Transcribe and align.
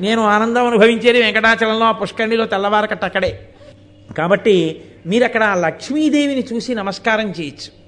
నేను 0.00 0.22
ఆనందం 0.22 0.66
అనుభవించేది 0.66 1.22
వెంకటాచలంలో 1.22 1.84
ఆ 1.84 1.92
పుష్కరిణిలో 1.92 2.46
తెల్లవారకట్ట 2.46 3.04
అక్కడే. 3.04 3.48
కాబట్టి 4.18 4.84
మీరు 5.06 5.24
అక్కడ 5.24 5.42
ఆ 5.42 5.54
లక్ష్మీదేవిని 5.54 6.44
చూసి 6.52 6.74
నమస్కారం 6.74 7.30
చేయొచ్చు. 7.30 7.78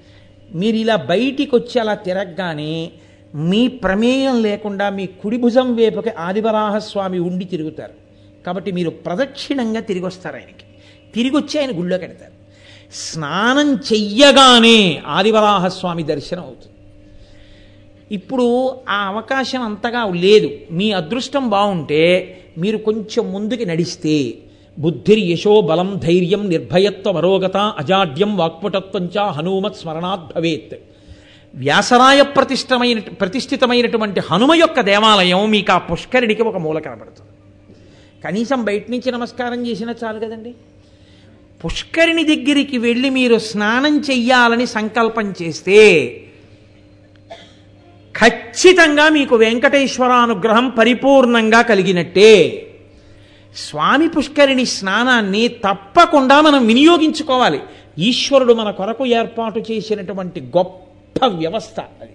మీరు 0.57 0.75
ఇలా 0.75 0.95
బయటికి 0.95 1.55
వచ్చి 1.55 1.79
అలా 1.79 1.93
తిరగగానే 1.93 2.91
మీ 3.35 3.67
ప్రమేయం 3.67 4.41
లేకుండా 4.41 4.89
మీ 4.89 5.05
కుడి 5.05 5.37
భుజం 5.37 5.75
వైపుకి 5.75 6.09
ఆదివరాహస్వామి 6.09 7.19
ఉండి 7.19 7.45
తిరుగుతారు. 7.45 7.93
కాబట్టి 8.45 8.71
మీరు 8.71 8.89
ప్రదక్షిణంగా 8.89 9.79
తిరిగి 9.79 10.05
వస్తారు 10.05 10.35
ఆయనకి. 10.35 10.65
తిరిగి 11.15 11.35
వచ్చి 11.35 11.59
ఆయన 11.59 11.77
గుళ్ళో 11.77 11.97
కడతారు. 11.97 12.31
స్నానం 12.93 13.75
చెయ్యగానే 13.75 15.01
ఆదివరాహస్వామి 15.07 16.03
దర్శనం 16.03 16.43
అవుతుంది. 16.43 16.75
ఇప్పుడు 18.11 18.45
ఆ 18.89 18.97
అవకాశం 19.07 19.61
అంతగా 19.61 20.01
లేదు. 20.25 20.49
మీ 20.71 20.91
అదృష్టం 20.91 21.49
బాగుంటే 21.49 22.01
మీరు 22.57 22.77
కొంచెం 22.77 23.23
ముందుకి 23.31 23.65
నడిస్తే. 23.65 24.33
బుద్ధిర్ 24.79 25.19
యశో 25.19 25.61
బలం 25.61 25.89
ధైర్యం 26.03 26.49
నిర్భయత్వ 26.49 27.11
మరోగత 27.11 27.57
అజాడ్యం 27.57 28.37
వాక్పటత్వం 28.37 29.05
చ 29.05 29.17
హనుమత్ 29.37 29.75
స్మరణాత్ 29.75 30.25
భవేత్. 30.35 30.75
వ్యాసరాయ 31.55 32.21
ప్రతిష్టమైన 32.21 32.99
ప్రతిష్ఠితమైనటువంటి 32.99 34.19
హనుమ 34.31 34.51
యొక్క 34.53 34.81
దేవాలయం 34.81 35.51
మీకు 35.51 35.71
ఆ 35.71 35.77
పుష్కరిణికి 35.77 36.43
ఒక 36.43 36.57
మూల 36.57 36.79
కనబడుతుంది 36.79 37.29
కనీసం 38.23 38.59
బయట 38.65 38.85
నుంచి 38.91 39.11
నమస్కారం 39.11 39.67
చేసినా 39.67 39.95
చాలు 40.03 40.19
కదండి. 40.19 40.51
పుష్కరిణి 41.65 42.23
దగ్గరికి 42.23 42.77
వెళ్ళి 42.77 43.09
మీరు 43.09 43.37
స్నానం 43.37 43.99
చెయ్యాలని 43.99 44.65
సంకల్పం 44.65 45.33
చేస్తే 45.41 45.79
ఖచ్చితంగా 48.21 49.09
మీకు 49.09 49.35
వెంకటేశ్వర 49.35 50.09
అనుగ్రహం 50.09 50.69
పరిపూర్ణంగా 50.69 51.61
కలిగినట్టే. 51.61 52.67
స్వామి 53.55 54.09
పుష్కరిణి 54.09 54.65
స్నానాన్ని 54.65 55.47
తప్పకుండా 55.47 56.41
మనం 56.41 56.67
వినియోగించుకోవాలి. 56.67 57.59
ఈశ్వరుడు 57.99 58.53
మన 58.53 58.71
కొరకు 58.71 59.05
ఏర్పాటు 59.05 59.59
చేసినటువంటి 59.59 60.41
గొప్ప 60.41 61.25
వ్యవస్థ 61.25 61.79
అది. 61.79 62.11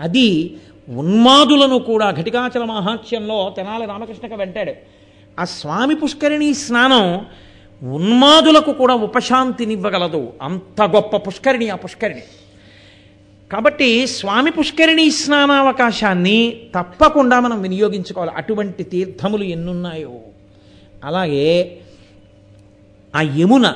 అది 0.00 0.56
ఉన్మాదులను 0.88 1.78
కూడా 1.78 2.10
ఘటికాచల 2.10 2.64
మహాత్యంలో 2.64 3.54
తెనాలి 3.56 3.86
రామకృష్ణక 3.86 4.34
వెంటాడు. 4.34 4.72
ఆ 5.40 5.44
స్వామి 5.44 5.94
పుష్కరిణి 5.94 6.54
స్నానం 6.54 7.26
ఉన్మాదులకు 7.92 8.72
కూడా 8.72 8.94
ఉపశాంతినివ్వగలదు. 8.94 10.32
అంత 10.42 10.82
గొప్ప 10.82 11.16
పుష్కరిణి 11.16 11.68
ఆ 11.68 11.74
పుష్కరిణి. 11.74 12.22
కాబట్టి 13.52 14.06
స్వామి 14.06 14.50
పుష్కరిణి 14.50 15.10
స్నానావకాశాన్ని 15.10 16.56
తప్పకుండా 16.74 17.40
మనం 17.40 17.62
వినియోగించుకోవాలి. 17.62 18.32
అటువంటి 18.36 18.82
తీర్థములు 18.82 19.44
ఎన్నున్నాయో. 19.44 20.20
అలాగే 21.04 21.80
ఆ 23.16 23.20
యమున 23.20 23.66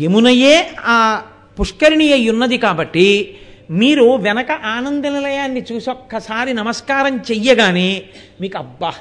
యమునయే 0.00 0.72
ఆ 0.84 1.22
పుష్కరిణి 1.60 2.12
అయి 2.12 2.30
ఉన్నది 2.30 2.58
కాబట్టి 2.58 3.36
మీరు 3.70 4.16
వెనక 4.16 4.52
ఆనంద 4.52 5.04
నిలయాన్ని 5.06 5.62
చూసి 5.72 5.90
ఒక్కసారి 5.90 6.52
నమస్కారం 6.52 7.16
చెయ్యగానే 7.16 8.02
మీకు 8.40 8.58
అబ్బా 8.58 8.92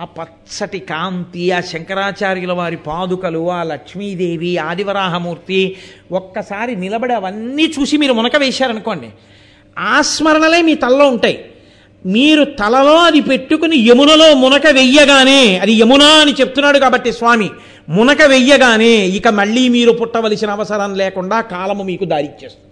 ఆ 0.00 0.04
పచ్చటి 0.04 0.78
కాంతి 0.78 1.52
ఆ 1.52 1.60
శంకరాచార్యుల 1.60 2.52
వారి 2.52 2.76
పాదుకలు 2.76 3.50
ఆ 3.50 3.62
లక్ష్మీదేవి 3.62 4.56
ఆదివరాహమూర్తి 4.56 5.76
ఒక్కసారి 6.12 6.76
నిలబడి 6.76 7.14
అవన్నీ 7.14 7.66
చూసి 7.78 7.96
మీరు 7.96 8.12
మునక 8.12 8.36
వేశారనుకోండి 8.36 9.10
ఆ 9.80 10.02
స్మరణలే 10.02 10.62
మీ 10.62 10.74
తలలో 10.74 11.08
ఉంటాయి. 11.08 11.44
మీరు 12.06 12.44
తలలో 12.44 12.96
అది 12.96 13.20
పెట్టుకుని 13.20 13.76
యమునలో 13.76 14.34
మునక 14.34 14.66
వెయ్యగానే 14.66 15.58
అది 15.58 15.72
యమున 15.72 16.02
అని 16.02 16.32
చెప్తున్నాడు 16.32 16.78
కాబట్టి 16.78 17.12
స్వామి 17.12 17.50
మునక 17.88 18.22
వెయ్యగానే 18.22 18.94
ఇక 19.06 19.28
మళ్ళీ 19.28 19.68
మీరు 19.68 19.92
పుట్టవలసిన 19.92 20.50
అవసరం 20.50 20.94
లేకుండా 20.94 21.40
కాలము 21.40 21.82
మీకు 21.82 22.04
దారిచ్చేస్తుంది. 22.04 22.66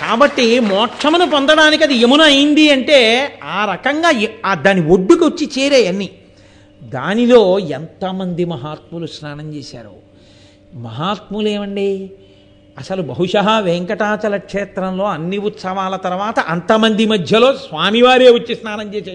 కాబట్టి 0.00 0.60
మోక్షమును 0.60 1.30
పొందడానికి 1.30 1.84
అది 1.84 1.94
యమున 1.94 2.22
అయింది 2.22 2.70
అంటే 2.70 2.98
ఆ 3.44 3.68
రకంగా 3.72 4.12
ఆ 4.46 4.54
దాని 4.54 4.86
ఒడ్డుకు 4.86 5.24
వచ్చి 5.26 5.50
చేరే 5.58 6.10
దానిలో 6.82 7.58
ఎంతమంది 7.58 8.44
మహాత్ములు 8.44 9.06
స్నానం 9.06 9.54
చేశారో. 9.54 9.94
మహాత్ములేమండి? 10.74 12.10
అసలు 12.78 13.02
బహుశ 13.02 13.32
వెంకటాచల 13.60 14.36
క్షేత్రంలో 14.36 15.04
అన్ని 15.04 15.38
ఉత్సవాల 15.38 15.96
తర్వాత 15.96 16.40
అంతమంది 16.40 17.06
మధ్యలో 17.06 17.52
స్వామివారే 17.52 18.30
వచ్చి 18.30 18.54
స్నానం 18.54 18.94
చేసే 18.94 19.14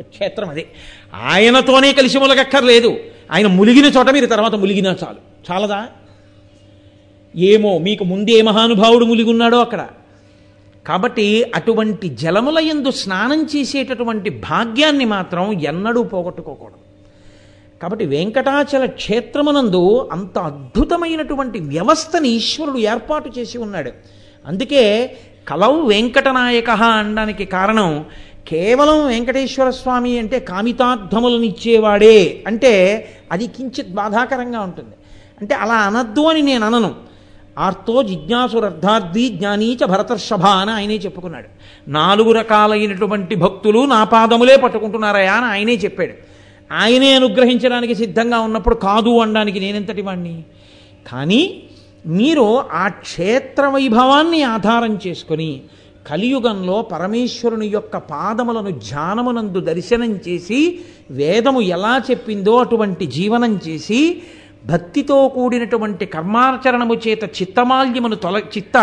క్షేత్రం 0.00 0.48
అది. 0.48 0.66
ఆయనతోనే 1.14 1.92
కలిసి 1.92 2.18
ములగక్కర్లేదు 2.18 2.96
ఆయన 3.30 3.46
ములిగిన 3.46 3.84
చోట 3.84 4.10
మీరు 4.10 4.26
తర్వాత 4.26 4.54
ములిగినా 4.54 4.96
చాలు. 5.04 5.52
చాలదా? 5.52 5.86
ఏమో 7.36 7.78
మీకు 7.78 8.04
ముందే 8.04 8.42
మహానుభావుడు 8.42 9.04
ములిగున్నాడో 9.04 9.60
అక్కడ. 9.60 9.88
కాబట్టి 10.86 11.52
అటువంటి 11.54 12.08
జలముల 12.08 12.58
యందు 12.58 12.90
స్నానం 12.90 13.48
చేసేటటువంటి 13.56 14.30
భాగ్యాన్ని 14.30 15.04
మాత్రం 15.04 15.52
ఎన్నడూ 15.52 16.02
పోగొట్టుకోకూడదు. 16.02 16.83
కాబట్టి 17.82 18.06
వెంకటాచల 18.06 18.86
క్షేత్రమునందు 18.86 20.08
అంత 20.12 20.38
అద్భుతమైనటువంటి 20.38 21.58
వ్యవస్థని 21.58 22.28
ఈశ్వరుడు 22.28 22.78
ఏర్పాటు 22.78 23.30
చేసి 23.38 23.58
ఉన్నాడు. 23.58 23.90
అందుకే 24.46 25.16
కలవు 25.48 25.80
వెంకటనాయక 25.80 26.70
అనడానికి 26.70 27.44
కారణం 27.44 28.04
కేవలం 28.48 29.06
వెంకటేశ్వర 29.06 29.70
స్వామి 29.70 30.18
అంటే 30.18 30.40
కామితార్థములనిచ్చేవాడే 30.40 32.44
అంటే 32.46 33.08
అది 33.32 33.46
కించిత్ 33.46 33.88
బాధాకరంగా 33.88 34.60
ఉంటుంది. 34.60 34.94
అంటే 35.40 35.54
అలా 35.54 35.74
అనద్దు 35.74 36.20
అని 36.20 36.42
నేను 36.42 36.66
అనను. 36.66 36.94
ఆర్తో 37.58 38.02
జిజ్ఞాసురర్థార్థి 38.02 39.28
జ్ఞానీచ 39.28 39.86
భరతర్షభ 39.86 40.44
అని 40.44 40.70
ఆయనే 40.70 40.94
చెప్పుకున్నాడు. 40.94 41.46
నాలుగు 41.90 42.32
రకాలైనటువంటి 42.32 43.34
భక్తులు 43.34 43.86
నా 43.86 44.04
పాదములే 44.04 44.56
పట్టుకుంటున్నారయా 44.56 45.34
అని 45.34 45.46
ఆయనే 45.46 45.72
చెప్పాడు. 45.72 46.33
ఆయనే 46.72 47.14
అనుగ్రహించడానికి 47.14 47.94
సిద్ధంగా 47.94 48.40
ఉన్నప్పుడు 48.40 48.74
కాదు 48.74 49.18
అనడానికి 49.18 49.60
నేనెంతటి 49.60 50.02
వాణ్ణి? 50.02 50.42
కానీ 51.12 51.62
మీరు 52.06 52.46
ఆ 52.72 52.88
క్షేత్ర 52.88 53.66
వైభవాన్ని 53.68 54.42
ఆధారం 54.42 54.98
చేసుకొని 55.06 55.62
కలియుగంలో 56.10 56.82
పరమేశ్వరుని 56.82 57.66
యొక్క 57.66 57.96
పాదములను 57.96 58.70
ధ్యానమునందు 58.70 59.60
దర్శనం 59.60 60.20
చేసి 60.28 60.80
వేదము 61.10 61.60
ఎలా 61.60 62.02
చెప్పిందో 62.10 62.56
అటువంటి 62.56 63.06
జీవనం 63.06 63.60
చేసి 63.68 64.22
భక్తితో 64.64 65.28
కూడినటువంటి 65.28 66.06
కర్మాచరణము 66.06 66.94
చేత 66.94 67.24
చిత్తమాల్యమును 67.24 68.14
తొల 68.16 68.38
చిత్త 68.56 68.76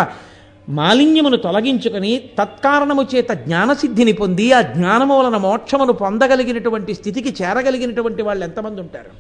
మాలిన్యమును 0.78 1.38
తొలగించుకొని 1.38 2.12
తత్కారణము 2.40 3.04
చేత 3.14 3.32
జ్ఞానసిద్ధిని 3.46 4.14
పొంది 4.14 4.46
ఆ 4.52 4.62
జ్ఞానము 4.62 5.18
వలన 5.20 5.38
మోక్షమును 5.38 5.94
పొందగలిగినటువంటి 5.94 6.94
స్థితికి 6.94 7.44
చేరగలిగినటువంటి 7.44 8.22
వాళ్ళు 8.22 8.44
ఎంతమంది 8.44 8.82
ఉంటారు? 8.82 9.12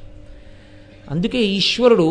అందుకే 1.11 1.41
ఈశ్వరుడు 1.57 2.09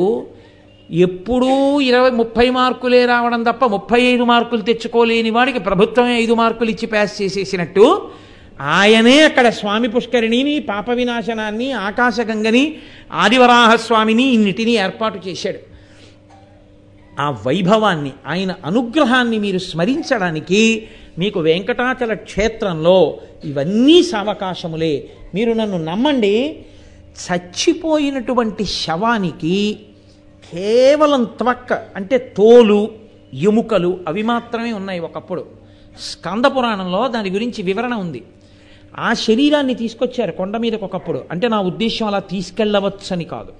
ఎప్పుడూ 0.91 1.53
ఇరవై 1.81 2.11
ముప్పై 2.11 2.51
మార్కులే 2.51 3.07
రావడం 3.07 3.43
తప్ప 3.43 3.65
ముప్పై 3.65 4.01
ఐదు 4.03 4.23
మార్కులు 4.23 4.63
తెచ్చుకోలేని 4.63 5.31
వాడికి 5.31 5.59
ప్రభుత్వమే 5.59 6.15
ఐదు 6.17 6.35
మార్కులు 6.35 6.71
ఇచ్చి 6.71 6.87
ప్యాస్ 6.87 7.23
చేసేసినట్టు 7.23 7.87
ఆయనే 8.61 9.17
అక్కడ 9.23 9.49
స్వామి 9.49 9.89
పుష్కరిణిని 9.89 10.59
పాప 10.61 10.91
వినాశనాన్ని 10.91 11.73
ఆకాశగంగని 11.73 12.65
ఆదివరాహస్వామిని 13.13 14.23
ఇన్నిటినీ 14.23 14.73
ఏర్పాటు 14.73 15.29
చేశాడు. 15.29 15.70
ఆ 17.21 17.31
వైభవాన్ని 17.31 18.13
ఆయన 18.27 18.55
అనుగ్రహాన్ని 18.65 19.39
మీరు 19.39 19.59
స్మరించడానికి 19.59 20.89
మీకు 21.19 21.41
వెంకటాచల 21.41 22.15
క్షేత్రంలో 22.15 23.19
ఇవన్నీ 23.45 24.03
సావకాశములే. 24.03 25.09
మీరు 25.35 25.53
నన్ను 25.53 25.85
నమ్మండి 25.85 26.65
చచ్చిపోయినటువంటి 27.27 28.65
శవానికి 28.65 29.79
కేవలం 30.53 31.25
త్వక్క 31.25 31.73
అంటే 31.73 32.19
తోలు 32.37 32.91
ఎముకలు 33.35 34.01
అవి 34.09 34.23
మాత్రమే 34.23 34.73
ఉన్నాయి 34.73 35.01
ఒకప్పుడు. 35.01 35.47
స్కంద 36.01 36.45
పురాణంలో 36.45 37.09
దాని 37.09 37.31
గురించి 37.31 37.63
వివరణ 37.63 37.95
ఉంది. 37.95 38.23
ఆ 38.99 39.13
శరీరాన్ని 39.13 39.75
తీసుకొచ్చారు 39.75 40.33
కొండ 40.33 40.57
మీదకి 40.57 40.85
ఒకప్పుడు. 40.85 41.25
అంటే 41.31 41.49
నా 41.49 41.61
ఉద్దేశం 41.61 42.07
అలా 42.07 42.19
తీసుకెళ్ళవచ్చని 42.19 43.25
కాదు. 43.25 43.53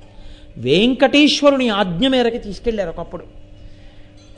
వెంకటేశ్వరుని 0.57 1.69
ఆజ్ఞ 1.69 2.09
మేరకు 2.09 2.37
తీసుకెళ్ళారు 2.37 2.89
ఒకప్పుడు. 2.89 3.40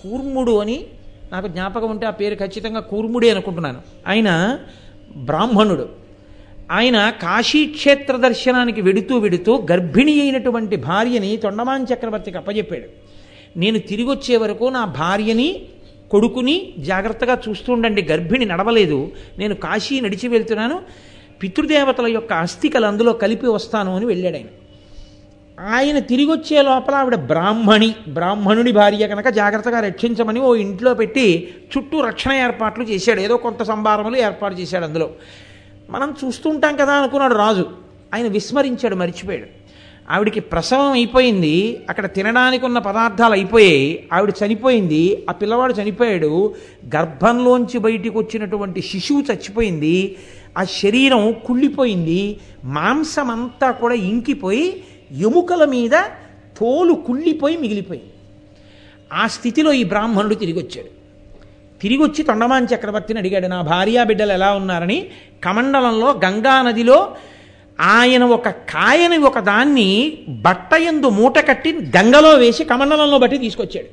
కూర్ముడు 0.02 0.58
అని 0.58 0.84
నాకు 1.32 1.49
జ్ఞాపకం 1.49 1.90
ఉంటే 1.90 2.06
ఆ 2.06 2.10
పేరు 2.10 2.34
ఖచ్చితంగా 2.34 2.81
కూర్ముడే 2.81 3.31
అనుకుంటున్నాను. 3.31 3.78
ఆయన 4.08 4.58
బ్రాహ్మణుడు. 5.16 5.88
ఆయన 6.70 7.10
కాశీక్షేత్ర 7.10 8.16
దర్శనానికి 8.16 8.81
వెడుతూ 8.81 9.19
వెడుతూ 9.19 9.66
గర్భిణి 9.72 10.20
అయినటువంటి 10.20 10.76
భార్యని 10.76 11.37
తొండమాన్ 11.37 11.87
చక్రవర్తికి 11.94 12.37
అప్పజెప్పాడు. 12.37 12.84
నేను 13.58 13.78
తిరిగి 13.78 14.10
వచ్చే 14.10 14.37
వరకు 14.37 14.64
నా 14.64 14.84
భార్యని 14.84 15.62
కొడుకుని 16.10 16.72
జాగ్రత్తగా 16.78 17.38
చూస్తూ 17.48 17.72
ఉండండి. 17.72 18.02
గర్భిణి 18.02 18.44
నడవలేదు. 18.44 19.12
నేను 19.38 19.55
కాశీ 19.55 20.00
నడిచి 20.00 20.28
వెళ్తున్నాను. 20.28 20.81
పితృదేవతల 21.43 22.06
యొక్క 22.06 22.32
అస్థికలు 22.32 22.87
అందులో 22.87 23.12
కలిపి 23.12 23.46
వస్తాను 23.46 23.96
అని 23.96 24.06
వెళ్ళాడు 24.06 24.37
ఆయన. 24.37 24.46
ఆయన 25.70 25.98
తిరిగి 25.98 26.30
వచ్చే 26.30 26.62
లోపల 26.62 26.94
ఆవిడ 26.94 27.14
బ్రాహ్మణి 27.14 27.94
బ్రాహ్మణుడి 28.08 28.72
భార్య 28.72 29.08
కనుక 29.08 29.28
జాగ్రత్తగా 29.28 29.80
రక్షించమని 29.80 30.40
ఓ 30.40 30.54
ఇంట్లో 30.54 30.94
పెట్టి 30.94 31.54
చుట్టూ 31.78 32.00
రక్షణ 32.00 32.32
ఏర్పాట్లు 32.32 32.84
చేశాడు. 32.84 33.20
ఏదో 33.20 33.36
కొంత 33.36 33.62
సంభారములు 33.62 34.16
ఏర్పాటు 34.16 34.54
చేశాడు 34.54 34.84
అందులో. 34.84 35.10
మనం 35.90 36.14
చూస్తుంటాం 36.24 36.76
కదా 36.76 36.92
అనుకున్నాడు 36.92 37.34
రాజు. 37.34 37.66
ఆయన 38.14 38.26
విస్మరించాడు 38.26 38.94
మర్చిపోయాడు. 38.94 39.46
ఆవిడికి 40.10 40.40
ప్రసవం 40.40 40.92
అయిపోయింది. 40.92 41.80
అక్కడ 41.88 42.06
తినడానికి 42.06 42.66
ఉన్న 42.66 42.78
పదార్థాలు 42.78 43.32
అయిపోయాయి. 43.32 44.08
ఆవిడ 44.12 44.32
చనిపోయింది. 44.46 45.26
ఆ 45.30 45.32
పిల్లవాడు 45.32 45.72
చనిపోయాడు. 45.72 46.54
గర్భంలోంచి 46.96 47.78
బయటికి 47.78 48.18
వచ్చినటువంటి 48.18 48.82
శిశువు 48.82 49.20
చచ్చిపోయింది. 49.20 50.16
ఆ 50.58 50.64
శరీరం 50.64 51.34
కుళ్ళిపోయింది. 51.46 52.38
మాంసం 52.64 53.30
అంతా 53.30 53.70
కూడా 53.70 53.94
ఇంకిపోయి 53.94 54.84
ఎముకల 55.12 55.64
మీద 55.64 55.90
తోలు 56.58 56.92
కుళ్ళిపోయి 56.92 57.56
మిగిలిపోయింది. 57.56 58.12
ఆ 59.12 59.26
స్థితిలో 59.26 59.72
ఈ 59.72 59.84
బ్రాహ్మణుడు 59.84 60.34
తిరిగి 60.34 60.58
వచ్చాడు 60.58 61.02
తిరిగి 61.80 62.02
వచ్చి 62.02 62.22
తొండమాన్ 62.24 62.66
చక్రవర్తిని 62.74 63.18
అడిగాడు 63.18 63.46
నా 63.46 63.60
భార్యా 63.60 64.04
బిడ్డలు 64.04 64.32
ఎలా 64.32 64.54
ఉన్నారని? 64.54 65.10
కమండలంలో 65.44 66.20
గంగా 66.24 66.62
నదిలో 66.62 67.16
ఆయన 67.80 68.24
ఒక 68.24 68.48
కాయని 68.48 69.18
ఒక 69.18 69.38
దాన్ని 69.38 70.18
బట్టయందు 70.28 71.08
మూట 71.08 71.38
కట్టి 71.38 71.72
గంగలో 71.72 72.30
వేసి 72.30 72.64
కమండలంలో 72.64 73.18
బట్టి 73.18 73.38
తీసుకొచ్చాడు. 73.38 73.86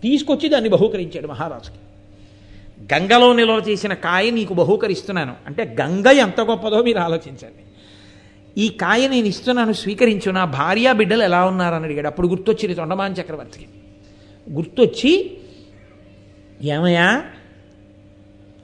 తీసుకొచ్చి 0.00 0.48
దాన్ని 0.48 0.70
బహూకరించాడు 0.70 1.26
మహారాజుకి. 1.26 1.76
గంగలో 2.94 3.32
నిల్వ 3.32 3.62
చేసిన 3.68 3.94
కాయ 3.94 4.30
నీకు 4.30 4.54
బహూకరిస్తున్నాను. 4.54 5.34
అంటే 5.46 5.76
గంగ 5.80 6.06
ఎంత 6.06 6.40
గొప్పదో 6.40 6.82
మీరు 6.82 6.98
ఆలోచించండి. 6.98 7.67
ఈ 8.58 8.68
కాయ 8.68 9.08
నేను 9.08 9.26
ఇస్తున్నాను 9.26 9.72
స్వీకరించు. 9.72 10.30
నా 10.30 10.44
భార్యా 10.44 10.92
బిడ్డలు 10.92 11.22
ఎలా 11.22 11.44
ఉన్నారని 11.44 11.84
అడిగాడు. 11.84 12.06
అప్పుడు 12.06 12.28
గుర్తొచ్చింది 12.28 12.74
తొండమాన్ 12.74 13.14
చక్రవర్తికి. 13.20 13.66
గుర్తొచ్చి 14.52 15.36
ఏమయ్యా 16.62 17.24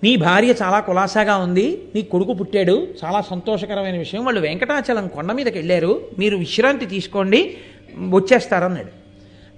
నీ 0.05 0.17
భార్య 0.17 0.55
చాలా 0.63 0.81
కులాసాగా 0.81 1.37
ఉంది 1.37 1.83
నీ 1.95 2.03
కొడుకు 2.03 2.33
పుట్టాడు 2.33 2.89
చాలా 3.05 3.21
సంతోషకరమైన 3.21 3.99
విషయం. 3.99 4.25
వాళ్ళు 4.25 4.41
వెంకటాచలం 4.41 5.09
కొండ 5.09 5.33
మీదకి 5.33 5.59
వెళ్ళారు 5.59 6.09
మీరు 6.19 6.37
విశ్రాంతి 6.37 6.87
తీసుకోండి 6.87 7.57
వచ్చేస్తారన్నాడు. 8.11 8.91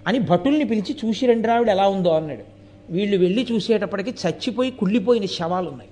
అని 0.07 0.19
భటుల్ని 0.19 0.65
పిలిచి 0.65 0.97
చూసి 1.05 1.27
రండి 1.27 1.49
రావిడ 1.49 1.69
ఎలా 1.69 1.89
ఉందో 1.89 2.11
అన్నాడు. 2.11 2.43
వీళ్ళు 2.93 3.17
వెళ్ళి 3.17 3.47
చూసేటప్పటికి 3.53 4.11
చచ్చిపోయి 4.11 4.71
కుళ్ళిపోయిన 4.71 5.25
శవాలు 5.25 5.69
ఉన్నాయి 5.69 5.91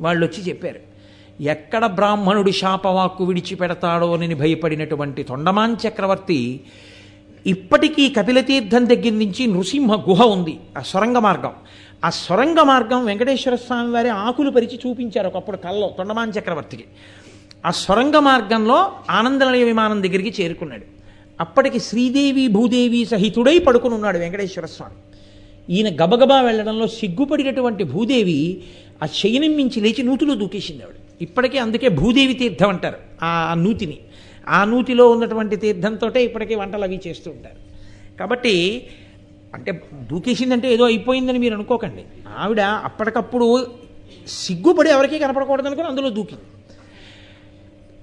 వాళ్ళు 0.00 0.26
వచ్చి 0.26 0.44
చెప్పారు. 0.44 0.91
ఎక్కడ 1.40 1.86
బ్రాహ్మణుడి 1.86 2.52
శాపవాక్కు 2.52 3.24
విడిచిపెడతాడో 3.24 4.14
అని 4.14 4.34
భయపడినటువంటి 4.34 5.22
తొండమాన్ 5.22 5.76
చక్రవర్తి 5.88 6.60
ఇప్పటికీ 7.46 8.08
కపిలతీర్థం 8.08 8.88
దగ్గర 8.88 9.12
నుంచి 9.12 9.46
నృసింహ 9.46 9.94
గుహ 9.94 10.22
ఉంది 10.22 10.60
ఆ 10.78 10.82
సొరంగ 10.82 11.18
మార్గం. 11.18 11.52
ఆ 12.04 12.10
సొరంగ 12.10 12.60
మార్గం 12.60 13.04
వెంకటేశ్వర 13.04 13.54
స్వామి 13.54 13.90
వారి 13.90 14.08
ఆకులు 14.08 14.50
పరిచి 14.50 14.80
చూపించారు 14.86 15.26
ఒకప్పుడు 15.26 15.56
కల్లో 15.56 15.94
తొండమాన్ 15.98 16.32
చక్రవర్తికి. 16.38 16.84
ఆ 17.66 17.70
సొరంగ 17.70 18.16
మార్గంలో 18.16 18.92
ఆనందలయ 19.10 19.62
విమానం 19.62 20.02
దగ్గరికి 20.02 20.42
చేరుకున్నాడు. 20.42 20.82
అప్పటికి 21.40 21.80
శ్రీదేవి 21.80 22.48
భూదేవి 22.48 23.04
సహితుడై 23.04 23.58
పడుకుని 23.58 23.94
ఉన్నాడు 23.94 24.18
వెంకటేశ్వర 24.18 24.66
స్వామి. 24.66 24.94
ఈయన 25.74 26.04
గబగబా 26.04 26.40
వెళ్ళడంలో 26.40 26.86
సిగ్గుపడినటువంటి 26.86 27.84
భూదేవి 27.84 28.62
ఆ 29.02 29.06
శయనం 29.06 29.52
మించి 29.52 29.80
లేచి 29.80 30.02
నూతులు 30.02 30.34
దూకేసింది 30.34 30.82
ఆవిడ. 30.82 31.01
ఇప్పటికీ 31.22 31.58
అందుకే 31.58 31.88
భూదేవి 31.88 32.32
తీర్థం 32.32 32.68
అంటారు 32.68 32.96
ఆ 33.22 33.54
నూతిని. 33.58 33.98
ఆ 34.48 34.64
నూతిలో 34.64 35.08
ఉన్నటువంటి 35.08 35.56
తీర్థంతో 35.56 36.08
ఇప్పటికీ 36.18 36.54
వంటలు 36.54 36.82
అవి 36.82 37.00
చేస్తూ 37.06 37.30
ఉంటారు. 37.30 37.58
కాబట్టి 38.18 38.86
అంటే 39.54 39.82
దూకేసిందంటే 40.10 40.74
ఏదో 40.74 40.84
అయిపోయిందని 40.84 41.38
మీరు 41.38 41.54
అనుకోకండి. 41.54 42.04
ఆవిడ 42.38 42.60
అప్పటికప్పుడు 42.60 43.66
సిగ్గుపడి 44.26 44.90
ఎవరికీ 44.90 45.18
కనపడకూడదు 45.18 45.66
అనుకుని 45.66 45.88
అందులో 45.88 46.10
దూకింది. 46.10 46.42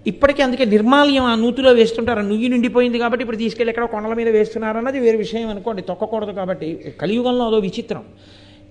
ఇప్పటికీ 0.08 0.42
అందుకే 0.42 0.66
నిర్మాల్యం 0.66 1.24
ఆ 1.24 1.36
నూతిలో 1.36 1.72
వేస్తుంటారు. 1.72 2.22
నుయ్యి 2.22 2.50
నిండిపోయింది 2.50 3.00
కాబట్టి 3.00 3.22
ఇప్పుడు 3.22 3.38
తీసుకెళ్ళి 3.38 3.70
ఎక్కడ 3.70 3.84
కొండల 3.84 4.14
మీద 4.14 4.30
వేస్తున్నారన్నది 4.30 5.00
వేరే 5.00 5.18
విషయం 5.18 5.50
అనుకోండి. 5.50 5.82
తొక్కకూడదు 5.82 6.32
కాబట్టి 6.32 6.96
కలియుగంలో 7.02 7.48
అదో 7.48 7.58
విచిత్రం. 7.58 8.04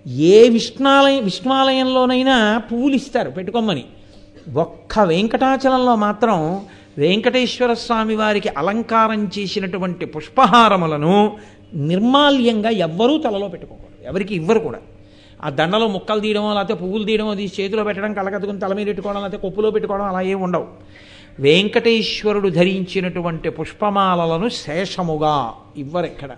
ఏ 0.07 0.49
విష్ణాలయం 0.49 1.25
విష్ణాలయంలోనైనా 1.25 2.63
పువ్వులు 2.73 2.95
ఇస్తారు 2.95 3.31
పెట్టుకోమని. 3.31 3.85
ఒక్క 4.55 4.99
వెంకటాచలంలో 4.99 5.97
మాత్రం 5.97 6.67
వెంకటేశ్వర 6.99 7.75
స్వామి 7.75 8.15
వారికి 8.15 8.49
అలంకారం 8.49 9.31
చేసినటువంటి 9.39 10.07
పుష్పహారములను 10.07 11.37
నిర్మాల్యంగా 11.75 12.71
ఎవ్వరూ 12.71 13.19
తలలో 13.19 13.49
పెట్టుకోకూడదు. 13.49 14.09
ఎవరికి 14.09 14.35
ఇవ్వరు 14.35 14.59
కూడా. 14.59 14.79
ఆ 15.45 15.51
దండలో 15.51 15.89
ముక్కలు 15.89 16.21
తీయడమో 16.21 16.55
లేకపోతే 16.55 16.75
పువ్వులు 16.75 17.05
తీయడమో 17.05 17.35
తీసి 17.35 17.63
చేతిలో 17.63 17.85
పెట్టడం 17.85 18.15
కళ్ళకత్తుకుని 18.15 18.61
తల 18.61 18.73
మీద 18.73 18.87
పెట్టుకోవడం 18.87 19.21
లేకపోతే 19.21 19.41
కొప్పులో 19.41 19.71
పెట్టుకోవడం 19.71 20.05
అలా 20.05 20.21
ఏమి 20.21 20.43
ఉండవు. 20.43 20.67
వెంకటేశ్వరుడు 21.41 22.49
ధరించినటువంటి 22.49 23.51
పుష్పమాలలను 23.51 24.49
శేషముగా 24.49 25.53
ఇవ్వరెక్కడ? 25.77 26.31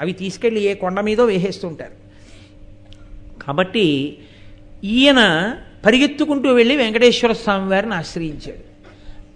అవి 0.00 0.12
తీసుకెళ్ళి 0.12 0.62
ఏ 0.62 0.74
కొండ 0.74 1.00
మీదో 1.00 1.24
వేసేస్తుంటారు. 1.24 2.06
కాబట్టి 3.42 4.18
ఈయన 4.84 5.52
పరిగెత్తుకుంటూ 5.84 6.52
వెళ్ళి 6.52 6.76
వెంకటేశ్వర 6.76 7.32
స్వామి 7.32 7.70
వారిని 7.70 7.94
ఆశ్రయించాడు. 7.94 8.76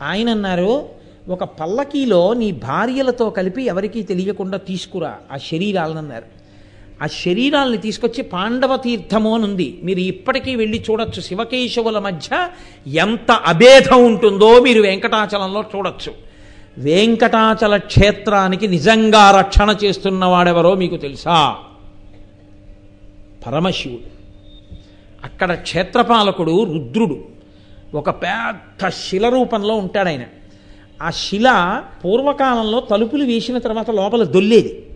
ఆయన 0.05 0.31
అన్నారు 0.31 0.89
ఒక 1.29 1.45
పల్లకీలో 1.45 2.35
నీ 2.35 2.53
భార్యలతో 2.53 3.31
కలిపి 3.31 3.63
ఎవరికీ 3.63 4.03
తెలియకుండా 4.03 4.59
తీసుకురా 4.59 5.15
ఆ 5.33 5.37
శరీరాలను 5.37 5.99
అన్నారు. 5.99 6.41
ఆ 7.03 7.07
శరీరాలని 7.07 7.77
తీసుకొచ్చి 7.77 8.23
పాండవ 8.23 8.77
తీర్థము 8.77 9.35
అని 9.35 9.45
ఉంది. 9.45 9.81
మీరు 9.83 9.99
ఇప్పటికీ 9.99 10.57
వెళ్ళి 10.57 10.85
చూడొచ్చు. 10.91 11.21
శివకేశవుల 11.23 11.99
మధ్య 11.99 12.49
ఎంత 12.87 13.31
అభేదం 13.31 14.05
ఉంటుందో 14.05 14.61
మీరు 14.61 14.83
వెంకటాచలంలో 14.83 15.65
చూడొచ్చు. 15.77 16.13
వెంకటాచల 16.79 17.77
క్షేత్రానికి 17.77 18.69
నిజంగా 18.69 19.31
రక్షణ 19.31 19.77
చేస్తున్నవాడెవరో 19.85 20.75
మీకు 20.75 20.97
తెలుసా? 20.97 21.57
పరమశివుడు. 23.47 24.20
అక్కడ 25.25 25.55
క్షేత్రపాలకుడు 25.55 26.65
రుద్రుడు. 26.65 27.25
ఒక 27.95 28.11
పెద్ద 28.11 28.89
శిల 28.89 29.29
రూపంలో 29.29 29.75
ఉంటాడు 29.75 30.09
ఆయన 30.09 30.25
ఆ 31.03 31.11
శిల 31.11 31.83
పూర్వకాలంలో 32.05 32.81
తలుపులు 32.81 33.25
వేసిన 33.25 33.59
తర్వాత 33.59 33.91
లోపల 33.91 34.23
దొల్లేది. 34.23 34.87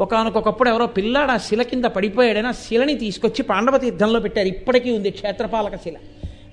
ఒకనకొకప్పుడు 0.00 0.68
ఎవరో 0.68 0.86
పిల్లాడు 0.86 1.30
ఆ 1.30 1.36
శిల 1.36 1.62
కింద 1.62 1.84
పడిపోయాడని 1.84 2.48
ఆ 2.48 2.50
శిలని 2.50 2.94
తీసుకొచ్చి 2.94 3.42
పాండవ 3.42 3.78
తీర్థంలో 3.78 4.20
పెట్టారు. 4.20 4.46
ఇప్పటికీ 4.46 4.90
ఉంది 4.90 5.10
క్షేత్రపాలక 5.10 5.76
శిల. 5.76 5.94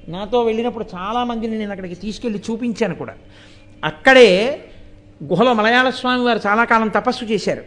నాతో 0.07 0.41
వెళ్ళినప్పుడు 0.41 0.85
చాలామందిని 0.95 1.57
నేను 1.57 1.71
అక్కడికి 1.71 1.95
తీసుకెళ్ళి 1.95 2.41
చూపించాను 2.51 2.95
కూడా. 2.95 3.13
అక్కడే 3.83 4.59
గుహలో 5.23 5.53
మలయాళ 5.53 5.89
స్వామి 5.89 6.23
వారు 6.23 6.39
చాలా 6.47 6.63
కాలం 6.63 6.87
తపస్సు 6.87 7.25
చేశారు. 7.25 7.63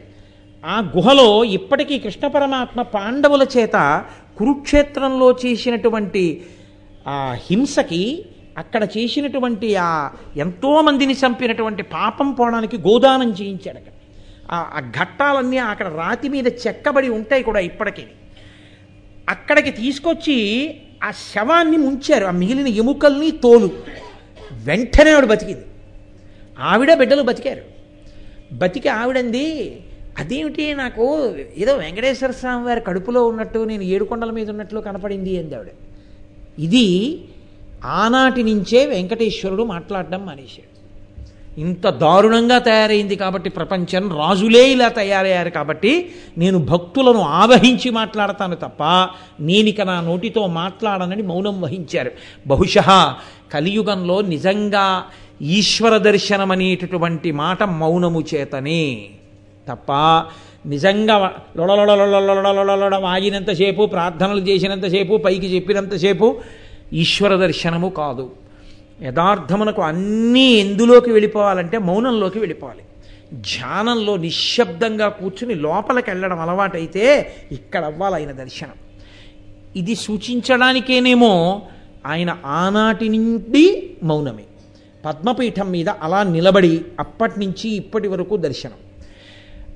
ఆ 0.67 0.93
గుహలో 0.97 1.45
ఇప్పటికీ 1.45 1.99
కృష్ణ 1.99 2.27
పరమాత్మ 2.27 2.83
పాండవుల 2.83 3.47
చేత 3.59 4.05
కురుక్షేత్రంలో 4.39 5.37
చేసినటువంటి 5.47 6.47
ఆ 7.07 7.37
హింసకి 7.51 8.25
అక్కడ 8.59 8.85
చేసినటువంటి 8.85 9.77
ఆ 9.77 10.11
ఎంతోమందిని 10.37 11.13
చంపినటువంటి 11.13 11.83
పాపం 11.83 12.33
పోవడానికి 12.33 12.77
గోదానం 12.77 13.33
చేయించాడు 13.33 13.77
అక్కడ. 13.77 13.93
ఆ 14.51 14.81
ఘట్టాలన్నీ 15.01 15.59
అక్కడ 15.59 15.89
రాతి 15.89 16.29
మీద 16.29 16.47
చెక్కబడి 16.47 17.09
ఉంటాయి 17.09 17.43
కూడా 17.43 17.61
ఇప్పటికీ. 17.61 18.03
అక్కడికి 19.29 19.71
తీసుకొచ్చి 19.71 20.37
ఆ 21.05 21.11
శవాన్ని 21.11 21.77
ముంచారు 21.77 22.25
ఆ 22.25 22.31
మిగిలిన 22.31 22.69
ఎముకల్ని 22.69 23.31
తోలు. 23.31 23.71
వెంటనే 24.53 25.11
ఆవిడ 25.11 25.25
బతికింది. 25.25 25.65
ఆవిడ 26.59 26.95
బిడ్డలు 26.95 27.23
బతికారు. 27.23 27.63
బతికి 28.53 28.89
ఆవిడంది 28.89 29.81
అదేమిటి? 30.19 30.75
నాకు 30.75 31.35
ఏదో 31.59 31.75
వెంకటేశ్వర 31.77 32.31
స్వామి 32.31 32.65
వారి 32.65 32.81
కడుపులో 32.81 33.27
ఉన్నట్టు 33.27 33.59
నేను 33.59 33.83
ఏడుకొండల 33.83 34.31
మీద 34.31 34.51
ఉన్నట్లు 34.51 34.81
కనపడింది 34.81 35.39
అంది 35.39 35.55
ఆవిడ. 35.55 35.69
ఇది 36.59 37.19
ఆనాటి 37.85 38.43
నుంచే 38.43 38.87
వెంకటేశ్వరుడు 38.87 39.63
మాట్లాడడం 39.63 40.27
మానేశాడు. 40.27 40.79
ఇంత 41.61 41.89
దారుణంగా 41.89 42.59
తయారైంది 42.59 43.17
కాబట్టి 43.17 43.51
ప్రపంచం 43.51 44.17
రాజులే 44.19 44.73
ఇలా 44.73 44.89
తయారయ్యారు 44.89 45.51
కాబట్టి 45.51 46.11
నేను 46.39 46.59
భక్తులను 46.59 47.21
ఆవహించి 47.21 47.91
మాట్లాడతాను 47.91 48.57
తప్ప 48.57 49.09
నేనిక 49.41 49.81
నా 49.81 50.01
నోటితో 50.01 50.47
మాట్లాడనని 50.47 51.23
మౌనం 51.23 51.61
వహించారు. 51.61 52.11
బహుశా 52.47 53.17
కలియుగంలో 53.53 54.21
నిజంగా 54.21 55.05
ఈశ్వర 55.43 55.97
దర్శనం 55.97 56.51
అనేటటువంటి 56.51 57.33
మాట 57.33 57.63
మౌనము 57.63 58.25
చేతనే 58.35 59.11
తప్ప 59.69 59.93
నిజంగా 60.67 61.35
లొడలొడలొడలొడలొడలొడ 61.57 62.97
వాగినంతసేపు 62.97 63.87
ప్రార్థనలు 63.87 64.41
చేసినంతసేపు 64.41 65.17
పైకి 65.17 65.55
చెప్పినంతసేపు 65.55 66.37
ఈశ్వర 66.93 67.37
దర్శనము 67.37 67.89
కాదు. 67.89 68.31
యథార్థమునకు 69.03 69.83
అన్నీ 69.83 70.53
ఎందులోకి 70.53 71.11
వెళ్ళిపోవాలంటే 71.11 71.79
మౌనంలోకి 71.79 72.39
వెళ్ళిపోవాలి. 72.39 72.83
ధ్యానంలో 73.35 74.17
నిశ్శబ్దంగా 74.17 75.09
కూర్చుని 75.09 75.55
లోపలికి 75.55 76.11
వెళ్ళడం 76.11 76.41
అలవాటైతే 76.41 77.33
ఇక్కడ 77.53 77.85
అవ్వాలి 77.85 78.15
ఆయన 78.15 78.33
దర్శనం. 78.33 78.77
ఇది 79.77 79.95
సూచించడానికేనేమో 79.95 81.63
ఆయన 82.07 82.37
ఆనాటి 82.47 83.09
నుండి 83.09 83.97
మౌనమే. 84.03 84.45
పద్మపీఠం 85.05 85.71
మీద 85.71 85.89
అలా 85.89 86.23
నిలబడి 86.23 86.81
అప్పటి 87.01 87.41
నుంచి 87.41 87.69
ఇప్పటి 87.71 88.09
వరకు 88.09 88.37
దర్శనం. 88.37 88.88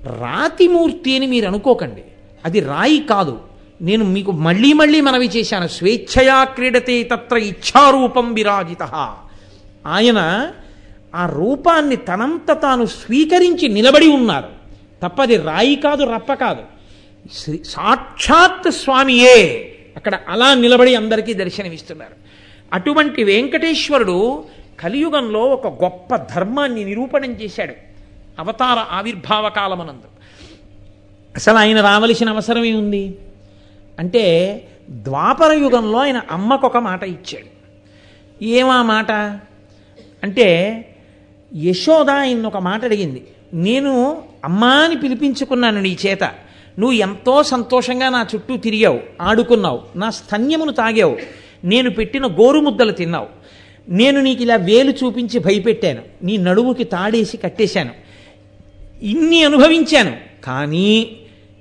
రాతిమూర్తి 0.06 1.16
అని 1.16 1.26
మీరు 1.26 1.47
అనుకోకండి. 1.47 2.02
అది 2.44 2.61
రాయి 2.61 3.00
కాదు. 3.00 3.40
నేను 3.82 4.04
మీకు 4.04 4.32
మళ్ళీ 4.32 4.73
మళ్ళీ 4.73 5.00
మనవి 5.00 5.26
చేశాను. 5.26 5.68
స్వేచ్ఛయా 5.68 6.44
క్రీడతే 6.44 7.02
తత్ర 7.02 7.37
ఇచ్ఛారూపం 7.37 8.35
విరాజిత. 8.35 8.82
ఆయన 9.87 10.50
ఆ 11.14 11.26
రూపాన్ని 11.26 11.97
తనంత 11.97 12.52
తాను 12.62 12.87
స్వీకరించి 12.87 13.68
నిలబడి 13.68 14.09
ఉన్నారు. 14.09 14.49
తప్పది 15.02 15.37
రాయి 15.37 15.76
కాదు 15.76 16.04
రప్ప 16.04 16.35
కాదు. 16.35 16.62
సాక్షాత్ 17.64 18.71
స్వామియే. 18.71 19.68
అక్కడ 19.97 20.18
అలా 20.28 20.54
నిలబడి 20.54 20.94
అందరికీ 20.94 21.35
దర్శనమిస్తున్నారు. 21.35 22.12
అటువంటి 22.73 23.25
వెంకటేశ్వరుడు 23.25 24.44
కలియుగంలో 24.80 25.40
ఒక 25.40 25.85
గొప్ప 25.85 26.16
ధర్మాన్ని 26.16 26.85
నిరూపణం 26.85 27.32
చేశాడు. 27.32 27.92
అవతార 28.39 28.79
ఆవిర్భావ 28.79 29.49
కాలమనందు. 29.49 30.09
అసలు 31.37 31.57
ఆయన 31.57 31.81
రావలసిన 31.81 32.29
అవసరం 32.29 32.65
ఏముంది? 32.65 33.19
అంటే 33.99 34.69
ద్వాపర 34.91 35.53
యుగంలో 35.53 35.99
ఆయన 35.99 36.23
అమ్మకు 36.31 36.67
ఒక 36.67 36.77
మాట 36.77 37.03
ఇచ్చాడు. 37.03 37.47
ఏమా 38.45 38.83
మాట? 38.83 39.12
అంటే 40.23 40.79
యశోద 41.57 42.11
ఆయన 42.11 42.47
ఒక 42.47 42.57
మాట 42.57 42.85
అడిగింది. 42.85 43.27
నేను 43.55 44.23
అమ్మా 44.45 44.69
అని 44.69 44.97
పిలిపించుకున్నాను 44.97 45.81
నీ 45.81 45.97
చేత. 46.07 46.25
నువ్వు 46.79 46.93
ఎంతో 46.93 47.43
సంతోషంగా 47.43 48.09
నా 48.09 48.27
చుట్టూ 48.35 48.57
తిరిగావు 48.57 49.01
ఆడుకున్నావు 49.21 49.83
నా 49.97 50.11
స్తన్యమును 50.11 50.73
తాగావు 50.73 51.17
నేను 51.65 51.91
పెట్టిన 51.91 52.27
గోరుముద్దలు 52.27 52.93
తిన్నావు. 52.93 53.27
నేను 53.89 54.21
నీకు 54.21 54.43
ఇలా 54.43 54.57
వేలు 54.57 54.91
చూపించి 54.91 55.39
భయపెట్టాను. 55.39 56.03
నీ 56.23 56.37
నడుముకి 56.37 56.85
తాడేసి 56.85 57.37
కట్టేశాను. 57.37 57.91
ఇన్ని 59.02 59.44
అనుభవించాను. 59.44 60.16
కానీ 60.44 61.16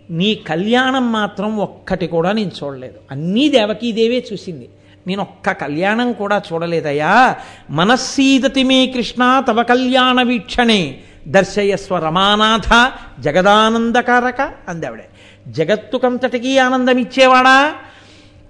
నీ 0.10 0.36
కళ్యాణం 0.36 1.12
మాత్రం 1.12 1.58
ఒక్కటి 1.58 2.08
కూడా 2.08 2.32
నేను 2.32 2.52
చూడలేదు. 2.64 2.94
అన్నీ 3.12 3.50
దేవకీదేవే 3.50 4.26
చూసింది. 4.34 4.70
నేను 5.08 5.22
ఒక్క 5.22 5.52
కళ్యాణం 5.52 6.14
కూడా 6.14 6.42
చూడలేదయ్యా. 6.54 7.36
మనస్సీదతి 7.70 8.64
మే 8.64 8.88
కృష్ణ 8.88 9.44
తవ 9.48 9.64
కళ్యాణ 9.64 10.22
వీక్షణే. 10.22 10.98
దర్శయస్వ 11.28 12.00
రమానాథ 12.00 12.92
జగదానందకారక 13.22 14.42
అందావిడే. 14.68 15.06
జగత్తుకంతటికీ 15.48 16.58
ఆనందం 16.58 16.98
ఇచ్చేవాడా 16.98 17.74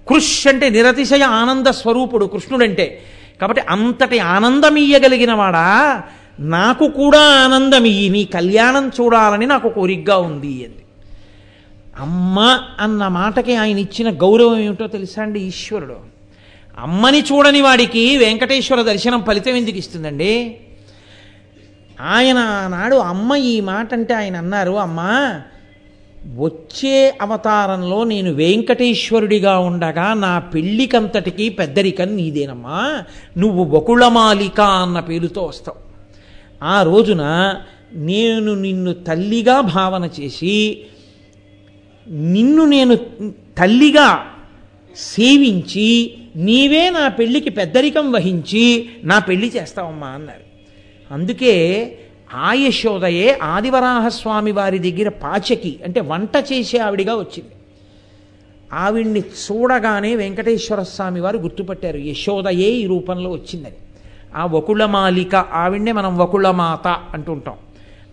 కృష్ 0.08 0.46
అంటే 0.46 0.68
నిరతిశయ 0.68 1.22
ఆనంద 1.22 1.66
స్వరూపుడు 1.66 2.24
కృష్ణుడంటే. 2.24 3.02
కాబట్టి 3.40 3.62
అంతటి 3.68 4.18
ఆనందమియ్యగలిగిన 4.18 5.32
వాడా 5.32 6.02
నాకు 6.40 6.88
కూడా 6.88 7.20
ఆనందమియ్యి 7.20 8.08
నీ 8.08 8.24
కళ్యాణం 8.24 8.88
చూడాలని 8.88 9.46
నాకు 9.46 9.68
కోరికగా 9.68 10.16
ఉంది 10.16 10.64
అంది. 10.64 10.84
అమ్మ 12.00 12.58
అన్న 12.80 13.08
మాటకి 13.08 13.56
ఆయన 13.56 13.78
ఇచ్చిన 13.78 14.10
గౌరవం 14.10 14.58
ఏమిటో 14.58 14.86
తెలుసా 14.86 15.22
అండి 15.22 15.40
ఈశ్వరుడు? 15.40 15.96
అమ్మని 16.78 17.20
చూడని 17.20 17.60
వాడికి 17.60 18.16
వెంకటేశ్వర 18.16 18.82
దర్శనం 18.82 19.22
ఫలితం 19.22 19.54
ఎందుకు 19.54 19.76
ఇస్తుందండి? 19.76 20.56
ఆయన 22.00 22.38
ఆనాడు 22.38 22.96
అమ్మ 22.96 23.34
ఈ 23.34 23.60
మాట 23.60 23.92
అంటే 23.92 24.14
ఆయన 24.14 24.36
అన్నారు 24.36 24.72
అమ్మా 24.72 25.40
వచ్చే 26.36 27.18
అవతారంలో 27.22 28.04
నేను 28.04 28.32
వెంకటేశ్వరుడిగా 28.32 29.58
ఉండగా 29.58 30.14
నా 30.14 30.38
పెళ్ళికంతటికి 30.38 31.48
పెద్దరికం 31.48 32.16
నీదేనమ్మా. 32.16 33.02
నువ్వు 33.38 33.64
బకుళమాలిక 33.64 34.60
అన్న 34.60 35.00
పేరుతో 35.00 35.42
వస్తావు. 35.42 35.81
ఆ 36.62 36.82
రోజున 36.82 37.22
నేను 37.92 38.54
నిన్ను 38.54 38.92
తల్లిగా 38.92 39.60
భావన 39.60 40.08
చేసి 40.20 40.84
నిన్ను 42.08 42.64
నేను 42.64 42.94
తల్లిగా 43.58 44.26
సేవించి 44.96 46.14
నీవే 46.36 46.90
నా 46.90 47.08
పెళ్ళికి 47.08 47.50
పెద్దరికం 47.50 48.12
వహించి 48.12 48.88
నా 49.04 49.18
పెళ్ళి 49.18 49.52
చేస్తావమ్మా 49.56 50.06
అన్నారు. 50.06 50.44
అందుకే 51.14 51.54
ఆ 52.34 52.52
యశోదయే 52.52 53.38
ఆదివరాహస్వామి 53.42 54.52
వారి 54.52 54.78
దగ్గర 54.78 55.08
పాచకి 55.08 55.76
అంటే 55.84 56.00
వంట 56.00 56.44
చేసే 56.52 56.78
ఆవిడిగా 56.78 57.14
వచ్చింది. 57.14 57.52
ఆవిడ్ని 58.72 59.20
చూడగానే 59.20 60.16
వెంకటేశ్వర 60.16 60.82
స్వామి 60.82 61.20
వారు 61.20 61.38
గుర్తుపట్టారు 61.38 61.98
యశోదయే 61.98 62.70
ఈ 62.70 62.86
రూపంలో 62.86 63.30
వచ్చిందని. 63.30 63.81
ఆ 64.34 64.46
వకుళమాలిక 64.46 65.34
ఆవిడనే 65.34 65.92
మనం 65.92 66.18
వకుళమాత 66.18 66.88
అంటుంటాం. 66.88 67.54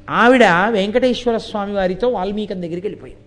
ఆవిడ 0.09 0.43
వెంకటేశ్వర 0.69 1.37
స్వామి 1.37 1.73
వారితో 1.73 2.07
వాల్మీకం 2.07 2.61
దగ్గరికి 2.61 2.87
వెళ్ళిపోయింది 2.87 3.21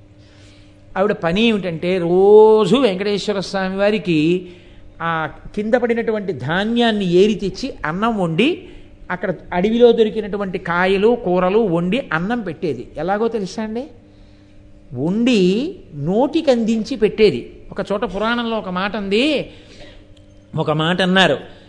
ఆవిడ 0.99 1.13
పని 1.13 1.43
ఏమిటంటే 1.43 1.99
రోజు 1.99 2.77
వెంకటేశ్వర 2.77 3.41
స్వామి 3.41 3.77
వారికి 3.77 4.49
ఆ 5.03 5.29
కింద 5.55 5.75
పడినటువంటి 5.75 6.33
ధాన్యాన్ని 6.33 7.13
ఏరి 7.13 7.35
తెచ్చి 7.35 7.75
అన్నం 7.87 8.19
వండి 8.19 8.69
అక్కడ 9.11 9.35
అడవిలో 9.53 9.93
దొరికినటువంటి 9.93 10.59
కాయలు 10.59 11.19
కూరలు 11.25 11.59
వండి 11.59 12.09
అన్నం 12.13 12.41
పెట్టేది. 12.41 12.89
ఎలాగో 12.97 13.29
తెలుసా 13.29 13.63
అండి? 13.63 13.87
వండి 14.95 15.77
నోటికి 15.95 16.51
అందించి 16.51 16.97
పెట్టేది. 16.97 17.53
ఒక 17.71 17.93
చోట 17.93 18.05
పురాణంలో 18.05 18.59
ఒక 18.59 18.69
మాట 18.69 18.97
ఉంది. 18.97 19.51
ఒక 20.57 20.71
మాట 20.71 21.03
అన్నారు. 21.03 21.62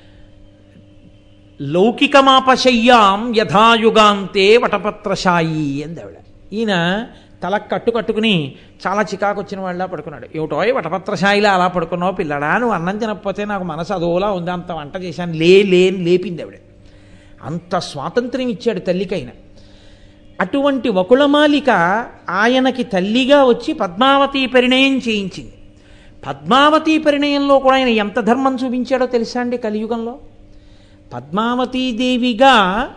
లౌకికమాపశయ్యాం 1.64 3.34
యథాయుగాంతే 3.36 4.58
వటపత్రశాయి 4.58 5.84
అంది 5.84 6.02
ఆవిడ 6.02 6.16
ఈయన 6.54 7.06
తల 7.44 7.58
కట్టు 7.58 7.92
కట్టుకుని 7.92 8.56
చాలా 8.88 9.02
చికాకు 9.02 9.42
వచ్చిన 9.42 9.60
వాళ్ళ 9.60 9.86
పడుకున్నాడు. 9.86 10.28
ఏమిటో 10.36 10.58
వటపత్రశాయిలా 10.58 11.52
అలా 11.52 11.68
పడుకున్నావు 11.68 12.12
పిల్లడా? 12.12 12.58
నువ్వు 12.58 12.76
అన్నం 12.76 12.98
తినకపోతే 12.98 13.46
నాకు 13.46 13.64
మనసు 13.64 13.94
అదోలా 13.94 14.32
ఉంది. 14.32 14.52
అంత 14.52 14.72
వంట 14.72 14.98
చేశాను. 14.98 15.34
లే 15.34 15.64
లేని 15.64 15.98
లేపింది 15.98 16.42
ఆవిడ 16.42 16.54
అంత 17.44 17.78
స్వాతంత్ర్యం 17.78 18.50
ఇచ్చాడు 18.50 18.80
తల్లికైన. 18.80 19.28
అటువంటి 20.42 20.90
వకుళమాలిక 20.90 21.70
ఆయనకి 22.30 22.84
తల్లిగా 22.84 23.44
వచ్చి 23.44 23.74
పద్మావతి 23.74 24.48
పరిణయం 24.48 24.98
చేయించింది. 24.98 25.54
పద్మావతి 26.28 26.98
పరిణయంలో 26.98 27.60
కూడా 27.60 27.76
ఆయన 27.76 27.88
ఎంత 27.88 28.20
ధర్మం 28.20 28.56
చూపించాడో 28.56 29.06
తెలుసా 29.06 29.40
అండి 29.40 29.58
కలియుగంలో? 29.58 30.20
పద్మావతీదేవిగా 31.14 32.90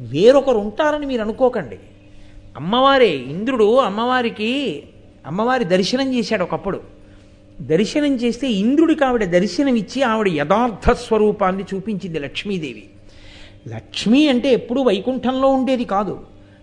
వేరొకరు 0.00 0.58
ఉంటారని 0.58 1.06
మీరు 1.06 1.20
అనుకోకండి. 1.20 1.78
అమ్మవారే 2.56 3.10
ఇంద్రుడు 3.10 3.76
అమ్మవారికి 3.78 4.82
అమ్మవారి 5.26 5.64
దర్శనం 5.64 6.14
చేశాడు 6.14 6.42
ఒకప్పుడు. 6.42 6.80
దర్శనం 7.60 8.14
చేస్తే 8.14 8.50
ఇంద్రుడికి 8.50 9.04
ఆవిడ 9.04 9.24
దర్శనం 9.24 9.74
ఇచ్చి 9.74 10.02
ఆవిడ 10.02 10.28
యథార్థ 10.28 10.92
స్వరూపాన్ని 10.92 11.64
చూపించింది 11.74 12.18
లక్ష్మీదేవి. 12.18 12.84
లక్ష్మి 13.68 14.28
అంటే 14.28 14.52
ఎప్పుడూ 14.52 14.82
వైకుంఠంలో 14.82 15.48
ఉండేది 15.48 15.84
కాదు. 15.84 16.20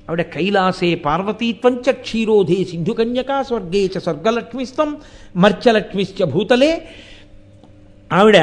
ఆవిడ 0.10 0.22
కైలాసే 0.22 0.96
పార్వతీత్వంచ 0.96 1.92
క్షీరోధే 1.92 2.64
సింధుకన్యకా 2.64 3.44
స్వర్గే 3.44 3.86
చ 3.86 3.98
స్వర్గలక్ష్మిస్తం 3.98 4.98
మర్చలక్ష్మిశ్చ 5.36 6.24
భూతలే 6.24 6.90
ఆవిడ 8.12 8.38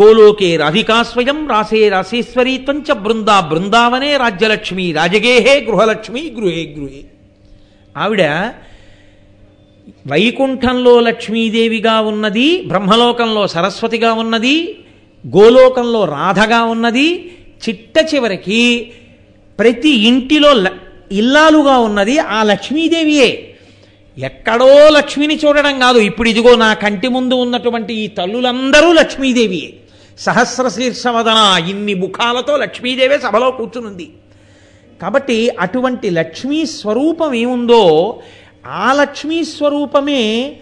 గోలోకే 0.00 0.56
రాధికాస్వయం 0.56 1.48
రాసే 1.48 1.88
రాసే 1.88 1.88
రాసేశ్వరీత్వంచ 1.88 2.92
బృందా 2.92 3.40
బృందావనే 3.40 4.16
రాజ్యలక్ష్మి 4.16 4.92
రాజగేహే 4.92 5.60
గృహలక్ష్మి 5.60 6.30
గృహే 6.36 6.74
గృహే. 6.78 7.02
ఆవిడ 7.96 8.22
వైకుంఠంలో 10.06 11.00
లక్ష్మీదేవిగా 11.00 12.00
ఉన్నది 12.00 12.62
బ్రహ్మలోకంలో 12.66 13.46
సరస్వతిగా 13.46 14.12
ఉన్నది 14.12 14.78
గోలోకంలో 15.36 16.04
రాధగా 16.04 16.64
ఉన్నది 16.64 17.32
చిట్ట 17.68 18.14
చివరికి 18.14 18.92
ప్రతి 19.58 19.90
ఇంటిలో 19.90 20.52
ల- 20.52 20.78
ఇల్లాలుగా 21.12 21.78
ఉన్నది 21.78 22.18
ఆ 22.18 22.42
లక్ష్మీదేవియే. 22.42 23.55
ఎక్కడో 24.18 24.88
లక్ష్మిని 24.88 25.40
చూడడం 25.46 25.78
కాదు. 25.78 25.98
ఇప్పుడు 25.98 26.28
ఇదిగో 26.28 26.56
నా 26.56 26.74
కంటి 26.74 27.08
ముందు 27.08 27.34
ఉన్నటువంటి 27.34 27.94
ఈ 27.94 28.06
తల్లులందరూ 28.06 28.92
లక్ష్మీదేవియే 28.92 29.74
సహస్ర 30.18 30.68
శీర్షవదన 30.68 31.62
ఇన్ని 31.68 31.94
ముఖాలతో 31.94 32.56
లక్ష్మీదేవే 32.56 33.18
సభలో 33.18 33.50
కూర్చునుంది. 33.50 34.12
కాబట్టి 35.02 35.50
అటువంటి 35.60 36.10
లక్ష్మీ 36.10 36.66
స్వరూపం 36.66 37.34
ఏముందో 37.34 38.20
ఆ 38.66 38.92
లక్ష్మీ 38.92 39.44
స్వరూపమే 39.44 40.56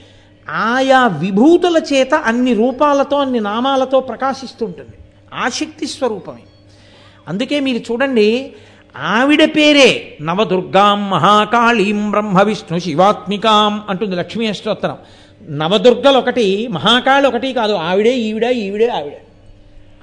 ఆయా 0.48 1.06
విభూతుల 1.06 1.82
చేత 1.92 2.14
అన్ని 2.14 2.54
రూపాలతో 2.54 3.16
అన్ని 3.16 3.40
నామాలతో 3.40 4.00
ప్రకాశిస్తుంటుంది. 4.00 4.96
ఆ 5.34 5.48
శక్తి 5.48 5.86
స్వరూపమే. 5.86 6.42
అందుకే 7.28 7.60
మీరు 7.60 7.92
చూడండి 7.92 8.52
ఆవిడ 8.96 9.44
పేరే 9.44 10.16
నవదుర్గాం 10.22 11.10
మహాకాళీం 11.10 12.10
బ్రహ్మ 12.10 12.42
విష్ణు 12.42 12.78
శివాత్మికాం 12.78 13.82
అంటుంది 13.88 14.16
లక్ష్మీ 14.16 14.46
అష్టోత్తరం. 14.46 14.96
నవదుర్గలు 15.50 16.18
ఒకటి 16.18 16.68
మహాకాళి 16.68 17.26
ఒకటి 17.26 17.52
కాదు. 17.52 17.72
ఆవిడే 17.72 18.12
ఈవిడ 18.12 18.44
ఈవిడే 18.44 18.88
ఆవిడ. 18.88 19.12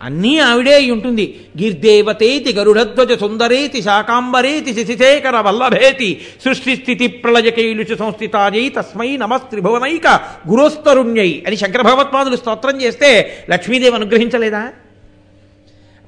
అన్నీ 0.01 0.37
ఆవిడే 0.37 0.73
అయి 0.73 0.91
ఉంటుంది. 0.91 1.39
గిర్దేవతేతి 1.61 2.53
గరుడధ్వజ 2.53 3.19
సుందరేతి 3.19 3.81
శాకాంబరేతి 3.81 4.73
శశిశేఖర 4.73 5.39
వల్లభేతి 5.39 6.21
సృష్టి 6.45 6.75
స్థితి 6.75 7.07
ప్రళయకైలుచు 7.07 7.95
సంస్థితాజై 7.95 8.69
తస్మై 8.69 9.17
నమస్త్రిభువనైక 9.17 10.07
గురోస్తరుణ్యై 10.49 11.43
అని 11.47 11.55
శంకర 11.55 11.81
భగవత్పాదులు 11.81 12.35
స్తోత్రం 12.35 12.81
చేస్తే 12.81 13.31
లక్ష్మీదేవి 13.49 13.95
అనుగ్రహించలేదా? 13.95 14.69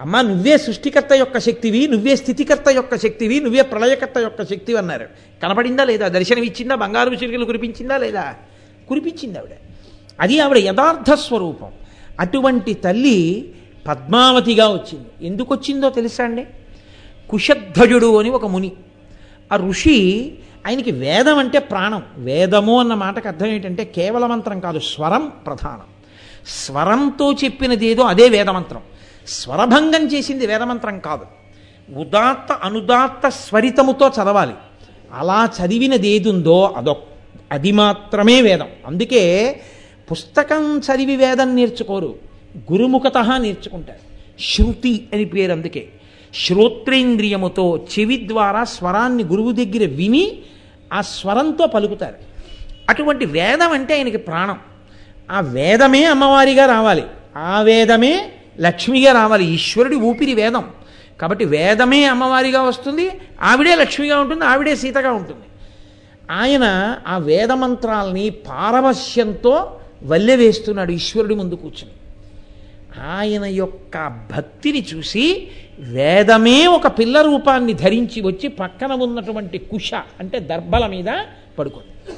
అమ్మ 0.04 0.22
నువ్వే 0.22 0.58
సృష్టికర్త 0.58 1.14
యొక్క 1.14 1.38
శక్తివి 1.38 1.88
నువ్వే 1.88 2.16
స్థితికర్త 2.16 2.70
యొక్క 2.70 2.96
శక్తివి 2.96 3.40
నువ్వే 3.40 3.62
ప్రళయకర్త 3.62 4.18
యొక్క 4.18 4.44
శక్తివి 4.44 4.78
అన్నారు. 4.78 5.08
కనపడిందా 5.44 5.84
లేదా? 5.84 6.08
దర్శనం 6.08 6.44
ఇచ్చిందా? 6.44 6.76
బంగారు 6.76 7.10
చిరుకలు 7.10 7.46
కురిపించిందా 7.46 7.98
లేదా? 7.98 8.36
కురిపించింది 8.90 9.40
ఆవిడ. 9.40 9.52
అది 10.20 10.40
ఆవిడ 10.40 10.58
యథార్థ 10.58 11.14
స్వరూపం. 11.14 11.72
అటువంటి 12.20 12.74
తల్లి 12.74 13.52
పద్మావతిగా 13.88 14.68
వచ్చింది. 14.68 15.06
ఎందుకు 15.22 15.54
వచ్చిందో 15.54 15.90
తెలుసా 15.90 16.24
అండి? 16.24 16.46
కుశధ్వజుడు 17.30 18.20
అని 18.20 18.30
ఒక 18.30 18.46
ముని. 18.46 18.72
ఆ 19.54 19.56
ఋషి 19.56 20.32
ఆయనకి 20.68 20.92
వేదం 20.92 21.38
అంటే 21.38 21.60
ప్రాణం. 21.60 22.04
వేదము 22.18 22.80
అన్న 22.80 22.94
మాటకు 22.94 23.28
అర్థం 23.28 23.46
ఏంటంటే 23.46 23.86
కేవల 23.86 24.26
మంత్రం 24.26 24.60
కాదు 24.60 24.80
స్వరం 24.80 25.32
ప్రధానం. 25.46 25.84
స్వరంతో 26.48 27.34
చెప్పినది 27.34 27.88
ఏదో 27.88 28.04
అదే 28.04 28.30
వేదమంత్రం. 28.30 28.82
స్వరభంగం 29.28 30.06
చేసింది 30.06 30.48
వేదమంత్రం 30.48 31.00
కాదు. 31.00 31.26
ఉదాత్త 32.00 32.52
అనుదాత్త 32.52 33.30
స్వరితముతో 33.30 34.08
చదవాలి. 34.08 34.54
అలా 35.14 35.50
చదివినది 35.62 36.08
ఏదుందో 36.08 36.74
అదొక 36.78 37.04
అది 37.52 37.72
మాత్రమే 37.72 38.42
వేదం. 38.42 38.68
అందుకే 38.86 39.56
పుస్తకం 40.12 40.80
చదివి 40.80 41.16
వేదం 41.16 41.56
నేర్చుకోరు. 41.56 42.16
గురుముఖత 42.72 43.18
నేర్చుకుంటారు. 43.38 44.14
శృతి 44.42 45.08
అని 45.14 45.26
పేరు 45.26 45.52
అందుకే. 45.52 45.90
శ్రోత్రేంద్రియముతో 46.46 47.86
చెవి 48.00 48.28
ద్వారా 48.28 48.64
స్వరాన్ని 48.64 49.24
గురువు 49.24 49.52
దగ్గర 49.52 49.86
విని 49.86 50.40
ఆ 50.94 51.02
స్వరంతో 51.02 51.68
పలుకుతారు. 51.68 52.16
అటువంటి 52.90 53.26
వేదం 53.26 53.72
అంటే 53.72 53.94
ఆయనకి 53.94 54.18
ప్రాణం. 54.18 54.60
ఆ 55.32 55.40
వేదమే 55.42 56.04
అమ్మవారిగా 56.04 56.66
రావాలి. 56.66 57.04
ఆ 57.38 57.62
వేదమే 57.62 58.32
లక్ష్మిగా 58.60 59.12
రావాలి 59.12 59.46
ఈశ్వరుడి 59.46 59.96
ఊపిరి 59.96 60.34
వేదం. 60.34 60.70
కాబట్టి 61.22 61.46
వేదమే 61.46 62.04
అమ్మవారిగా 62.04 62.62
వస్తుంది 62.62 63.12
ఆవిడే 63.42 63.76
లక్ష్మిగా 63.76 64.20
ఉంటుంది 64.20 64.46
ఆవిడే 64.46 64.76
సీతగా 64.76 65.12
ఉంటుంది. 65.12 65.42
ఆయన 66.32 66.98
ఆ 67.08 67.18
వేదమంత్రాల్ని 67.18 68.30
పారవశ్యంతో 68.30 69.80
వల్లె 70.04 70.36
వేస్తున్నాడు 70.36 70.92
ఈశ్వరుడి 70.92 71.36
ముందు 71.36 71.56
కూర్చుని. 71.56 71.92
ఆయన 73.04 73.46
యొక్క 73.46 74.08
భక్తిని 74.08 74.86
చూసి 74.94 75.48
వేదమే 75.80 76.68
ఒక 76.68 76.88
పిల్ల 76.88 77.22
రూపాన్ని 77.22 77.74
ధరించి 77.74 78.22
వచ్చి 78.22 78.48
పక్కన 78.48 78.92
ఉన్నటువంటి 78.94 79.58
కుష 79.58 79.94
అంటే 79.94 80.40
దర్భల 80.40 80.88
మీద 80.88 81.06
పడుకుంది. 81.60 82.18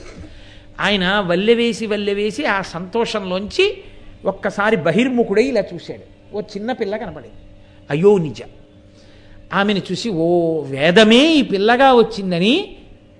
ఆయన 0.80 1.24
వల్లెవేసి 1.28 1.86
వల్లెవేసి 1.86 2.46
ఆ 2.46 2.62
సంతోషంలోంచి 2.62 3.84
ఒక్కసారి 4.26 4.76
బహిర్ముఖుడై 4.76 5.44
ఇలా 5.44 5.64
చూశాడు. 5.74 6.15
ఓ 6.36 6.42
చిన్న 6.42 6.72
పిల్ల 6.72 6.98
కనపడింది. 6.98 7.36
అయ్యో 7.90 8.18
నిజ. 8.18 8.42
ఆమెను 9.54 9.82
చూసి 9.92 10.10
ఓ 10.10 10.62
వేదమే 10.62 11.36
ఈ 11.36 11.42
పిల్లగా 11.42 11.94
వచ్చిందని 11.94 12.78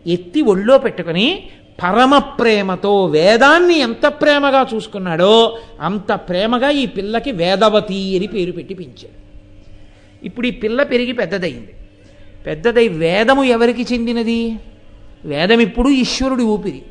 ఎత్తి 0.08 0.42
ఒళ్ళో 0.42 0.78
పెట్టుకొని 0.78 1.50
పరమ 1.84 2.18
ప్రేమతో 2.18 3.06
వేదాన్ని 3.06 3.80
ఎంత 3.80 4.06
ప్రేమగా 4.08 4.68
చూసుకున్నాడో 4.74 5.58
అంత 5.80 6.12
ప్రేమగా 6.14 6.70
ఈ 6.70 6.86
పిల్లకి 6.86 7.32
వేదవతి 7.32 8.18
అని 8.18 8.28
పేరు 8.28 8.52
పెట్టి 8.52 8.74
పెంచాడు. 8.74 9.18
ఇప్పుడు 10.26 10.48
ఈ 10.48 10.52
పిల్ల 10.52 10.84
పెరిగి 10.84 11.12
పెద్దదయింది. 11.12 11.74
పెద్దదై 12.48 12.88
వేదము 12.88 13.44
ఎవరికి 13.44 13.94
చెందినది? 13.94 14.56
వేదం 15.26 15.60
ఇప్పుడు 15.60 15.90
ఈశ్వరుడి 15.90 16.44
ఊపిరి. 16.44 16.82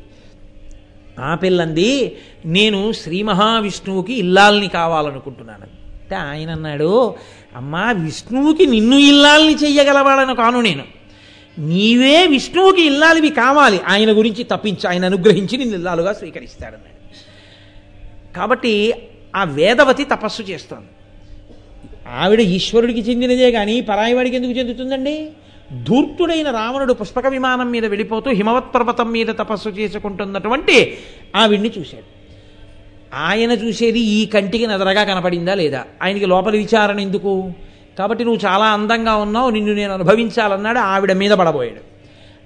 ఆ 1.19 1.35
పిల్లంది 1.35 2.15
నేను 2.45 2.91
శ్రీ 2.91 3.23
మహావిష్ణువుకి 3.23 4.13
ఇల్లాల్ని 4.13 4.67
కావాలనుకుంటున్నాను 4.67 5.84
అంటే 6.05 6.15
ఆయన 6.15 6.49
అన్నాడు 6.51 7.15
అమ్మా 7.55 7.91
విష్ణువుకి 7.91 8.65
నిన్ను 8.65 8.95
ఇల్లాల్ని 8.95 9.55
చెయ్యగలవాడను 9.55 10.35
కాను 10.35 10.61
నేను. 10.61 10.83
నీవే 11.59 12.25
విష్ణువుకి 12.25 12.81
ఇల్లాలివి 12.81 13.29
కావాలి. 13.29 13.79
ఆయన 13.87 14.17
గురించి 14.17 14.43
తప్పించి 14.43 14.89
ఆయన 14.89 15.05
అనుగ్రహించి 15.05 15.57
నిన్ను 15.57 15.75
ఇల్లాలుగా 15.75 16.13
స్వీకరిస్తాడన్నాడు 16.13 16.99
కాబట్టి 18.35 18.93
ఆ 19.35 19.43
వేదవతి 19.43 20.03
తపస్సు 20.03 20.41
చేస్తోంది. 20.41 20.87
ఆవిడ 22.09 22.39
ఈశ్వరుడికి 22.39 22.99
చెందినదే 22.99 23.51
కానీ 23.51 23.81
పరాయివాడికి 23.81 24.35
ఎందుకు 24.35 24.51
చెందుతుందండి? 24.51 25.29
ధూర్తుడైన 25.83 26.51
రావణుడు 26.51 26.93
పుష్పక 26.93 27.27
విమానం 27.27 27.71
మీద 27.71 27.85
వెళ్ళిపోతూ 27.85 28.31
హిమవత్ 28.31 28.75
పర్వతం 28.75 29.11
మీద 29.11 29.27
తపస్సు 29.27 29.69
చేసుకుంటున్నటువంటి 29.69 30.97
ఆవిడ్ని 31.35 31.71
చూశాడు. 31.79 32.14
ఆయన 33.15 33.51
చూసేది 33.51 33.99
ఈ 33.99 34.25
కంటికి 34.25 34.67
నదరగా 34.67 35.03
కనపడిందా 35.03 35.53
లేదా? 35.53 35.85
ఆయనకి 36.03 36.25
లోపల 36.25 36.51
విచారణ 36.51 36.99
ఎందుకు? 36.99 37.51
కాబట్టి 37.99 38.23
నువ్వు 38.23 38.47
చాలా 38.47 38.65
అందంగా 38.65 39.15
ఉన్నావు 39.15 39.49
నిన్ను 39.49 39.73
నేను 39.73 39.93
అనుభవించాలన్నాడు 39.93 40.79
ఆవిడ 40.79 41.11
మీద 41.11 41.31
పడబోయాడు. 41.31 41.95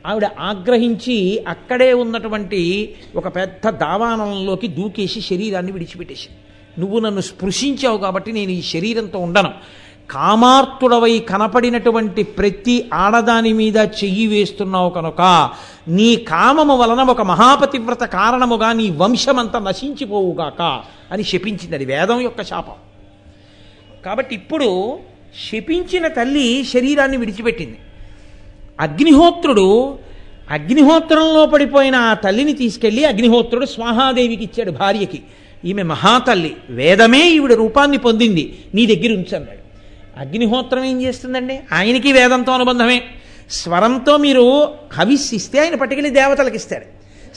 ఆవిడ 0.08 0.26
ఆగ్రహించి 0.40 1.46
అక్కడే 1.48 1.94
ఉన్నటువంటి 1.94 2.96
ఒక 3.16 3.36
పెద్ద 3.36 3.70
దావానంలోకి 3.70 4.68
దూకేసి 4.68 5.22
శరీరాన్ని 5.22 5.72
విడిచిపెట్టేసి 5.72 6.30
నువ్వు 6.80 7.00
నన్ను 7.00 7.22
స్పృశించావు 7.22 7.98
కాబట్టి 7.98 8.32
నేను 8.32 8.52
ఈ 8.52 8.62
శరీరంతో 8.62 9.20
ఉండను. 9.20 9.52
కామార్తుడవై 10.12 11.20
కనపడినటువంటి 11.20 12.24
ప్రతి 12.24 12.90
ఆడదాని 12.94 13.54
మీద 13.54 13.78
చెయ్యి 13.78 14.28
వేస్తున్నావు 14.28 14.90
కనుక 14.90 15.50
నీ 15.88 16.16
కామము 16.16 16.78
వలన 16.78 17.02
ఒక 17.02 17.22
మహాపతివ్రత 17.22 18.04
కారణముగా 18.04 18.74
నీ 18.74 18.90
వంశమంతా 18.90 19.60
నశించిపోవుగాక 19.60 20.82
అని 21.12 21.24
శపించింది 21.24 21.76
అది 21.76 21.86
వేదం 21.86 22.22
యొక్క 22.22 22.44
శాపం. 22.44 22.74
కాబట్టి 24.06 24.36
ఇప్పుడు 24.36 25.00
శపించిన 25.52 26.08
తల్లి 26.08 26.64
శరీరాన్ని 26.64 27.18
విడిచిపెట్టింది. 27.18 27.78
అగ్నిహోత్రుడు 28.80 30.00
అగ్నిహోత్రంలో 30.50 31.46
పడిపోయిన 31.46 31.96
ఆ 31.96 32.14
తల్లిని 32.14 32.54
తీసుకెళ్ళి 32.54 33.06
అగ్నిహోత్రుడు 33.06 33.66
స్వాహాదేవికి 33.66 34.44
ఇచ్చాడు 34.44 34.72
భార్యకి. 34.72 35.22
ఈమె 35.66 35.84
మహాతల్లి 35.84 36.56
వేదమే 36.70 37.30
ఈవిడ 37.30 37.54
రూపాన్ని 37.54 37.98
పొందింది. 37.98 38.60
నీ 38.74 38.86
దగ్గర 38.86 39.14
ఉంచన్నాడు 39.14 39.69
అగ్నిహోత్రం 40.20 40.84
ఏం 40.84 41.02
చేస్తుందండి? 41.02 41.60
ఆయనకి 41.72 42.12
వేదంతో 42.12 42.52
అనుబంధమే. 42.52 43.04
స్వరంతో 43.50 44.18
మీరు 44.18 44.74
హవిస్సిస్తే 44.94 45.60
ఆయన 45.60 45.76
పట్టుకెళ్ళి 45.76 46.10
దేవతలకు 46.10 46.56
ఇస్తాడు. 46.56 46.86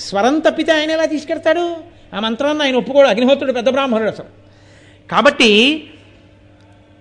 స్వరం 0.00 0.38
తప్పితే 0.38 0.72
ఆయన 0.72 0.90
ఎలా 0.90 1.04
తీసుకెడతాడు 1.04 1.76
ఆ 2.16 2.20
మంత్రాన్ని 2.20 2.64
ఆయన 2.64 2.76
ఒప్పుకోడు. 2.76 3.08
అగ్నిహోత్రుడు 3.08 3.52
పెద్ద 3.52 3.68
బ్రాహ్మణుడు 3.68 4.08
అసలు. 4.08 4.26
కాబట్టి 5.10 5.84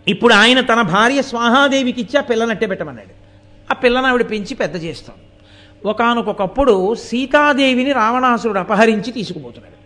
ఇప్పుడు 0.08 0.34
ఆయన 0.34 0.62
తన 0.62 0.82
భార్య 0.82 1.22
స్వాహాదేవికి 1.22 2.02
ఇచ్చి 2.02 2.20
ఆ 2.20 2.22
పిల్లనట్టే 2.22 2.66
పెట్టమన్నాడు. 2.66 3.22
ఆ 3.72 3.74
పిల్లని 3.74 4.08
ఆవిడ 4.08 4.30
పెంచి 4.30 4.56
పెద్ద 4.56 4.84
చేస్తాం. 4.84 5.16
ఒకనకొకప్పుడు 5.86 6.96
సీతాదేవిని 6.96 7.92
రావణాసురుడు 7.92 8.60
అపహరించి 8.60 9.12
తీసుకుపోతున్నాడు. 9.12 9.81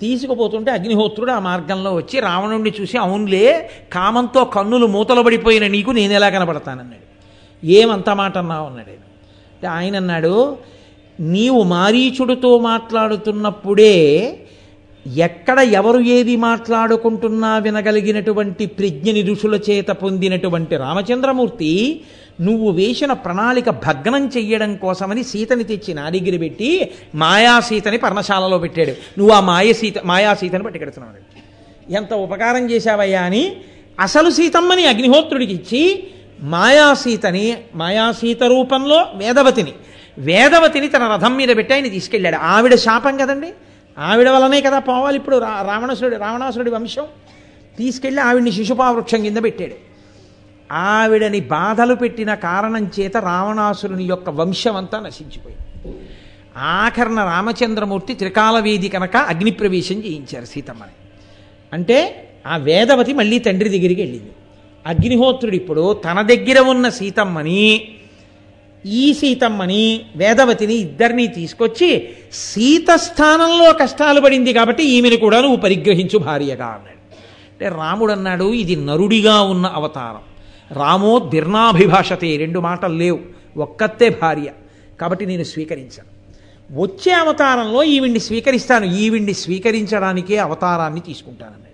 తీసుకుపోతుంటే 0.00 0.70
అగ్నిహోత్రుడు 0.70 1.30
ఆ 1.30 1.38
మార్గంలో 1.38 1.94
వచ్చి 1.94 2.20
రావణుణ్ణి 2.20 2.72
చూసి 2.80 2.98
అవునులే 2.98 3.70
కామంతో 3.92 4.44
కన్నులు 4.44 4.86
మూతలు 4.86 5.22
పడిపోయిన 5.22 5.66
నీకు 5.66 5.90
నేను 5.90 6.12
ఎలా 6.12 6.28
కనపడతానన్నాడు. 6.28 7.04
ఏమంత 7.66 8.10
మాట 8.10 8.38
అన్నావు? 8.38 8.66
అన్నాడు 8.66 8.88
ఆయన. 8.88 9.68
ఆయన 9.68 9.96
అన్నాడు 9.96 10.56
నీవు 11.20 11.62
మారీచుడితో 11.62 12.58
మాట్లాడుతున్నప్పుడే 12.58 14.36
ఎక్కడ 15.16 15.58
ఎవరు 15.58 16.00
ఏది 16.00 16.36
మాట్లాడుకుంటున్నా 16.36 17.58
వినగలిగినటువంటి 17.58 18.66
ప్రజ్ఞని 18.66 19.22
ఋషుల 19.22 19.60
చేత 19.70 19.86
పొందినటువంటి 19.86 20.76
రామచంద్రమూర్తి 20.76 22.00
నువ్వు 22.40 22.70
వేసిన 22.70 23.12
ప్రణాళిక 23.12 23.70
భగ్నం 23.70 24.26
చెయ్యడం 24.26 24.76
కోసమని 24.76 25.24
సీతని 25.24 25.64
తెచ్చి 25.64 25.94
నా 25.94 26.08
దగ్గర 26.08 26.36
పెట్టి 26.38 26.90
మాయాసీతని 27.14 27.98
పర్ణశాలలో 27.98 28.58
పెట్టాడు. 28.58 28.90
నువ్వు 28.90 29.34
ఆ 29.34 29.40
మాయ 29.40 29.72
సీత 29.72 29.98
మాయా 30.04 30.32
పట్టుకెడుతున్నావు. 30.34 31.44
ఎంత 31.92 32.14
ఉపకారం 32.14 32.70
చేశావయ్యా 32.70 33.22
అని 33.22 33.56
అసలు 34.00 34.30
సీతమ్మని 34.30 34.86
అగ్నిహోత్రుడికి 34.86 35.52
ఇచ్చి 35.52 36.08
మాయాసీతని 36.40 37.56
మాయాసీత 37.74 38.42
రూపంలో 38.42 39.06
వేదవతిని 39.14 39.72
వేదవతిని 40.18 40.88
తన 40.88 41.08
రథం 41.12 41.36
మీద 41.36 41.48
పెట్టి 41.56 41.74
ఆయన 41.74 41.88
తీసుకెళ్ళాడు. 41.88 42.36
ఆవిడ 42.36 42.74
శాపం 42.74 43.16
కదండి? 43.16 43.52
ఆవిడ 43.98 44.28
వలనే 44.28 44.60
కదా 44.60 44.78
పోవాలి 44.78 45.16
ఇప్పుడు 45.16 45.36
రా 45.36 45.64
రావణాసురుడి 45.68 46.16
రావణాసురుడి 46.16 46.70
వంశం. 46.70 47.04
తీసుకెళ్ళి 47.78 48.22
ఆవిడ్ని 48.22 48.52
శిశుపావృక్షం 48.52 49.22
కింద 49.22 49.36
పెట్టాడు. 49.42 49.93
ఆవిడని 50.72 51.40
బాధలు 51.40 51.94
పెట్టిన 51.94 52.34
కారణం 52.34 52.90
చేత 53.00 53.16
రావణాసురుని 53.16 54.04
యొక్క 54.04 54.30
వంశం 54.30 54.76
అంతా 54.76 55.00
నశించిపోయింది. 55.00 55.96
ఆఖరణ 56.56 57.24
రామచంద్రమూర్తి 57.24 58.14
త్రికాల 58.14 58.58
వేది 58.58 58.88
కనుక 58.88 59.16
అగ్నిప్రవేశం 59.16 59.96
చేయించారు 59.96 60.44
సీతమ్మని. 60.44 60.92
అంటే 61.72 62.28
ఆ 62.46 62.56
వేదవతి 62.56 63.12
మళ్ళీ 63.12 63.38
తండ్రి 63.38 63.68
దగ్గరికి 63.68 64.02
వెళ్ళింది. 64.02 64.30
అగ్నిహోత్రుడు 64.86 65.56
ఇప్పుడు 65.56 65.92
తన 65.92 66.22
దగ్గర 66.22 66.58
ఉన్న 66.58 66.88
సీతమ్మని 66.88 67.88
ఈ 68.86 69.12
సీతమ్మని 69.12 70.00
వేదవతిని 70.16 70.74
ఇద్దరిని 70.74 71.26
తీసుకొచ్చి 71.26 72.08
సీత 72.32 72.94
స్థానంలో 72.94 73.72
కష్టాలు 73.72 74.20
పడింది 74.20 74.52
కాబట్టి 74.52 74.84
ఈమెను 74.84 75.16
కూడా 75.16 75.40
నువ్వు 75.40 75.56
పరిగ్రహించు 75.56 76.18
భార్యగా 76.18 76.66
అన్నాడు. 76.66 76.98
అంటే 77.52 77.68
రాముడు 77.68 78.12
అన్నాడు 78.12 78.52
ఇది 78.52 78.76
నరుడిగా 78.76 79.40
ఉన్న 79.40 79.66
అవతారం. 79.66 80.33
రామో 80.72 81.18
దిర్నాభిభాషతే 81.18 82.36
రెండు 82.36 82.60
మాటలు 82.60 82.94
లేవు. 82.94 83.20
ఒక్కతే 83.56 84.08
భార్య. 84.08 84.50
కాబట్టి 85.00 85.26
నేను 85.26 85.44
స్వీకరించాను. 85.44 86.14
వచ్చే 86.82 87.12
అవతారంలో 87.12 87.84
ఈవిడ్ని 87.84 88.20
స్వీకరిస్తాను. 88.20 88.84
ఈవిడ్ని 88.84 89.34
స్వీకరించడానికే 89.34 90.36
అవతారాన్ని 90.36 91.00
తీసుకుంటానన్నాడు 91.00 91.64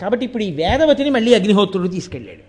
కాబట్టి 0.00 0.26
ఇప్పుడు 0.26 0.42
ఈ 0.42 0.50
వేదవతిని 0.50 1.10
మళ్ళీ 1.10 1.34
అగ్నిహోత్రుడు 1.34 1.88
తీసుకెళ్ళాడు. 1.88 2.48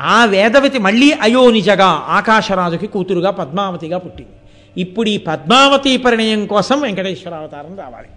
ఆ 0.00 0.24
వేదవతి 0.24 0.78
మళ్ళీ 0.78 1.12
అయోనిజగా 1.12 1.86
ఆకాశరాజుకి 1.86 2.86
కూతురుగా 2.86 3.30
పద్మావతిగా 3.30 3.98
పుట్టింది. 3.98 4.32
ఇప్పుడు 4.80 5.08
ఈ 5.08 5.16
పద్మావతి 5.16 5.96
పరిణయం 5.96 6.46
కోసం 6.46 6.80
వెంకటేశ్వర 6.80 7.34
అవతారం 7.34 7.78
రావాలి. 7.78 8.08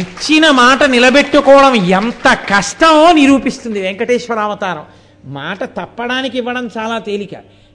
ఇచ్చిన 0.00 0.50
మాట 0.50 0.82
నిలబెట్టుకోవడం 0.82 1.74
ఎంత 1.74 2.34
కష్టమో 2.34 3.12
నిరూపిస్తుంది 3.12 3.80
వెంకటేశ్వర 3.80 4.38
అవతారం 4.38 4.84
మాట 5.24 5.64
తప్పడానికి 5.64 6.38
ఇవ్వడం 6.38 6.70
చాలా 6.78 6.98
తేలిక. 6.98 7.30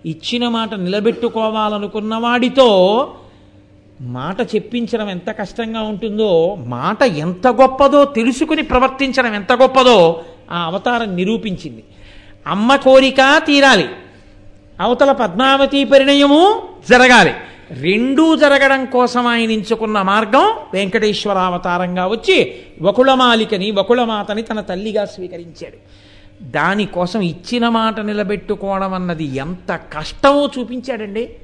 ఇచ్చిన 0.06 0.48
మాట 0.48 0.74
నిలబెట్టుకోవాలనుకున్న 0.74 2.16
వాడితో 2.16 3.14
మాట 4.02 4.42
చెప్పించడం 4.42 5.10
ఎంత 5.10 5.30
కష్టంగా 5.30 5.82
ఉంటుందో 5.82 6.56
మాట 6.56 7.04
ఎంత 7.04 7.48
గొప్పదో 7.48 8.06
తెలుసుకుని 8.06 8.62
ప్రవర్తించడం 8.62 9.36
ఎంత 9.36 9.54
గొప్పదో 9.54 10.24
ఆ 10.52 10.64
అవతారం 10.64 11.16
నిరూపించింది. 11.16 11.84
అమ్మ 12.48 12.76
కోరిక 12.76 13.42
తీరాలి. 13.46 13.90
అవతల 14.80 15.12
పద్మావతి 15.12 15.84
పరిణయము 15.84 16.62
జరగాలి. 16.90 17.34
రెండూ 17.72 18.36
జరగడం 18.36 18.86
కోసం 18.86 19.28
ఆయన 19.28 19.52
ఎంచుకున్న 19.52 20.02
మార్గం 20.02 20.54
వెంకటేశ్వర 20.74 21.38
అవతారంగా 21.38 22.08
వచ్చి 22.08 22.56
వకుళమాలికని 22.82 23.72
వకుళమాతని 23.72 24.42
తన 24.42 24.62
తల్లిగా 24.62 25.06
స్వీకరించాడు. 25.06 26.07
దానికోసం 26.42 27.22
ఇచ్చిన 27.22 27.70
మాట 27.70 28.00
నిలబెట్టుకోవడం 28.00 28.94
అన్నది 28.94 29.24
ఎంత 29.24 29.80
కష్టమో 29.98 30.50
చూపించాడండి. 30.60 31.36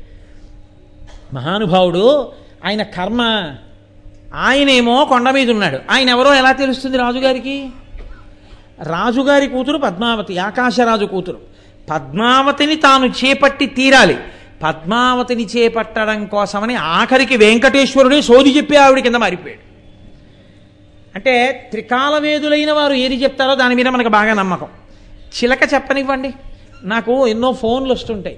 మహానుభావుడు 1.34 2.32
ఆయన 2.66 2.84
కర్మ 2.84 3.52
ఆయనేమో 4.36 5.06
కొండ 5.06 5.30
మీద 5.30 5.52
ఉన్నాడు. 5.52 5.80
ఆయన 5.92 6.10
ఎవరో 6.10 6.34
ఎలా 6.34 6.52
తెలుస్తుంది 6.52 6.98
రాజుగారికి? 6.98 7.70
రాజుగారి 8.84 9.48
కూతురు 9.48 9.78
పద్మావతి 9.78 10.38
ఆకాశరాజు 10.38 11.06
కూతురు. 11.06 11.40
పద్మావతిని 11.90 12.76
తాను 12.76 13.06
చేపట్టి 13.06 13.66
తీరాలి. 13.66 14.18
పద్మావతిని 14.64 15.46
చేపట్టడం 15.46 16.26
కోసమని 16.26 16.76
ఆఖరికి 16.76 17.38
వెంకటేశ్వరుడే 17.38 18.22
సోది 18.22 18.58
చెప్పి 18.58 18.76
ఆవిడ 18.76 19.00
కింద 19.00 19.16
మారిపోయాడు. 19.16 19.74
అంటే 21.16 21.52
త్రికాలవేదులైన 21.72 22.72
వారు 22.72 22.94
ఏది 22.94 23.24
చెప్తారో 23.24 23.56
దాని 23.56 23.76
మీద 23.76 23.88
మనకు 23.88 24.08
బాగా 24.08 24.34
నమ్మకం. 24.34 24.68
చిలక 25.36 25.64
చెప్పనివ్వండి. 25.74 26.32
నాకు 26.84 27.14
ఎన్నో 27.28 27.50
ఫోన్లు 27.54 27.94
వస్తుంటాయి. 27.94 28.38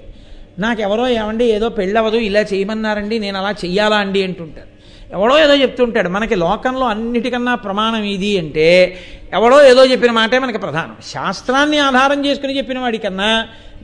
నాకెవరో 0.58 1.06
ఏమండి 1.20 1.44
ఏదో 1.56 1.68
పెళ్ళవదు 1.68 2.18
ఇలా 2.28 2.42
చేయమన్నారండి 2.52 3.16
నేను 3.18 3.36
అలా 3.38 3.50
చెయ్యాలా 3.64 3.96
అండి 3.96 4.22
అంటుంటారు. 4.22 4.70
ఎవడో 5.16 5.34
ఏదో 5.38 5.54
చెప్తుంటాడు 5.54 6.08
మనకి 6.08 6.34
లోకంలో 6.34 6.86
అన్నిటికన్నా 6.86 7.54
ప్రమాణం 7.54 8.04
ఇది 8.04 8.38
అంటే 8.38 8.68
ఎవడో 9.32 9.58
ఏదో 9.62 9.82
చెప్పిన 9.86 10.10
మాటే 10.10 10.38
మనకి 10.38 10.58
ప్రధానం. 10.58 10.96
శాస్త్రాన్ని 11.12 11.78
ఆధారం 11.78 12.26
చేసుకుని 12.26 12.56
చెప్పిన 12.58 12.78
వాడికన్నా 12.78 13.28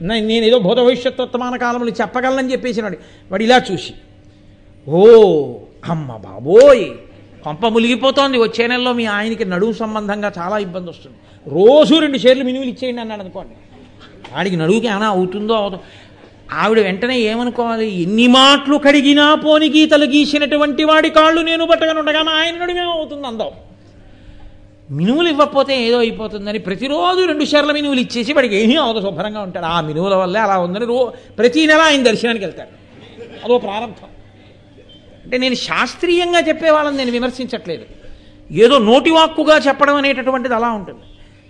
నేను 0.01 0.45
ఏదో 0.49 0.59
భూత 0.59 0.77
భవిష్యత్తుత్తమాన 0.77 1.55
కాలంలో 1.55 1.91
చెప్పగలనని 2.01 2.51
చెప్పేసిన 2.51 2.83
వాడి 2.83 2.97
వాడు 3.31 3.43
ఇలా 3.43 3.61
చూసి 3.71 3.93
ఓ 4.87 5.03
అమ్మ 5.89 6.09
బాబోయ్ 6.17 6.85
కొంప 7.45 7.65
మునిగిపోతోంది. 7.65 8.37
వచ్చే 8.37 8.67
నెలలో 8.67 8.93
మీ 8.93 9.05
ఆయనకి 9.05 9.45
నడువు 9.45 9.73
సంబంధంగా 9.73 10.31
చాలా 10.37 10.57
ఇబ్బంది 10.57 10.89
వస్తుంది. 10.89 11.17
రోజు 11.47 11.95
రెండు 11.95 12.17
షేర్లు 12.17 12.43
మినువులు 12.43 12.69
ఇచ్చేయండి 12.69 13.01
అన్నాడు 13.01 13.21
అనుకోండి. 13.21 13.55
వాడికి 14.33 14.55
నడువుకి 14.55 14.87
ఏమైనా 14.87 15.07
అవుతుందో 15.07 15.53
అవుతుందో 15.53 15.83
ఆవిడ 16.53 16.79
వెంటనే 16.79 17.19
ఏమనుకోవాలి? 17.19 18.01
ఎన్ని 18.01 18.27
మాటలు 18.27 18.77
కడిగినా 18.77 19.35
పోని 19.35 19.67
గీతలు 19.69 20.05
గీసినటువంటి 20.05 20.83
వాడి 20.83 21.09
కాళ్ళు 21.09 21.41
నేను 21.41 21.65
పట్టగనుండగా 21.65 22.23
మా 22.23 22.31
ఆయన 22.31 22.55
నడుమేమో 22.57 22.91
అవుతుంది 22.91 23.27
అందాం. 23.27 23.51
మినువులు 24.91 25.29
ఇవ్వకపోతే 25.29 25.73
ఏదో 25.87 25.97
అయిపోతుందని 25.99 26.59
ప్రతిరోజు 26.59 27.21
రెండు 27.25 27.45
షేర్ల 27.45 27.71
మినువులు 27.71 27.99
ఇచ్చేసి 27.99 28.33
వాడికి 28.33 28.55
ఏమీ 28.55 28.75
అవదు 28.75 29.01
శుభ్రంగా 29.01 29.41
ఉంటాడు. 29.41 29.65
ఆ 29.65 29.81
మినువుల 29.81 30.15
వల్లే 30.15 30.39
అలా 30.39 30.57
ఉందని 30.57 30.85
రో 30.85 31.13
ప్రతి 31.39 31.67
నెల 31.67 31.81
ఆయన 31.81 32.03
దర్శనానికి 32.03 32.45
వెళ్తాడు. 32.45 32.73
అదో 33.45 33.57
ప్రారంభం. 33.57 34.12
అంటే 35.23 35.37
నేను 35.37 35.55
శాస్త్రీయంగా 35.55 36.39
చెప్పే 36.39 36.69
వాళ్ళని 36.69 36.97
నేను 36.97 37.11
విమర్శించట్లేదు. 37.11 37.85
ఏదో 38.51 38.77
నోటివాక్కుగా 38.77 39.57
చెప్పడం 39.57 39.95
అనేటటువంటిది 39.95 40.55
అలా 40.55 40.71
ఉంటుంది. 40.71 40.99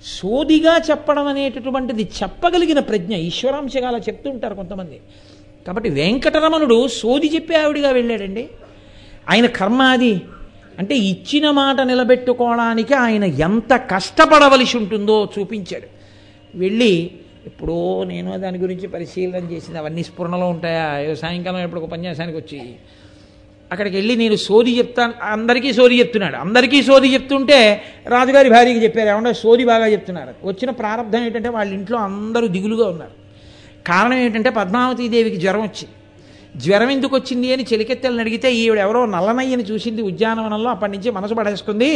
సోదిగా 0.06 0.82
చెప్పడం 0.90 1.28
అనేటటువంటిది 1.28 2.04
చెప్పగలిగిన 2.04 2.80
ప్రజ్ఞ 2.80 3.14
ఈశ్వరాంశగా 3.14 3.88
అలా 3.88 3.98
చెప్తుంటారు 3.98 4.56
కొంతమంది. 4.56 5.00
కాబట్టి 5.68 5.90
వెంకటరమణుడు 5.90 6.88
సోది 6.88 7.28
చెప్పే 7.36 7.56
ఆవిడిగా 7.56 7.90
వెళ్ళాడండి. 7.90 8.50
ఆయన 9.30 9.46
కర్మ 9.46 9.82
అది. 9.82 10.22
అంటే 10.80 10.96
ఇచ్చిన 10.96 11.52
మాట 11.52 11.82
నిలబెట్టుకోవడానికి 11.82 12.94
ఆయన 12.94 13.24
ఎంత 13.24 13.76
కష్టపడవలసి 13.76 14.78
ఉంటుందో 14.78 15.30
చూపించాడు. 15.40 15.88
వెళ్ళి 16.58 17.12
ఎప్పుడో 17.46 18.04
నేను 18.04 18.38
దాని 18.38 18.58
గురించి 18.58 18.88
పరిశీలన 18.88 19.52
చేసింది 19.52 19.80
అవన్నీ 19.80 20.04
స్ఫురణలో 20.04 20.50
ఉంటాయా? 20.50 21.16
సాయంకాలం 21.16 21.60
ఎప్పుడు 21.60 21.82
ఒక 21.82 21.88
ఉపన్యాసానికి 21.88 22.38
వచ్చి 22.38 22.76
అక్కడికి 23.74 23.96
వెళ్ళి 23.98 24.16
నేను 24.22 24.36
సోది 24.48 24.72
చెప్తాను. 24.78 25.14
అందరికీ 25.34 25.70
సోది 25.80 25.96
చెప్తున్నాడు. 26.00 26.38
అందరికీ 26.46 26.80
సోది 26.90 27.08
చెప్తుంటే 27.14 27.60
రాజుగారి 28.08 28.50
భార్యకి 28.56 28.82
చెప్పారు. 28.84 29.10
ఏమన్నా 29.10 29.32
సోది 29.44 29.66
బాగా 29.72 29.88
చెప్తున్నారు. 29.96 30.34
వచ్చిన 30.44 30.70
ప్రారంభం 30.82 31.24
ఏంటంటే 31.26 31.50
వాళ్ళ 31.58 31.72
ఇంట్లో 31.74 31.98
అందరూ 32.08 32.48
దిగులుగా 32.56 32.88
ఉన్నారు. 32.94 33.16
కారణం 33.88 34.18
ఏంటంటే 34.26 34.50
పద్మావతీదేవికి 34.60 35.38
జ్వరం 35.44 35.62
వచ్చింది. 35.68 35.94
జ్వరం 36.64 36.90
ఎందుకు 36.90 37.14
వచ్చింది 37.16 37.48
అని 37.54 37.64
చెలికెత్తెలను 37.74 38.20
అడిగితే 38.20 38.48
ఈవిడ 38.64 38.80
ఎవరో 38.80 39.02
నల్లనయ్యని 39.16 39.64
చూసింది 39.64 40.02
ఉద్యానవనంలో. 40.12 40.70
అప్పటి 40.70 40.92
నుంచి 40.92 41.12
మనసు 41.12 41.34
పడేసుకుంది. 41.34 41.92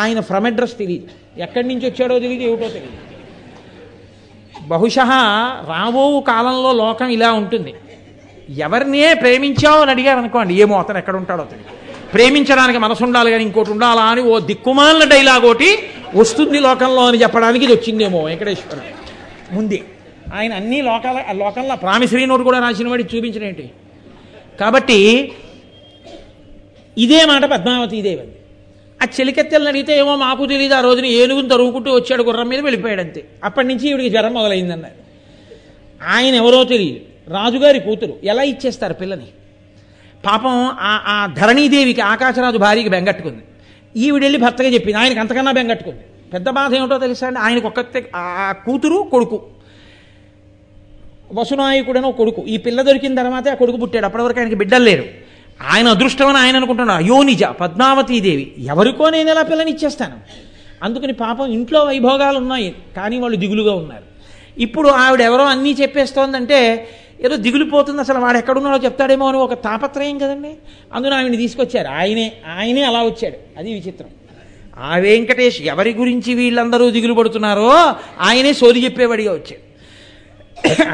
ఆయన 0.00 0.18
ఫ్రమ్ 0.28 0.46
అడ్రస్ 0.46 0.76
తెలియదు 0.78 1.08
ఎక్కడి 1.42 1.66
నుంచి 1.68 1.86
వచ్చాడో 1.90 2.14
తెలియదు 2.24 2.44
ఏమిటో 2.48 2.68
తెలియదు 2.76 3.00
బహుశా 4.68 5.04
రాబో 5.70 6.04
కాలంలో 6.28 6.70
లోకం 6.72 7.08
ఇలా 7.16 7.30
ఉంటుంది. 7.40 7.72
ఎవరినే 8.48 9.14
ప్రేమించావు 9.14 9.80
అని 9.80 9.90
అడిగారు 9.90 10.18
అనుకోండి 10.18 10.54
ఏమో 10.54 10.78
అతను 10.78 10.98
ఎక్కడ 10.98 11.16
ఉంటాడో 11.16 11.44
తెలియదు. 11.44 11.70
ప్రేమించడానికి 12.12 12.78
మనసు 12.78 13.04
ఉండాలి 13.04 13.30
కానీ 13.30 13.44
ఇంకోటి 13.44 13.70
ఉండాలా 13.70 14.02
అని 14.02 14.20
ఓ 14.20 14.38
దిక్కుమాలిన 14.38 15.08
డైలాగ్ 15.08 15.44
ఒకటి 15.44 15.68
వస్తుంది 16.16 16.58
లోకంలో 16.58 17.06
అని 17.06 17.22
చెప్పడానికి 17.22 17.64
ఇది 17.64 17.74
వచ్చిందేమో 17.74 18.22
వెంకటేశ్వర. 18.24 18.80
ముందే 19.52 19.82
ఆయన 20.34 20.54
అన్ని 20.54 20.82
లోకాల 20.82 21.24
లోకంలో 21.32 21.76
ప్రామిసరీ 21.76 22.26
నోటు 22.26 22.42
కూడా 22.42 22.58
రాసిన 22.58 22.88
వాడి 22.88 23.04
చూపించిన 23.16 23.68
కాబట్టి 24.60 25.32
ఇదే 26.98 27.24
మాట 27.24 27.44
పద్మావతి 27.44 28.02
దేవి 28.02 28.22
ఆ 29.02 29.06
చెలికెత్తెలను 29.20 29.68
అడిగితే 29.68 29.98
ఏమో 29.98 30.16
మాకు 30.16 30.46
తెలియదు 30.46 30.74
ఆ 30.74 30.80
రోజున 30.80 31.06
ఏనుగును 31.06 31.48
తరుగుకుంటూ 31.48 31.94
వచ్చాడు 31.94 32.22
గుర్రం 32.22 32.48
మీద 32.48 32.60
వెళ్ళిపోయాడు 32.60 33.00
అంతే. 33.00 33.24
అప్పటి 33.44 33.68
నుంచి 33.68 33.88
ఈవిడికి 33.88 34.10
జ్వరం 34.10 34.34
మొదలైందన్నారు. 34.34 34.94
ఆయన 36.08 36.34
ఎవరో 36.34 36.64
తెలియదు. 36.64 37.13
రాజుగారి 37.28 37.80
కూతురు 37.80 38.14
ఎలా 38.24 38.42
ఇచ్చేస్తారు 38.42 38.94
పిల్లని? 38.94 39.26
పాపం 40.26 40.68
ఆ 40.80 41.02
ఆ 41.06 41.26
ధరణీదేవికి 41.26 42.00
ఆకాశరాజు 42.00 42.58
భార్యకి 42.58 42.88
బెంగట్టుకుంది. 42.88 43.42
ఈవిడెళ్ళి 43.96 44.38
భర్తగా 44.38 44.68
చెప్పింది 44.68 44.98
ఆయనకి 44.98 45.20
అంతకన్నా 45.20 45.52
బెంగట్టుకుంది. 45.52 46.00
పెద్ద 46.32 46.50
బాధ 46.50 46.74
ఏమిటో 46.74 46.98
తెలుసా 46.98 47.26
అండి? 47.26 47.38
ఆయనకు 47.38 47.66
ఒక్కతే 47.66 48.10
ఆ 48.16 48.54
కూతురు 48.66 49.08
కొడుకు. 49.10 49.42
వసునాయకుడనో 51.32 52.12
కొడుకు. 52.12 52.42
ఈ 52.42 52.56
పిల్ల 52.56 52.82
దొరికిన 52.82 53.14
తర్వాతే 53.14 53.50
ఆ 53.50 53.54
కొడుకు 53.54 53.76
పుట్టాడు. 53.76 54.04
అప్పటి 54.04 54.22
వరకు 54.22 54.38
ఆయనకి 54.38 54.54
బిడ్డలు 54.54 54.84
లేరు. 54.84 55.04
ఆయన 55.70 55.88
అదృష్టం 55.88 56.26
అని 56.26 56.38
ఆయన 56.38 56.56
అనుకుంటున్నాడు. 56.56 57.02
అయ్యో 57.02 57.22
నిజ. 57.22 57.44
పద్మావతీదేవి 57.44 58.54
ఎవరికో 58.58 59.10
నేను 59.10 59.30
ఎలా 59.30 59.42
పిల్లని 59.42 59.70
ఇచ్చేస్తాను? 59.70 60.16
అందుకని 60.82 61.12
పాపం 61.12 61.46
ఇంట్లో 61.46 61.84
వైభోగాలు 61.84 62.38
ఉన్నాయి. 62.38 62.74
కానీ 62.96 63.20
వాళ్ళు 63.20 63.38
దిగులుగా 63.38 63.74
ఉన్నారు. 63.74 64.14
ఇప్పుడు 64.60 64.88
ఆవిడ 64.88 65.20
ఎవరో 65.20 65.44
అన్నీ 65.44 65.72
చెప్పేస్తోందంటే 65.72 66.88
ఏదో 67.24 67.36
దిగులిపోతుంది 67.36 68.00
అసలు 68.00 68.18
వాడు 68.18 68.38
ఎక్కడున్నాడో 68.38 68.84
చెప్తాడేమో 68.84 69.28
అని 69.28 69.36
ఒక 69.36 69.54
తాపత్రయం 69.54 70.18
కదండి. 70.18 70.54
అందున 70.92 71.14
ఆవిడని 71.14 71.36
తీసుకొచ్చారు. 71.36 71.88
ఆయనే 71.88 72.32
ఆయనే 72.58 72.82
అలా 72.82 73.02
వచ్చాడు. 73.02 73.58
అది 73.58 73.74
విచిత్రం. 73.74 74.08
ఆ 74.78 74.98
వెంకటేష్ 74.98 75.62
ఎవరి 75.62 75.94
గురించి 75.94 76.34
వీళ్ళందరూ 76.34 76.90
దిగులు 76.90 77.14
పడుతున్నారో 77.14 77.70
ఆయనే 78.20 78.52
సోది 78.52 78.84
చెప్పేవాడిగా 78.84 79.32
వచ్చాడు. 79.32 79.74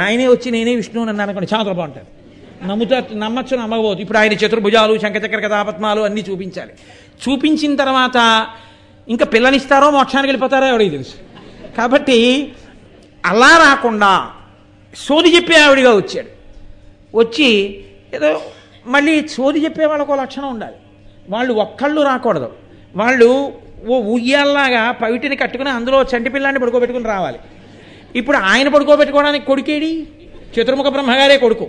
ఆయనే 0.00 0.28
వచ్చి 0.28 0.50
నేనే 0.50 0.74
విష్ణువు 0.74 1.06
నన్ను 1.06 1.22
అనుకోండి 1.22 1.54
చాలా 1.54 1.72
బాగుంటుంది. 1.72 2.06
నమ్ముతా 2.68 3.02
నమ్మచ్చు 3.14 3.56
నమ్మకపోవచ్చు. 3.56 4.00
ఇప్పుడు 4.00 4.18
ఆయన 4.18 4.32
చతుర్భుజాలు 4.32 4.98
శంఖచక్ర 4.98 5.40
కథాపద్మాలు 5.40 6.00
అన్నీ 6.00 6.24
చూపించాలి. 6.30 6.72
చూపించిన 7.28 7.76
తర్వాత 7.76 8.46
ఇంకా 9.08 9.24
పిల్లనిస్తారో 9.24 9.90
మోక్షానికి 9.90 10.28
వెళ్ళిపోతారో 10.28 10.66
ఎవడికి 10.66 10.90
తెలుసు. 10.90 11.14
కాబట్టి 11.76 12.52
అలా 13.26 13.58
రాకుండా 13.58 14.30
సోది 14.96 15.36
చెప్పే 15.36 15.54
ఆవిడిగా 15.54 15.96
వచ్చాడు. 15.96 16.40
వచ్చి 17.16 17.80
ఏదో 18.14 18.42
మళ్ళీ 18.86 19.28
సోది 19.28 19.64
చెప్పే 19.64 19.84
వాళ్ళకు 19.84 20.12
లక్షణం 20.12 20.48
ఉండాలి. 20.48 20.76
వాళ్ళు 21.30 21.54
ఒక్కళ్ళు 21.54 22.02
రాకూడదు. 22.02 22.52
వాళ్ళు 22.96 23.52
ఓ 23.88 24.00
ఉయ్యాల్లాగా 24.00 24.90
పవిటిని 24.90 25.36
కట్టుకుని 25.36 25.70
అందులో 25.70 26.02
చంటి 26.02 26.30
పిల్లాన్ని 26.30 26.60
పడుకోబెట్టుకుని 26.60 27.06
రావాలి. 27.06 27.38
ఇప్పుడు 28.16 28.36
ఆయన 28.36 28.68
పడుకోబెట్టుకోవడానికి 28.68 29.46
కొడుకేడి? 29.46 30.06
చతుర్ముఖ 30.60 30.86
బ్రహ్మగారే 30.86 31.38
కొడుకు. 31.38 31.68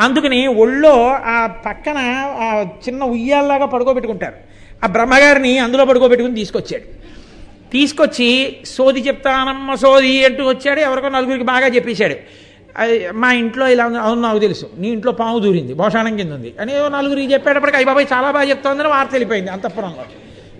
అందుకని 0.00 0.46
ఒళ్ళో 0.46 1.08
ఆ 1.08 1.46
పక్కన 1.46 1.94
ఆ 2.40 2.60
చిన్న 2.60 3.04
ఉయ్యాల్లాగా 3.04 3.66
పడుకోబెట్టుకుంటారు. 3.66 4.34
ఆ 4.84 4.86
బ్రహ్మగారిని 4.86 5.58
అందులో 5.58 5.84
పడుకోబెట్టుకుని 5.84 6.34
తీసుకొచ్చాడు. 6.34 7.02
తీసుకొచ్చి 7.70 8.56
సోది 8.64 9.00
చెప్తానమ్మ 9.00 9.74
సోది 9.74 10.24
అంటూ 10.24 10.48
వచ్చాడు. 10.48 10.80
ఎవరికో 10.80 11.08
నలుగురికి 11.08 11.44
బాగా 11.44 11.66
చెప్పేశాడు. 11.66 12.14
మా 13.12 13.32
ఇంట్లో 13.32 13.68
ఇలా 13.68 13.86
ఉంది. 13.86 13.98
అవును 13.98 14.20
నాకు 14.20 14.38
తెలుసు. 14.38 14.70
నీ 14.78 14.88
ఇంట్లో 14.88 15.12
పాము 15.12 15.38
దూరింది. 15.38 15.74
భోషాణం 15.74 16.16
కింద 16.16 16.32
ఉంది. 16.32 16.54
అని 16.60 16.72
నలుగురికి 16.88 17.32
చెప్పేటప్పటికి 17.32 17.76
అయ్యి 17.76 17.86
బాబాయ్ 17.86 18.06
చాలా 18.12 18.30
బాగా 18.30 18.48
చెప్తోందని 18.48 18.88
వార్త 18.88 19.10
వెళ్ళిపోయింది 19.12 19.50
అంతఃపురంలో. 19.50 20.04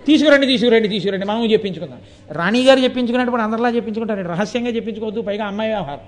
తీసుకురండి 0.07 0.47
తీసుకురండి 0.47 0.87
తీసుకురండి. 0.87 1.25
మనం 1.25 1.51
చెప్పించుకుందాం. 1.51 1.99
రాణి 2.31 2.63
గారు 2.63 2.79
చెప్పించుకునేటప్పుడు 2.79 3.41
అందరిలా 3.41 3.69
చెప్పించుకుంటారు 3.69 4.21
రహస్యంగా 4.21 4.69
చెప్పించుకోవద్దు. 4.69 5.21
పైగా 5.21 5.45
అమ్మాయి 5.45 5.71
వ్యవహారం. 5.71 5.99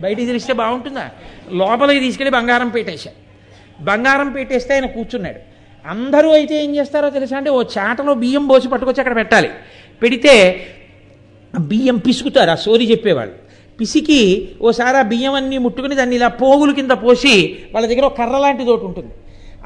బయటికి 0.00 0.26
తెలిస్తే 0.26 0.52
బాగుంటుందా? 0.52 1.10
లోపలికి 1.52 2.00
తీసుకెళ్ళి 2.00 2.30
బంగారం 2.30 2.68
పెట్టేశారు 2.68 3.24
బంగారం 3.84 4.32
పెట్టేస్తే 4.32 4.74
ఆయన 4.74 4.86
కూర్చున్నాడు. 4.86 5.38
అందరూ 5.86 6.32
అయితే 6.32 6.64
ఏం 6.64 6.76
చేస్తారో 6.76 7.10
తెలుసా 7.10 7.36
అంటే 7.36 7.50
ఓ 7.50 7.62
చాటలో 7.62 8.14
బియ్యం 8.14 8.46
పోసి 8.46 8.68
పట్టుకొచ్చి 8.68 9.00
అక్కడ 9.00 9.16
పెట్టాలి. 9.16 9.50
పెడితే 10.02 10.66
బియ్యం 11.58 11.96
పిసుకుతారు. 11.96 12.50
ఆ 12.50 12.54
సోది 12.54 12.84
చెప్పేవాళ్ళు. 12.84 13.43
పిసికి 13.80 14.48
ఓసారి 14.62 14.96
ఆ 14.96 15.02
బియ్యం 15.02 15.34
అన్నీ 15.34 15.58
ముట్టుకుని 15.58 15.94
దాన్ని 15.94 16.16
ఇలా 16.16 16.28
పోగుల 16.28 16.72
కింద 16.72 16.90
పోసి 16.90 17.58
వాళ్ళ 17.74 17.86
దగ్గర 17.86 18.04
ఒక 18.04 18.18
కర్ర 18.18 18.38
లాంటిది 18.38 18.70
ఒకటి 18.70 18.84
ఉంటుంది. 18.84 19.12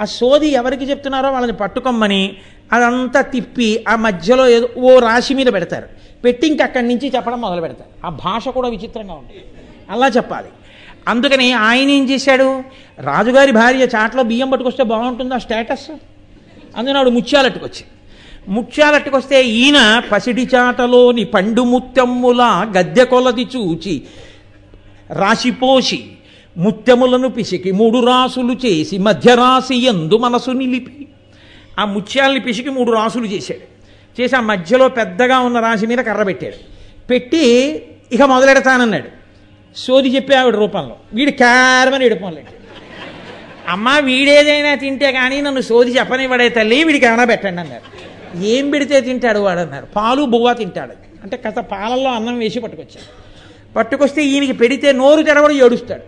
ఆ 0.00 0.04
సోది 0.04 0.48
ఎవరికి 0.48 0.84
చెప్తున్నారో 0.84 1.32
వాళ్ళని 1.32 1.52
పట్టుకోమ్మని 1.52 2.36
అదంతా 2.72 3.20
తిప్పి 3.20 3.84
ఆ 3.88 3.96
మధ్యలో 3.96 4.48
ఏదో 4.48 4.68
ఓ 4.78 4.98
రాశి 4.98 5.34
మీద 5.34 5.46
పెడతారు. 5.46 5.88
పెట్టి 6.24 6.46
ఇంక 6.46 6.62
అక్కడి 6.62 6.88
నుంచి 6.88 7.12
చెప్పడం 7.16 7.40
మొదలు 7.40 7.60
పెడతారు. 7.60 8.06
ఆ 8.06 8.08
భాష 8.24 8.48
కూడా 8.48 8.68
విచిత్రంగా 8.68 9.14
ఉంటుంది 9.14 9.44
అలా 9.90 10.08
చెప్పాలి. 10.08 10.48
అందుకని 11.08 11.52
ఆయన 11.52 11.90
ఏం 11.90 12.10
చేశాడు? 12.10 12.62
రాజుగారి 13.00 13.52
భార్య 13.52 13.84
చాట్లో 13.84 14.22
బియ్యం 14.22 14.50
పట్టుకొస్తే 14.50 14.82
బాగుంటుందా 14.82 15.38
స్టేటస్? 15.38 15.90
అందుకని 16.76 16.98
ఆవిడ 16.98 17.12
ముత్యాలట్టుకొచ్చి 17.12 17.84
ముత్యాలట్టుకొస్తే 18.48 19.44
ఈయన 19.44 20.02
పసిడి 20.12 20.48
చాటలోని 20.54 21.24
పండు 21.24 21.62
ముత్యమ్ముల 21.62 22.42
గద్దె 22.78 23.04
కొలది 23.04 23.46
చూచి 23.56 24.02
రాశిపోసి 25.10 26.04
ముత్యములను 26.56 27.28
పిసికి 27.28 27.72
మూడు 27.72 28.06
రాసులు 28.06 28.52
చేసి 28.66 28.98
మధ్యరాశి 28.98 29.86
ఎందు 29.86 30.18
మనసు 30.18 30.50
నిలిపి. 30.50 31.08
ఆ 31.78 31.84
ముత్యాలని 31.84 32.40
పిసికి 32.40 32.70
మూడు 32.70 32.92
రాసులు 32.92 33.26
చేశాడు. 33.26 33.66
చేసి 34.20 34.36
ఆ 34.36 34.40
మధ్యలో 34.40 34.88
పెద్దగా 34.88 35.38
ఉన్న 35.38 35.60
రాశి 35.60 35.86
మీద 35.86 35.98
కర్ర 35.98 36.22
పెట్టాడు. 36.22 36.58
పెట్టి 37.10 37.44
ఇక 38.12 38.22
మొదలెడతానన్నాడు. 38.22 39.08
సోది 39.76 40.08
చెప్పి 40.08 40.34
ఆవిడ 40.34 40.54
రూపంలో. 40.54 40.96
వీడు 41.14 41.30
క్యారమని 41.30 42.06
ఎడుపోలేదు 42.06 42.48
అమ్మ 43.68 43.98
వీడేదైనా 43.98 44.74
తింటే 44.74 45.12
కానీ 45.12 45.40
నన్ను 45.40 45.60
సోది 45.60 45.90
చెప్పనివ్వడే 45.90 46.48
తల్లి 46.48 46.84
వీడికి 46.84 47.06
ఏమైనా 47.06 47.24
పెట్టండి 47.24 47.60
అన్నారు. 47.60 48.07
ఏం 48.42 48.70
పెడితే 48.70 49.00
తింటాడు 49.00 49.38
వాడు 49.38 49.60
అన్నారు 49.60 49.86
పాలు 49.96 50.22
బువ్వ 50.24 50.52
తింటాడు. 50.52 50.92
అంటే 51.22 51.36
కథ 51.36 51.58
పాలల్లో 51.58 52.10
అన్నం 52.10 52.38
వేసి 52.38 52.60
పట్టుకొచ్చాడు. 52.60 53.28
పట్టుకొస్తే 53.74 54.24
ఈయనకి 54.24 54.52
పెడితే 54.52 54.92
నోరు 54.92 55.22
తెరవడు 55.22 55.52
ఏడుస్తాడు. 55.52 56.02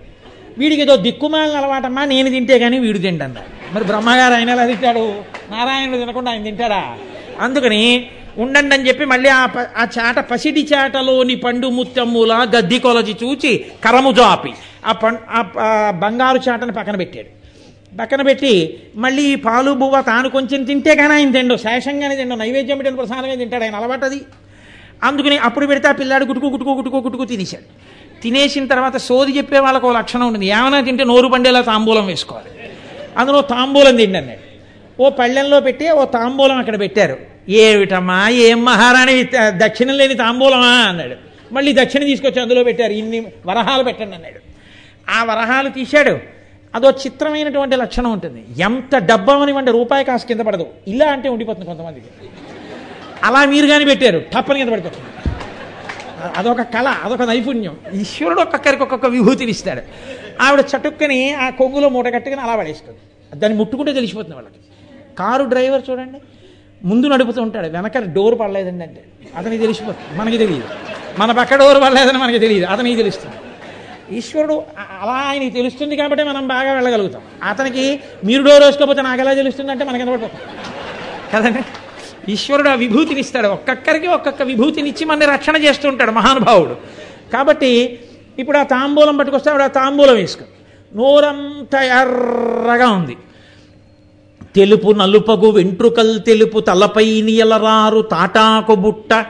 వీడికి 0.59 0.83
ఏదో 0.83 0.97
దిక్కుమాలని 0.97 1.57
అలవాటమ్మా 1.57 2.05
నేను 2.05 2.31
తింటే 2.31 2.59
కానీ 2.59 2.79
వీడు 2.79 2.99
తింటన్నారు 2.99 3.75
మరి 3.75 3.85
బ్రహ్మగారు 3.85 4.35
ఆయన 4.35 4.51
ఎలా 4.51 4.67
తింటాడు? 4.67 5.15
నారాయణుడు 5.51 5.97
తినకుండా 5.99 6.31
ఆయన 6.31 6.43
తింటాడా? 6.43 6.97
అందుకని 7.41 8.11
ఉండండి 8.39 8.75
అని 8.75 8.89
చెప్పి 8.89 9.05
మళ్ళీ 9.05 9.29
ఆ 9.29 9.47
ప- 9.47 9.71
ఆ 9.77 9.87
చాట 9.99 10.19
పసిడి 10.19 10.69
చాటలోని 10.75 11.35
పండు 11.35 11.67
ముత్తమ్ముల 11.67 12.47
గద్ది 12.57 12.79
కొలచి 12.79 13.17
చూచి 13.25 13.67
కరము 13.85 14.13
జాపి 14.13 14.53
ఆ 14.87 14.93
పం 14.93 15.19
ఆ 15.31 15.49
ఆ 15.61 15.91
బంగారు 15.91 16.41
చాటని 16.49 16.73
పక్కన 16.73 16.97
పెట్టాడు. 16.97 17.40
పక్కన 17.99 18.23
పెట్టి 18.23 18.83
మళ్ళీ 18.97 19.23
ఈ 19.23 19.35
పాలు 19.35 19.71
బువ్వ 19.71 20.01
తాను 20.01 20.29
కొంచెం 20.29 20.65
తింటే 20.65 20.95
కానీ 20.95 21.13
ఆయన 21.13 21.33
తిండు 21.33 21.57
శేషంగానే 21.57 22.17
తిండు 22.17 22.35
నైవేద్యం 22.35 22.79
పెట్టిన 22.79 22.97
ప్రసాదంగా 22.97 23.35
తింటాడు 23.35 23.65
ఆయన 23.65 23.77
అలవాటు 23.77 24.05
అది. 24.05 24.21
అందుకని 25.03 25.39
అప్పుడు 25.39 25.67
పెడితే 25.67 25.89
ఆ 25.89 25.93
పిల్లాడు 25.93 26.25
గుటుకు 26.25 26.47
గుటుకు 26.47 26.71
గుటుకు 26.71 26.97
గుటుకు 26.97 27.25
తినేశాడు. 27.25 27.63
తినేసిన 28.23 28.67
తర్వాత 28.67 28.97
సోది 28.97 29.37
చెప్పే 29.37 29.59
వాళ్ళకు 29.59 29.89
ఒక 29.89 29.97
లక్షణం 29.97 30.27
ఉంటుంది. 30.27 30.47
ఏమైనా 30.47 30.81
తింటే 30.81 31.05
నోరు 31.05 31.29
పండేలా 31.29 31.61
తాంబూలం 31.61 32.07
వేసుకోవాలి. 32.07 32.69
అందులో 33.17 33.41
తాంబూలం 33.41 33.97
తిండి 33.97 34.19
అన్నాడు. 34.19 34.41
ఓ 35.03 35.11
పళ్ళెంలో 35.11 35.61
పెట్టి 35.61 35.91
ఓ 35.91 36.05
తాంబూలం 36.05 36.57
అక్కడ 36.57 36.81
పెట్టారు. 36.81 37.17
ఏమిటమ్మా 37.49 38.29
ఏం 38.29 38.65
మహారాణి 38.65 39.23
దక్షిణం 39.49 39.99
లేని 39.99 40.15
తాంబూలమా 40.15 40.67
అన్నాడు. 40.67 41.17
మళ్ళీ 41.55 41.73
దక్షిణ 41.73 42.05
తీసుకొచ్చి 42.05 42.43
అందులో 42.43 42.65
పెట్టారు. 42.65 42.93
ఇన్ని 42.93 43.21
వరహాలు 43.47 43.85
పెట్టండి 43.85 44.15
అన్నాడు. 44.17 44.41
ఆ 45.11 45.25
వరహాలు 45.25 45.69
తీశాడు. 45.69 46.40
అదో 46.75 46.91
చిత్రమైనటువంటి 46.91 47.77
లక్షణం 47.77 48.13
ఉంటుంది. 48.13 48.45
ఎంత 48.59 48.97
డబ్బమనివ్వండి 48.97 49.71
రూపాయి 49.71 50.05
కాసు 50.05 50.27
కింద 50.27 50.41
పడదు. 50.41 50.67
ఇలా 50.89 51.07
అంటే 51.07 51.29
ఉండిపోతుంది 51.29 51.67
కొంతమందికి. 51.67 52.07
అలా 53.25 53.45
మీరు 53.45 53.67
కానీ 53.67 53.85
పెట్టారు 53.85 54.19
టప్పని 54.19 54.59
కింద 54.59 54.69
పడిపోతుంది. 54.69 55.07
అదొక 56.37 56.63
కళ 56.63 56.89
అదొక 56.89 57.23
నైపుణ్యం. 57.23 57.77
ఈశ్వరుడు 57.95 58.41
ఒక్కొక్కరికి 58.41 58.83
ఒక్కొక్క 58.83 59.07
విభూతిని 59.07 59.51
ఇస్తాడు. 59.51 59.83
ఆవిడ 60.43 60.61
చటుక్కని 60.61 61.33
ఆ 61.33 61.51
కొంగులో 61.51 61.89
మూట 61.89 62.09
కట్టుకుని 62.09 62.41
అలా 62.41 62.57
పడేస్తుంది. 62.57 62.99
దాన్ని 63.41 63.59
ముట్టుకుంటే 63.59 63.93
తెలిసిపోతుంది 63.93 64.35
వాళ్ళకి. 64.35 64.55
కారు 65.19 65.45
డ్రైవర్ 65.45 65.83
చూడండి 65.91 66.21
ముందు 66.85 67.07
నడుపుతూ 67.07 67.43
ఉంటాడు. 67.43 67.69
వెనక 67.69 67.99
డోర్ 67.99 68.41
పడలేదండి 68.41 68.85
అంటే. 68.85 69.05
అతనికి 69.37 69.59
తెలిసిపోతుంది. 69.59 70.19
మనకి 70.19 70.39
తెలియదు. 70.39 70.65
మన 71.19 71.33
పక్క 71.33 71.55
డోర్ 71.55 71.83
పడలేదని 71.83 72.19
మనకి 72.19 72.39
తెలియదు. 72.39 72.67
అతనికి 72.67 72.97
తెలుస్తుంది. 72.97 73.37
ఈశ్వరుడు 74.13 74.63
అలా 75.01 75.13
ఆయనకి 75.13 75.51
తెలుస్తుంది 75.51 75.97
కాబట్టి 75.97 76.25
మనం 76.25 76.49
బాగా 76.49 76.73
వెళ్ళగలుగుతాం. 76.73 77.23
అతనికి 77.45 78.01
మీరు 78.25 78.43
డోర్ 78.43 78.63
వేసుకోకపోతే 78.63 79.03
నాకు 79.03 79.21
ఎలా 79.21 79.35
తెలుస్తుంది 79.35 79.71
అంటే 79.71 79.85
మనకి 79.85 80.07
పడిపోతాం 80.07 80.41
కదండి? 81.33 81.65
ఈశ్వరుడు 82.33 82.69
ఆ 82.69 82.75
విభూతిని 82.75 83.21
ఇస్తాడు. 83.21 83.47
ఒక్కొక్కరికి 83.47 84.07
ఒక్కొక్క 84.07 84.43
విభూతినిచ్చి 84.43 85.05
మన 85.05 85.25
రక్షణ 85.33 85.57
చేస్తూ 85.57 85.89
ఉంటాడు 85.89 86.11
మహానుభావుడు. 86.11 86.77
కాబట్టి 87.33 88.01
ఇప్పుడు 88.39 88.59
ఆ 88.59 88.63
తాంబూలం 88.63 89.17
పట్టుకొస్తే 89.17 89.51
ఆవిడ 89.51 89.63
ఆ 89.63 89.67
తాంబూలం 89.67 90.15
వేసుకో. 90.15 90.45
నోరంతా 90.97 91.83
ఎర్రగా 91.83 92.89
ఉంది. 92.89 93.17
తెలుపు 94.55 94.93
నలుపగు 94.93 95.51
వెంట్రుకల్ 95.51 96.21
తెలుపు 96.23 96.61
తలపై 96.61 97.23
నియలరారు 97.23 98.01
తాటాకు 98.01 98.75
బుట్ట. 98.75 99.27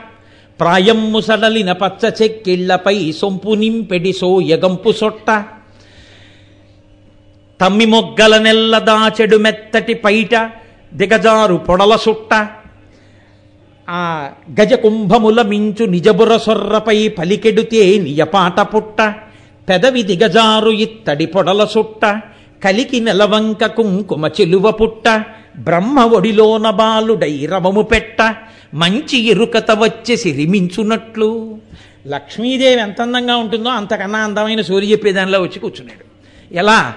ప్రాయమ్ము 0.61 1.19
సడలిన 1.21 1.71
పచ్చ 1.77 2.09
చెక్కిళ్ళపై 2.17 2.97
సొంపు 3.19 3.51
నింపెడి 3.55 4.11
సోయగంపు 4.13 4.91
సొట్ట 4.93 5.27
తమ్మి 7.59 7.85
మొగ్గల 7.85 8.35
నెల్ల 8.37 8.75
దాచెడు 8.85 9.37
మెత్తటి 9.37 9.95
పైట 10.03 10.35
దిగజారు 10.91 11.57
పొడల 11.67 11.95
సుట్ట 11.97 12.33
ఆ 13.87 14.01
గజ 14.59 14.73
కుంభముల 14.83 15.41
మించు 15.47 15.85
నిజబుర 15.87 16.31
సొర్రపై 16.45 16.97
పలికెడుతే 17.17 17.83
నియపాట 18.03 18.59
పుట్ట 18.73 18.99
పెదవి 19.67 20.03
దిగజారు 20.03 20.71
ఇత్తడి 20.85 21.27
పొడల 21.27 21.63
సుట్ట 21.73 22.05
కలికి 22.61 22.99
నెలవంక 22.99 23.65
కుంకుమ 23.75 24.25
చెలువ 24.37 24.67
పుట్ట 24.71 25.07
బ్రహ్మ 25.57 25.99
ఒడిలోన 25.99 26.69
బాలుడై 26.69 27.45
రవము 27.45 27.81
పెట్ట 27.81 28.35
మంచి 28.73 29.17
ఎరుకత 29.17 29.71
వచ్చే 29.71 30.15
సిరిమించునట్లు. 30.15 31.57
లక్ష్మీదేవి 32.07 32.81
ఎంత 32.81 33.01
అందంగా 33.01 33.35
ఉంటుందో 33.35 33.69
అంతకన్నా 33.69 34.19
అందమైన 34.19 34.61
సూర్య 34.61 34.87
చెప్పేదానిలో 34.87 35.41
వచ్చి 35.41 35.59
కూర్చున్నాడు. 35.59 36.05
ఎలా? 36.55 36.93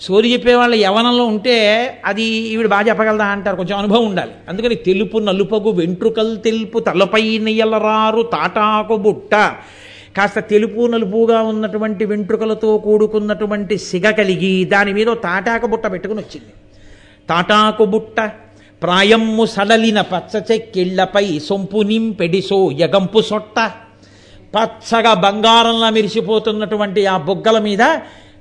సోది 0.00 0.32
చెప్పేవాళ్ళు 0.32 0.76
యవనంలో 0.76 1.24
ఉంటే 1.24 1.86
అది 2.04 2.22
ఈవిడ 2.22 2.66
బాగా 2.66 2.88
చెప్పగలదా 2.88 3.24
అంటారు. 3.24 3.56
కొంచెం 3.56 3.78
అనుభవం 3.78 4.06
ఉండాలి. 4.06 4.30
అందుకని 4.48 4.74
తెలుపు 4.74 5.18
నలుపగు 5.18 5.70
వెంట్రుకలు 5.70 6.36
తెలుపు 6.36 6.78
తలపై 6.78 7.38
నెయ్యలరారు 7.38 8.22
తాటాకు 8.22 8.96
బుట్ట. 8.96 9.34
కాస్త 10.16 10.38
తెలుపు 10.38 10.86
నలుపుగా 10.86 11.42
ఉన్నటువంటి 11.42 12.04
వెంట్రుకలతో 12.04 12.78
కూడుకున్నటువంటి 12.78 13.78
సిగ 13.78 14.10
కలిగి 14.10 14.64
దాని 14.64 14.92
మీద 14.92 15.06
తాటాక 15.06 15.22
తాటాకు 15.22 15.66
బుట్ట 15.66 15.86
పెట్టుకుని 15.86 16.20
వచ్చింది. 16.20 16.52
తాటాకు 17.28 17.84
బుట్ట 17.84 18.20
ప్రాయమ్ము 18.82 19.46
సడలిన 19.46 20.00
పచ్చ 20.00 20.40
చెక్కిళ్ళపై 20.52 21.38
సొంపు 21.38 21.78
నింపెడి 21.82 22.42
సో 22.42 22.70
యగంపు 22.72 23.20
సొట్ట. 23.20 23.72
పచ్చగా 24.54 25.14
బంగారంలా 25.14 25.90
మెరిసిపోతున్నటువంటి 25.90 27.06
ఆ 27.06 27.16
బొగ్గల 27.16 27.58
మీద 27.58 27.78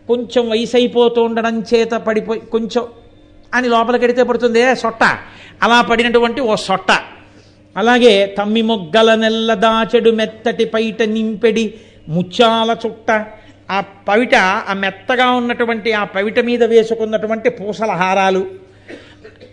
కొంచెం 0.08 0.50
వయసు 0.50 0.78
అయిపోతూ 0.78 1.23
ఉండడం 1.23 1.63
చేత 1.73 1.91
పడిపోయి 1.91 2.39
కొంచెం 2.39 2.84
అని 3.54 3.67
లోపలికెడితే 3.67 4.23
పడుతుంది 4.23 4.76
సొట్ట? 4.76 5.04
అలా 5.63 5.82
పడినటువంటి 5.82 6.41
ఓ 6.41 6.56
సొట్ట. 6.56 6.91
అలాగే 7.78 8.36
తమ్మి 8.38 8.62
మొగ్గల 8.62 9.15
నెల్ల 9.15 9.54
దాచెడు 9.54 10.12
మెత్తటి 10.12 10.65
పైట 10.65 11.02
నింపెడి 11.02 11.73
ముత్యాల 12.10 12.76
చుట్ట. 12.86 13.26
ఆ 13.71 13.84
పవిట 14.08 14.36
ఆ 14.69 14.73
మెత్తగా 14.73 15.32
ఉన్నటువంటి 15.32 15.91
ఆ 15.91 16.04
పవిట 16.04 16.39
మీద 16.39 16.63
వేసుకున్నటువంటి 16.63 17.50
పూసల 17.50 17.91
హారాలు. 17.91 18.66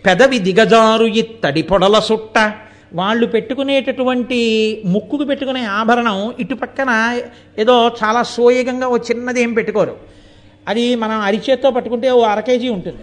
పెదవి 0.05 0.39
దిగజారు 0.39 1.05
ఇత్తడి 1.05 1.61
పొడల 1.61 1.99
సుట్ట. 1.99 2.53
వాళ్ళు 2.93 3.25
పెట్టుకునేటటువంటి 3.27 4.39
ముక్కుకు 4.85 5.23
పెట్టుకునే 5.23 5.63
ఆభరణం 5.65 6.33
ఇటుపక్కన 6.39 7.19
ఏదో 7.59 7.91
చాలా 8.03 8.23
సోయగంగా 8.23 8.87
ఓ 8.87 8.97
చిన్నది 8.97 9.41
ఏం 9.41 9.53
పెట్టుకోరు. 9.53 9.95
అది 10.67 10.95
మనం 10.95 11.19
అరిచేత్తో 11.19 11.71
పట్టుకుంటే 11.71 12.11
ఓ 12.11 12.21
అర 12.21 12.39
కేజీ 12.39 12.69
ఉంటుంది. 12.69 12.97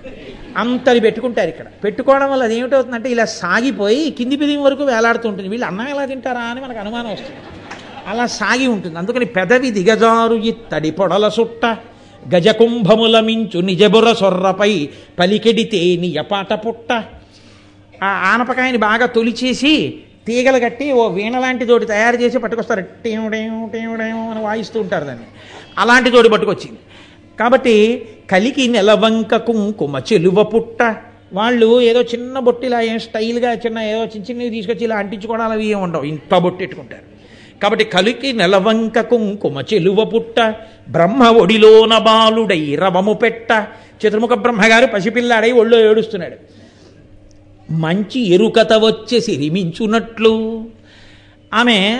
అంతది 0.56 1.00
పెట్టుకుంటారు 1.00 1.48
ఇక్కడ. 1.48 1.66
పెట్టుకోవడం 1.84 2.30
వల్ల 2.30 2.42
అది 2.42 2.58
ఏమిటవుతుందంటే 2.58 3.08
ఇలా 3.08 3.24
సాగిపోయి 3.24 4.10
కింది 4.10 4.36
పిదిం 4.36 4.62
వరకు 4.62 4.84
వేలాడుతూ 4.84 5.28
ఉంటుంది. 5.28 5.48
వీళ్ళు 5.48 5.66
అన్నం 5.66 5.88
ఎలా 5.88 6.04
తింటారా 6.04 6.40
అని 6.40 6.60
మనకు 6.60 6.78
అనుమానం 6.78 7.12
వస్తుంది. 7.12 7.38
అలా 8.06 8.26
సాగి 8.26 8.66
ఉంటుంది. 8.66 8.98
అందుకని 8.98 9.24
పెదవి 9.24 9.70
దిగజారు 9.70 10.34
ఇత్తడి 10.34 10.90
పొడల 10.90 11.28
సుట్ట. 11.28 11.78
గజకుంభముల 12.34 13.20
మించు 13.20 13.60
నిజబుర 13.60 14.12
సొర్రపై 14.12 14.88
పలికెడితే 15.18 15.96
నియపాట 15.96 16.52
పుట్ట 16.52 16.92
ఆ 18.02 18.10
ఆనపకాయని 18.32 18.78
బాగా 18.78 19.06
తొలిచేసి 19.06 19.98
తీగలు 20.26 20.58
కట్టి 20.58 20.92
ఓ 20.92 21.08
వీణ 21.08 21.38
లాంటి 21.38 21.64
తోటి 21.66 21.86
తయారు 21.86 22.16
చేసి 22.16 22.38
పట్టుకొస్తారు. 22.38 22.80
టీవుడేం 22.80 23.70
టీవుడేం 23.72 24.30
అని 24.30 24.40
వాయిస్తూ 24.40 24.80
ఉంటారు 24.80 25.04
దాన్ని. 25.04 25.24
అలాంటి 25.78 26.10
తోటి 26.10 26.28
పట్టుకొచ్చింది. 26.28 26.78
కాబట్టి 27.40 28.08
కలికి 28.30 28.68
నెలవంక 28.68 29.36
కుంకుమ 29.36 30.00
చెలువ 30.12 30.42
పుట్ట. 30.42 30.96
వాళ్ళు 31.32 31.80
ఏదో 31.80 32.02
చిన్న 32.02 32.38
బొట్టిలా 32.38 32.80
ఏం 32.80 32.98
స్టైల్గా 32.98 33.52
చిన్న 33.52 33.78
ఏదో 33.78 34.04
చిన్న 34.04 34.24
చిన్నవి 34.30 34.50
తీసుకొచ్చి 34.50 34.84
ఇలా 34.84 34.96
అంటించుకోవడాలు 34.96 35.52
అవి 35.52 35.66
ఏమి 35.66 35.82
ఉండవు. 35.82 36.02
ఇంత 36.02 36.34
బొట్టెట్టుకుంటారు 36.34 37.11
కాబట్టి 37.62 37.84
కలికి 37.84 38.32
నెలవంక 38.32 39.00
కుంకుమ 39.00 39.62
చెలువ 39.74 40.04
పుట్ట 40.04 40.54
బ్రహ్మ 40.88 41.22
ఒడిలోన 41.22 41.98
బాలుడై 41.98 42.74
రవము 42.74 43.12
పెట్ట. 43.12 43.66
చతుర్ముఖ 44.02 44.30
బ్రహ్మగారు 44.30 44.86
పసిపిల్లాడై 44.86 45.52
ఒళ్ళో 45.52 45.90
ఏడుస్తున్నాడు. 45.90 46.36
మంచి 47.72 48.34
ఎరుకత 48.34 48.72
వచ్చే 48.72 49.20
సిరిమించున్నట్లు 49.20 50.64
ఆమె 51.54 51.98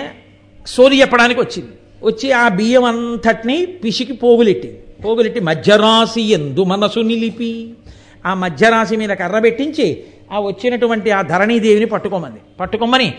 సోది 0.67 1.01
చెప్పడానికి 1.01 1.39
వచ్చింది. 1.39 1.71
వచ్చి 2.03 2.31
ఆ 2.31 2.47
బియ్యం 2.49 2.83
అంతటిని 2.83 3.65
పిసికి 3.65 4.13
పోగులెట్టింది 4.13 4.79
పోగులెట్టి 5.05 5.39
మధ్యరాశి 5.39 6.21
ఎందు 6.21 6.63
మనసు 6.63 6.99
నిలిపి 6.99 7.73
ఆ 8.25 8.33
మధ్యరాశి 8.33 8.95
మీద 8.95 9.09
కర్ర 9.09 9.39
పెట్టించి 9.39 10.03
ఆ 10.31 10.39
వచ్చినటువంటి 10.39 11.11
ఆ 11.11 11.21
ధరణీదేవిని 11.21 11.85
పట్టుకోమంది. 11.85 12.39
పట్టుకోమని 12.59 13.13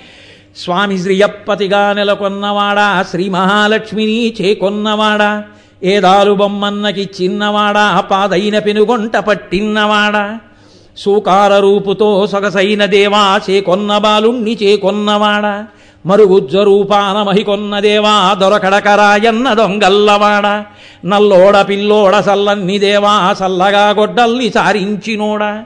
స్వామి 0.56 0.96
శ్రీయప్పతిగా 0.98 1.82
నెలకొన్నవాడా 1.92 2.86
శ్రీ 3.02 3.24
మహాలక్ష్మిని 3.28 4.18
చేకొన్నవాడా 4.40 5.30
ఏదాలు 5.82 6.32
బొమ్మన్నకి 6.32 7.04
చిన్నవాడా 7.16 7.84
పాదైన 8.10 8.58
పెనుగొంట 8.58 9.16
పట్టిన్నవాడా 9.26 10.24
సూకార 10.96 11.52
రూపుతో 11.58 12.08
సొగసైన 12.26 12.84
దేవా 12.86 13.22
చేకొన్న 13.48 13.98
బాలుణ్ణి 13.98 14.54
చేకొన్నవాడా 14.56 15.54
మరుగుజ్జ 16.06 16.56
రూపాన 16.56 17.22
మహికొన్నదేవా 17.22 18.34
దొరకడకరాయన్న 18.34 19.52
దొంగల్లవాడ. 19.52 20.64
నల్లోడ 21.06 21.68
పిల్లోడ 21.68 22.20
సల్లన్ని 22.20 22.78
దేవా 22.78 23.34
సల్లగా 23.38 23.88
గొడ్డల్ని 23.90 24.50
సారించినోడా. 24.50 25.62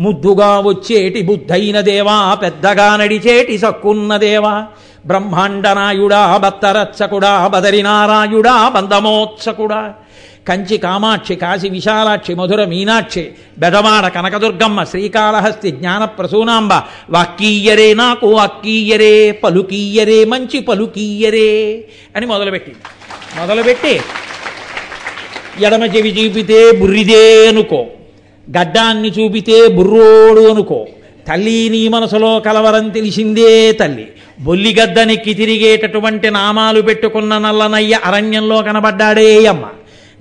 ముద్దుగా 0.00 0.60
వచ్చేటి 0.60 1.22
బుద్ధైన 1.22 1.80
దేవా 1.80 2.34
పెద్దగా 2.34 2.96
నడిచేటి 2.96 3.58
సక్కున్న 3.58 4.16
దేవా. 4.16 4.64
బ్రహ్మాండనాయుడా 5.06 6.36
భత్తరచ్చకుడా 6.36 7.46
బదరినారాయుడా 7.46 8.68
బంధమోత్సకుడా. 8.68 9.92
కంచి 10.46 10.76
కామాక్షి 10.78 11.34
కాశి 11.36 11.68
విశాలాక్షి 11.68 12.32
మధుర 12.34 12.60
మీనాక్షి 12.64 13.22
బెదవాడ 13.58 14.06
కనకదుర్గమ్మ 14.06 14.84
శ్రీకాళహస్తి 14.84 15.70
జ్ఞాన 15.70 16.04
ప్రసూనాంబ 16.16 16.72
వాక్కీయరే 17.10 17.88
నాకు 17.94 18.28
వాక్కీయరే 18.32 19.14
పలుకీయరే 19.44 20.18
మంచి 20.24 20.60
పలుకీయరే 20.60 21.50
అని 22.16 22.26
మొదలుపెట్టింది 22.26 22.80
మొదలుపెట్టి 23.38 23.94
ఎడమ 25.66 25.84
చెవి 25.94 26.10
చూపితే 26.10 26.58
బుర్రిదే 26.72 27.22
అనుకో 27.48 27.80
గడ్డాన్ని 28.48 29.10
చూపితే 29.10 29.58
బుర్రోడు 29.68 30.42
అనుకో 30.50 30.80
తల్లి 31.28 31.58
నీ 31.68 31.82
మనసులో 31.88 32.30
కలవరం 32.40 32.86
తెలిసిందే 32.88 33.50
తల్లి 33.72 34.06
బొల్లిగద్దనెక్కి 34.38 35.32
తిరిగేటటువంటి 35.34 36.28
నామాలు 36.30 36.80
పెట్టుకున్న 36.80 37.32
నల్లనయ్య 37.38 38.00
అరణ్యంలో 38.04 38.58
కనబడ్డాడే 38.62 39.28
అమ్మ 39.46 39.66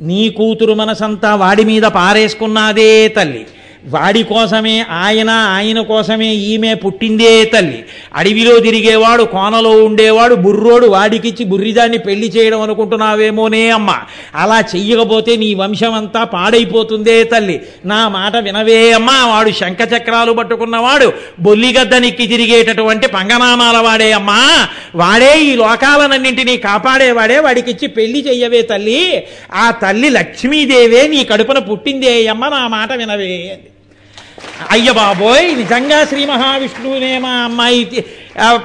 నీ 0.02 0.30
కూతురు 0.30 0.74
మనసంతా 0.74 1.36
వాడి 1.36 1.64
మీద 1.64 1.84
పారేసుకున్నాదే 1.84 3.08
తల్లి. 3.08 3.46
వాడి 3.88 4.24
కోసమే 4.24 4.80
ఆయన 4.80 5.30
ఆయన 5.30 5.82
కోసమే 5.82 6.34
ఈమె 6.34 6.74
పుట్టిందే 6.74 7.46
తల్లి. 7.46 7.86
అడవిలో 8.16 8.60
తిరిగేవాడు 8.60 9.24
కోనలో 9.24 9.70
ఉండేవాడు 9.70 10.36
బుర్రోడు 10.36 10.88
వాడికిచ్చి 10.88 11.46
బుర్రిదాన్ని 11.46 11.98
పెళ్ళి 11.98 12.28
చేయడం 12.28 12.62
అనుకుంటున్నావేమోనే 12.62 13.70
అమ్మ. 13.70 13.96
అలా 14.36 14.60
చెయ్యకపోతే 14.60 15.36
నీ 15.36 15.54
వంశం 15.54 15.94
అంతా 15.94 16.24
పాడైపోతుందే 16.24 17.24
తల్లి. 17.24 17.62
నా 17.86 18.08
మాట 18.08 18.38
వినవే 18.38 18.92
అమ్మా. 18.92 19.28
వాడు 19.28 19.52
శంఖచక్రాలు 19.52 20.32
పట్టుకున్నవాడు 20.32 21.14
బొల్లిగద్దనెక్కి 21.40 22.28
తిరిగేటటువంటి 22.28 23.08
పంగనామాల 23.08 23.78
వాడే 23.78 24.12
అమ్మా. 24.12 24.68
వాడే 24.96 25.42
ఈ 25.42 25.56
లోకాలనన్నింటినీ 25.56 26.58
కాపాడేవాడే 26.58 27.40
వాడికిచ్చి 27.40 27.88
పెళ్ళి 27.88 28.20
చెయ్యవే 28.28 28.62
తల్లి. 28.62 29.24
ఆ 29.54 29.72
తల్లి 29.72 30.10
లక్ష్మీదేవే 30.10 31.08
నీ 31.08 31.24
కడుపున 31.24 31.60
పుట్టిందే 31.60 32.28
అమ్మ. 32.28 32.48
నా 32.48 32.68
మాట 32.68 32.94
వినవే. 32.94 33.50
అంది 33.54 33.71
అయ్య 34.74 34.90
బాబోయ్ 34.92 35.48
నిజంగా 35.62 36.00
శ్రీ 36.10 36.22
మహావిష్ణువునే 36.26 37.12
మా 37.26 37.34
అమ్మాయి 37.48 37.80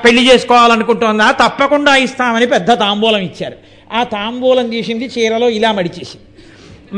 పెళ్ళి 0.05 0.23
చేసుకోవాలనుకుంటోందా? 0.29 1.29
తప్పకుండా 1.43 1.93
ఇస్తామని 2.07 2.47
పెద్ద 2.55 2.71
తాంబూలం 2.83 3.23
ఇచ్చారు. 3.29 3.57
ఆ 3.99 4.01
తాంబూలం 4.15 4.67
తీసింది 4.71 5.07
చీరలో 5.15 5.49
ఇలా 5.59 5.71
మడిచేసి 5.79 6.19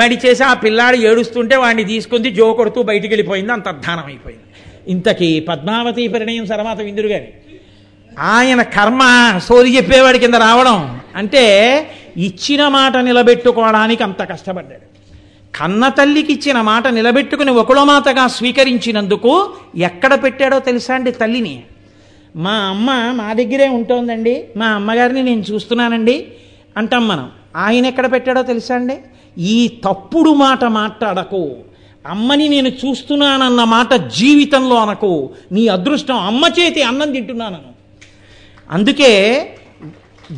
మడిచేసి 0.00 0.42
ఆ 0.50 0.52
పిల్లాడు 0.64 0.96
ఏడుస్తుంటే 1.10 1.56
వాడిని 1.62 1.84
తీసుకుంది 1.92 2.30
జో 2.38 2.46
కొడుతూ 2.58 2.82
బయటికి 2.90 3.12
వెళ్ళిపోయింది 3.14 3.52
అంతర్ధానం 3.52 4.06
అయిపోయింది. 4.12 4.44
ఇంతకీ 4.94 5.30
పద్మావతి 5.48 6.04
పరిణయం 6.14 6.44
తర్వాత 6.44 6.80
ఇందురు 6.90 7.08
గారి. 7.12 7.28
ఆయన 8.34 8.60
కర్మ 8.76 9.02
సోది 9.48 9.70
చెప్పేవాడి 9.76 10.18
కింద 10.18 10.36
రావడం 10.46 10.78
అంటే 11.20 11.44
ఇచ్చిన 12.26 12.62
మాట 12.76 12.96
నిలబెట్టుకోవడానికి 13.08 14.02
అంత 14.06 14.20
కష్టపడ్డాడు. 14.32 14.86
కన్న 15.54 15.88
తల్లికి 15.88 16.32
ఇచ్చిన 16.32 16.60
మాట 16.60 16.86
నిలబెట్టుకుని 16.88 17.50
ఒకళమాతగా 17.50 18.26
స్వీకరించినందుకు 18.26 19.52
ఎక్కడ 19.76 20.22
పెట్టాడో 20.22 20.58
తెలుసా 20.58 20.94
అండి 20.94 21.12
తల్లిని? 21.12 21.62
మా 22.36 22.50
అమ్మ 22.50 22.90
మా 22.90 23.32
దగ్గరే 23.32 23.68
ఉంటోందండి. 23.68 24.48
మా 24.56 24.66
అమ్మగారిని 24.66 25.22
నేను 25.22 25.40
చూస్తున్నానండి 25.40 26.26
అంటాం 26.76 27.08
మనం. 27.08 27.30
ఆయన 27.56 27.86
ఎక్కడ 27.86 28.12
పెట్టాడో 28.12 28.42
తెలుసా 28.42 28.74
అండి? 28.74 28.98
ఈ 29.38 29.80
తప్పుడు 29.84 30.30
మాట 30.30 30.64
మాట్లాడకు. 30.64 31.56
అమ్మని 32.06 32.48
నేను 32.48 32.68
చూస్తున్నానన్న 32.68 33.64
మాట 33.64 33.94
జీవితంలో 33.94 34.76
అనకు. 34.76 35.30
నీ 35.52 35.68
అదృష్టం 35.68 36.16
అమ్మ 36.16 36.44
చేతి 36.60 36.82
అన్నం 36.82 37.12
తింటున్నానను. 37.12 37.72
అందుకే 38.70 39.10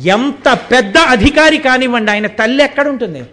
ఎంత 0.05 0.59
పెద్ద 0.71 0.97
అధికారి 0.97 1.57
కానివ్వండి 1.57 2.11
ఆయన 2.11 2.27
తల్లి 2.27 2.63
ఎక్కడుంటుంది 2.63 3.23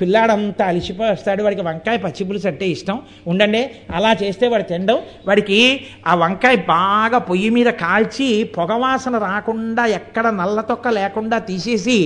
పిల్లాడంతా 0.00 0.64
అలిసిపోస్తాడు. 0.66 1.42
వాడికి 1.42 1.62
వంకాయ 1.62 1.96
పచ్చిపులుసు 1.96 2.46
అంటే 2.48 2.66
ఇష్టం. 2.66 2.96
ఉండండి 3.26 3.70
అలా 3.90 4.16
చేస్తే 4.22 4.46
వాడు 4.48 4.62
తినడం 4.62 4.98
వాడికి 5.26 5.58
ఆ 6.06 6.14
వంకాయ 6.14 6.56
బాగా 6.56 7.18
పొయ్యి 7.18 7.50
మీద 7.56 7.66
కాల్చి 7.66 8.44
పొగవాసన 8.56 9.18
రాకుండా 9.18 9.86
ఎక్కడ 9.98 10.26
నల్ల 10.40 10.60
తొక్క 10.60 10.88
లేకుండా 10.88 11.38
తీసేసి 11.38 11.98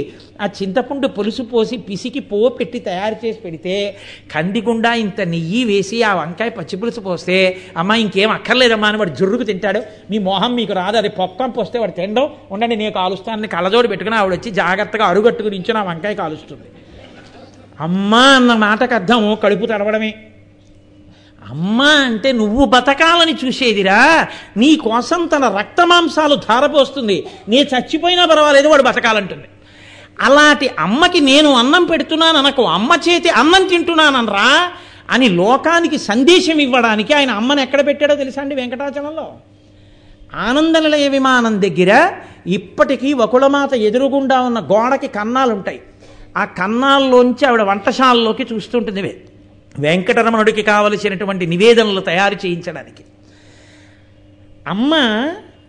ఆ 0.43 0.47
చింతపండు 0.59 1.09
పులుసు 1.09 1.43
పోసి 1.43 1.77
పిసికి 1.77 2.21
పో 2.21 2.49
పెట్టి 2.49 2.79
తయారు 2.81 3.17
చేసి 3.27 3.39
పెడితే 3.39 3.97
కందిగుండా 4.35 4.95
ఇంత 4.95 5.21
నెయ్యి 5.21 5.65
వేసి 5.65 6.03
ఆ 6.03 6.15
వంకాయ 6.15 6.49
పచ్చిపులుసు 6.49 7.01
పోస్తే 7.01 7.39
అమ్మ 7.77 7.93
ఇంకేం 8.05 8.31
అక్కర్లేదమ్మా 8.31 8.89
అని 8.89 8.99
వాడు 8.99 9.15
జుర్రుకు 9.21 9.43
తింటాడు. 9.43 9.83
మీ 10.11 10.19
మొహం 10.19 10.55
మీకు 10.55 10.73
రాదు. 10.73 10.97
అది 10.97 11.09
పొక్కం 11.09 11.51
పోస్తే 11.51 11.79
వాడు 11.79 11.91
తినడం 11.91 12.29
ఉండండి 12.51 12.77
నేను 12.77 12.93
కాలుస్తానని 12.93 13.49
కళ్ళజోడు 13.49 13.89
పెట్టుకుని 13.89 14.17
ఆవిడ 14.17 14.33
వచ్చి 14.33 14.51
జాగ్రత్తగా 14.51 15.05
అరుగట్టుకు 15.05 15.49
నుంచి 15.49 15.73
నా 15.73 15.83
వంకాయ 15.83 16.15
కాలుస్తుంది. 16.15 16.69
అమ్మ 17.81 18.15
అన్న 18.15 18.55
మాటకు 18.55 18.95
అర్థం 18.95 19.37
కడుపు 19.43 19.67
తడవడమే 19.67 20.15
అమ్మ 21.51 21.83
అంటే 21.83 22.33
నువ్వు 22.33 22.65
బతకాలని 22.65 23.39
చూసేదిరా. 23.45 24.29
నీ 24.57 24.77
కోసం 24.77 25.27
తన 25.27 25.57
రక్తమాంసాలు 25.59 26.35
ధారపోస్తుంది. 26.35 27.27
నీ 27.49 27.57
చచ్చిపోయినా 27.57 28.25
పర్వాలేదు 28.27 28.69
వాడు 28.69 28.83
బతకాలంటుంది. 28.83 29.45
అలాంటి 30.21 30.71
అమ్మకి 30.79 31.21
నేను 31.21 31.53
అన్నం 31.53 31.85
పెడుతున్నాను 31.85 32.39
అనకు 32.39 32.63
అమ్మ 32.63 32.93
చేతి 33.09 33.29
అన్నం 33.29 33.69
తింటున్నానరా 33.69 34.73
అని 35.11 35.29
లోకానికి 35.29 35.99
సందేశం 35.99 36.61
ఇవ్వడానికి 36.61 37.15
ఆయన 37.15 37.31
అమ్మని 37.31 37.63
ఎక్కడ 37.63 37.87
పెట్టాడో 37.87 38.15
తెలుసా 38.15 38.43
అండి 38.43 38.55
వెంకటాచలంలో? 38.55 39.33
ఆనంద 40.35 40.77
నిలయ 40.77 41.09
విమానం 41.09 41.63
దగ్గర 41.63 42.13
ఇప్పటికీ 42.47 43.13
వకుళమాత 43.13 43.75
ఎదురుగుండా 43.75 44.41
ఉన్న 44.41 44.59
గోడకి 44.61 45.07
కన్నాలు 45.07 45.53
ఉంటాయి 45.53 45.81
ఆ 46.37 46.45
కన్నాల్లోంచి 46.45 47.47
ఆవిడ 47.47 47.61
వంటశాలలోకి 47.61 48.47
చూస్తుంటుంది 48.53 49.25
వెంకటరమణుడికి 49.79 50.63
కావలసినటువంటి 50.63 51.47
నివేదనలు 51.47 52.01
తయారు 52.01 52.35
చేయించడానికి. 52.35 53.05
అమ్మ 54.69 54.95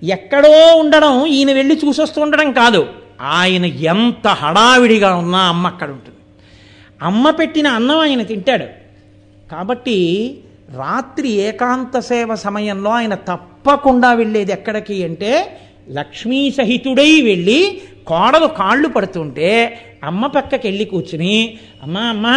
ఎక్కడో 0.03 0.75
ఉండడం 0.75 1.25
ఈయన 1.25 1.51
వెళ్ళి 1.51 1.81
చూసొస్తూ 1.85 2.21
ఉండడం 2.21 2.51
కాదు. 2.51 2.87
ఆయన 3.21 3.65
ఎంత 3.65 4.27
హడావిడిగా 4.27 5.15
ఉన్నా 5.15 5.39
అమ్మ 5.39 5.67
అక్కడ 5.67 5.89
ఉంటుంది. 5.89 6.17
అమ్మ 7.01 7.29
పెట్టిన 7.29 7.67
అన్నం 7.67 7.99
ఆయన 7.99 8.23
తింటాడు. 8.23 8.65
కాబట్టి 9.51 10.37
రాత్రి 10.75 11.29
ఏకాంత 11.29 11.99
సేవ 11.99 12.35
సమయంలో 12.35 12.91
ఆయన 12.91 13.13
తప్పకుండా 13.13 14.13
వెళ్ళేది 14.13 14.51
ఎక్కడికి 14.51 15.03
అంటే 15.03 15.59
లక్ష్మీ 15.91 16.51
సహితుడై 16.51 17.21
వెళ్ళి 17.21 17.81
కోడలు 18.07 18.47
కాళ్ళు 18.57 18.87
పడుతుంటే 18.87 19.49
అమ్మ 20.03 20.27
పక్కకి 20.27 20.65
వెళ్ళి 20.67 20.85
కూర్చుని 20.85 21.35
అమ్మా 21.81 22.01
అమ్మా 22.09 22.35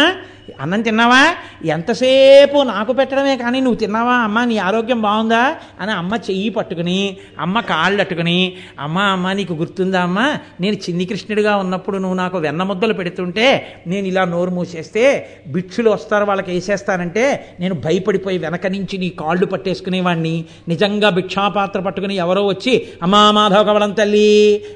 అన్నం 0.61 0.81
తిన్నావా? 0.81 1.19
ఎంతసేపు 1.65 2.57
నాకు 2.63 2.93
పెట్టడమే 2.93 3.37
కానీ 3.37 3.59
నువ్వు 3.61 3.79
తిన్నావా? 3.79 4.13
అమ్మ 4.17 4.43
నీ 4.43 4.57
ఆరోగ్యం 4.57 5.01
బాగుందా? 5.01 5.41
అని 5.79 5.91
అమ్మ 5.91 6.13
చెయ్యి 6.25 6.49
పట్టుకుని 6.49 6.97
అమ్మ 7.39 7.59
కాళ్ళు 7.61 8.01
అట్టుకుని 8.01 8.35
అమ్మ 8.79 8.97
అమ్మ 9.11 9.31
నీకు 9.31 9.53
గుర్తుందా 9.53 10.01
అమ్మ? 10.01 10.19
నేను 10.61 10.75
చిన్ని 10.75 11.05
కృష్ణుడిగా 11.05 11.55
ఉన్నప్పుడు 11.55 11.97
నువ్వు 11.97 12.17
నాకు 12.17 12.37
వెన్న 12.37 12.63
ముద్దలు 12.63 12.93
పెడుతుంటే 12.93 13.47
నేను 13.87 14.07
ఇలా 14.07 14.25
నోరు 14.25 14.49
మూసేస్తే 14.49 15.05
భిక్షులు 15.47 15.89
వస్తారు 15.89 16.25
వాళ్ళకి 16.25 16.51
వేసేస్తానంటే 16.51 17.25
నేను 17.59 17.75
భయపడిపోయి 17.85 18.37
వెనక 18.37 18.67
నుంచి 18.67 18.97
నీ 18.97 19.09
కాళ్ళు 19.21 19.45
పట్టేసుకునేవాడిని 19.45 20.35
నిజంగా 20.67 21.09
భిక్షాపాత్ర 21.09 21.79
పట్టుకుని 21.79 22.15
ఎవరో 22.17 22.47
వచ్చి 22.47 22.75
అమ్మా 23.03 23.31
మాధవ 23.31 23.63
కవలం 23.63 23.91
తల్లి 23.93 24.27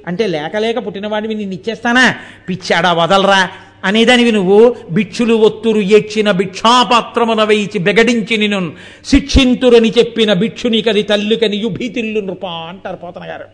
అంటే 0.07 0.28
లేక 0.28 0.55
లేక 0.57 0.88
పుట్టినవాడిని 0.88 1.36
నిన్ను 1.36 1.55
ఇచ్చేస్తానా? 1.55 2.07
పిచ్చాడా 2.49 2.93
వదలరా? 2.93 3.41
అనేదానివి 3.86 4.31
నువ్వు 4.31 4.75
భిక్షులు 4.91 5.33
ఒత్తురు 5.33 5.81
ఎచ్చిన 5.97 6.31
భిక్షాపాత్రమున 6.31 7.43
వేయిచి 7.43 7.79
బెగడించి 7.79 8.38
నిన్ను 8.38 8.73
శిక్షింతురని 9.05 9.91
చెప్పిన 9.97 10.33
భిక్షునికది 10.33 11.03
తల్లికని 11.03 11.57
యుభీతిల్లు 11.57 12.19
నృప 12.19 12.45
అంటారు 12.45 12.95
పోతన 12.95 13.23
గారు. 13.29 13.47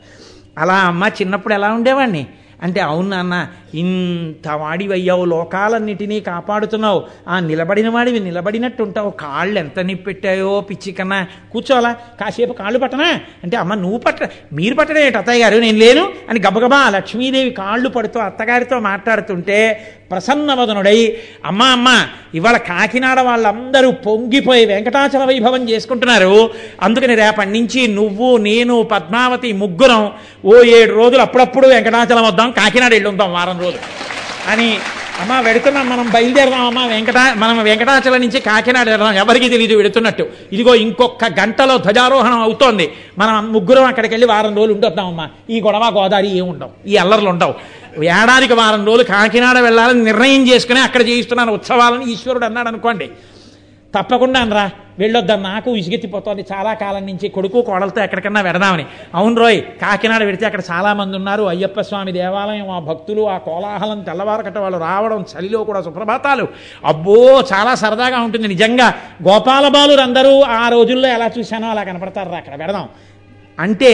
అలా 0.58 0.74
అమ్మ 0.74 1.04
చిన్నప్పుడు 1.22 1.54
ఎలా 1.54 1.72
ఉండేవాడిని 1.74 2.26
అంటే 2.62 2.80
అవును 2.82 3.10
నాన్న 3.10 3.36
ఇంత 3.74 4.48
వాడివయ్యావు 4.48 5.26
లోకాలన్నిటినీ 5.26 6.20
కాపాడుతున్నావు 6.20 7.00
ఆ 7.28 7.40
నిలబడిన 7.40 7.90
వాడివి 7.90 8.20
నిలబడినట్టు 8.20 8.84
ఉంటావు 8.84 9.10
కాళ్ళు 9.10 9.60
ఎంత 9.60 9.80
నిప్పెట్టాయో 9.80 10.62
పిచ్చి 10.62 10.92
కన్నా 10.92 11.28
కూర్చోవాలా 11.52 11.92
కాసేపు 12.20 12.54
కాళ్ళు 12.54 12.80
పట్టనా? 12.80 13.08
అంటే 13.44 13.58
అమ్మ 13.58 13.74
నువ్వు 13.74 13.98
పట్ట 13.98 14.30
మీరు 14.54 14.76
పట్టడం 14.76 15.02
ఏంటి 15.02 15.18
అత్తయ్య 15.18 15.44
గారు? 15.44 15.58
నేను 15.60 15.78
లేను 15.78 16.04
అని 16.30 16.40
గబగబా 16.40 16.90
లక్ష్మీదేవి 16.90 17.50
కాళ్ళు 17.50 17.90
పడుతూ 17.90 18.20
అత్తగారితో 18.20 18.80
మాట్లాడుతుంటే 18.80 19.60
ప్రసన్నవదనుడై 20.12 21.18
అమ్మ 21.46 21.64
అమ్మ 21.64 21.88
ఇవాళ 22.36 22.58
కాకినాడ 22.58 23.20
వాళ్ళందరూ 23.20 23.92
పొంగిపోయి 23.92 24.66
వెంకటాచల 24.66 25.24
వైభవం 25.24 25.70
చేసుకుంటున్నారు. 25.70 26.50
అందుకని 26.82 27.16
రేపటి 27.16 27.50
నుంచి 27.50 27.88
నువ్వు 27.88 28.38
నేను 28.38 28.84
పద్మావతి 28.84 29.52
ముగ్గురం 29.54 30.12
ఓ 30.46 30.64
ఏడు 30.64 30.94
రోజులు 30.94 31.22
అప్పుడప్పుడు 31.22 31.68
వెంకటాచలం 31.68 32.24
వద్దాం 32.24 32.52
కాకినాడ 32.52 32.92
వెళ్ళి 32.92 33.10
ఉందాం 33.10 33.34
వారం 33.34 33.60
రోజులు. 33.60 34.12
అని 34.52 34.78
అమ్మ 35.22 35.40
వెడుతున్నాం 35.40 35.90
మనం 35.90 36.10
బయలుదేరదాం 36.10 36.66
అమ్మ 36.66 36.86
వెంకట 36.86 37.18
మనం 37.36 37.64
వెంకటాచలం 37.64 38.22
నుంచి 38.22 38.40
కాకినాడ 38.40 38.90
వెళ్దాం 38.90 39.14
ఎవరికి 39.14 39.50
తెలియదు 39.50 39.76
వెడుతున్నట్టు. 39.76 40.28
ఇదిగో 40.52 40.76
ఇంకొక 40.76 41.26
గంటలో 41.26 41.78
ధ్వజారోహణం 41.78 42.42
అవుతోంది. 42.42 42.92
మనం 43.18 43.54
ముగ్గురం 43.54 43.86
అక్కడికి 43.86 44.14
వెళ్ళి 44.14 44.28
వారం 44.28 44.56
రోజులు 44.56 44.74
ఉండొద్దామమ్మా 44.74 45.30
ఈ 45.50 45.62
గొడవ 45.62 45.92
గోదావరి 45.98 46.38
ఏముండవు 46.38 46.88
ఈ 46.88 46.96
అల్లర్లు 46.96 47.30
ఉండవు. 47.30 47.54
ఏడాదికి 47.98 48.54
వారం 48.54 48.86
రోజులు 48.86 49.04
కాకినాడ 49.04 49.58
వెళ్ళాలని 49.58 50.04
నిర్ణయం 50.04 50.48
చేసుకుని 50.48 50.80
అక్కడ 50.80 51.02
చేయిస్తున్నాను. 51.02 51.54
ఉత్సవాలని 51.54 52.12
ఈశ్వరుడు 52.12 52.46
అన్నాడు 52.46 52.68
అనుకోండి. 52.68 53.10
తప్పకుండా 53.98 54.40
అనరా 54.40 54.70
వెళ్ళొద్దాం? 55.00 55.44
నాకు 55.44 55.72
విసిగెత్తిపోతోంది. 55.72 56.46
చాలా 56.54 56.74
కాలం 56.74 57.06
నుంచి 57.06 57.30
కొడుకు 57.30 57.62
కోడలతో 57.62 58.04
ఎక్కడికన్నా 58.04 58.42
వెడదామని. 58.42 58.86
అవును 59.16 59.36
రోయ్ 59.36 59.62
కాకినాడ 59.62 60.26
పెడితే 60.26 60.46
అక్కడ 60.46 60.62
చాలామంది 60.72 61.18
ఉన్నారు. 61.18 61.44
అయ్యప్ప 61.44 61.82
స్వామి 61.82 62.12
దేవాలయం 62.12 62.70
ఆ 62.70 62.80
భక్తులు 62.80 63.30
ఆ 63.30 63.38
కోలాహలం 63.38 64.02
తెల్లవారకట 64.02 64.58
వాళ్ళు 64.58 64.80
రావడం 64.80 65.26
చలిలో 65.38 65.64
కూడా 65.64 65.82
సుప్రభాతాలు. 65.82 66.48
అబ్బో 66.86 67.44
చాలా 67.54 67.76
సరదాగా 67.76 68.20
ఉంటుంది. 68.20 68.48
నిజంగా 68.48 68.94
గోపాల 69.30 69.68
బాలురు 69.68 70.02
అందరూ 70.02 70.42
ఆ 70.42 70.70
రోజుల్లో 70.70 71.10
ఎలా 71.10 71.32
చూశానో 71.40 71.70
అలా 71.70 71.84
కనపడతారు 71.84 72.30
అక్కడ 72.30 72.56
వెడదాం. 72.56 72.90
అంటే 73.60 73.94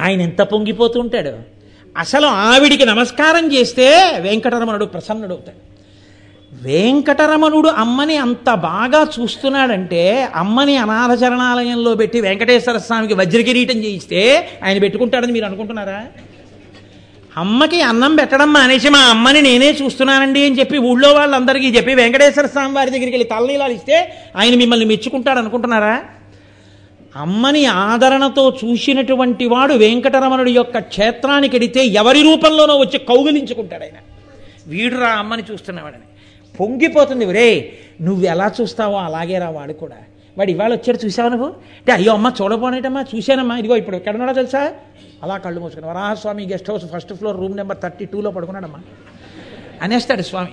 ఆయన 0.00 0.20
ఎంత 0.20 0.42
పొంగిపోతూ 0.42 1.00
ఉంటాడు? 1.00 1.51
అసలు 1.96 2.28
ఆవిడికి 2.44 2.84
నమస్కారం 2.86 3.44
చేస్తే 3.54 3.86
వెంకటరమణుడు 4.24 4.86
ప్రసన్నుడవుతాడు 4.94 5.60
వెంకటరమణుడు 6.62 7.68
అమ్మని 7.82 8.16
అంత 8.18 8.48
బాగా 8.64 9.00
చూస్తున్నాడంటే 9.14 10.02
అమ్మని 10.34 10.74
అనాథ 10.76 11.12
చరణాలయంలో 11.22 11.92
పెట్టి 11.94 12.18
వెంకటేశ్వర 12.20 12.78
స్వామికి 12.78 13.14
వజ్రకిరీటం 13.14 13.78
చేయిస్తే 13.84 14.20
ఆయన 14.64 14.78
పెట్టుకుంటాడని 14.78 15.32
మీరు 15.32 15.46
అనుకుంటున్నారా? 15.46 16.00
అమ్మకి 17.36 17.78
అన్నం 17.82 18.12
పెట్టడం 18.16 18.50
మానేసి 18.52 18.88
మా 18.88 19.02
అమ్మని 19.12 19.40
నేనే 19.42 19.70
చూస్తున్నానండి 19.78 20.40
అని 20.46 20.58
చెప్పి 20.58 20.78
ఊళ్ళో 20.88 21.10
వాళ్ళందరికీ 21.12 21.68
చెప్పి 21.76 21.92
వెంకటేశ్వర 21.94 22.46
స్వామి 22.46 22.74
వారి 22.74 22.90
దగ్గరికి 22.90 23.14
వెళ్ళి 23.16 23.30
తలనీలాలు 23.30 23.74
ఇస్తే 23.78 23.96
ఆయన 24.36 24.54
మిమ్మల్ని 24.54 24.88
మెచ్చుకుంటాడు 24.90 25.38
అనుకుంటున్నారా? 25.38 25.94
అమ్మని 27.16 27.66
ఆదరణతో 27.66 28.58
చూసినటువంటి 28.64 29.46
వాడు 29.46 29.74
వెంకటరమణుడి 29.74 30.52
యొక్క 30.52 30.78
క్షేత్రానికి 30.78 31.56
ఎడితే 31.56 31.86
ఎవరి 31.86 32.22
రూపంలోనో 32.22 32.78
వచ్చి 32.78 32.98
కౌగిలించుకుంటాడు 32.98 33.82
ఆయన. 33.82 33.92
వీడురా 34.66 35.08
అమ్మని 35.08 35.42
చూస్తున్నవాడని. 35.52 36.02
పొంగిపోతుంది 36.60 37.32
రే 37.32 37.72
నువ్వు 38.00 38.24
ఎలా 38.24 38.52
చూస్తావో 38.60 38.96
అలాగే 38.96 39.38
రా 39.38 39.50
వాడు 39.50 39.72
కూడా. 39.72 39.96
వాడు 40.38 40.50
ఇవాళ 40.50 40.72
వచ్చాడు 40.72 41.06
చూసావు 41.06 41.28
నువ్వు? 41.28 41.46
అంటే 41.46 41.92
అయ్యో 41.92 42.12
అమ్మ 42.12 42.32
చూడబోనేటమ్మా 42.42 43.04
చూశానమ్మా. 43.16 43.58
ఇదిగో 43.58 43.76
ఇప్పుడు 43.76 43.96
ఎక్కడ 43.96 44.12
ఉన్నాడో 44.12 44.32
తెలుసా? 44.32 44.72
అలా 45.22 45.36
కళ్ళు 45.36 45.60
మూసుకుని 45.60 45.86
Varahaswamy 45.86 46.46
guest 46.46 46.70
house 46.70 46.84
first 46.96 47.14
floor 47.14 47.36
room 47.36 47.56
number 47.56 47.76
thirty 47.82 48.04
టూలో 48.04 48.30
పడుకున్నాడమ్మా. 48.30 48.78
అనేస్తాడు 49.82 50.22
స్వామి. 50.22 50.52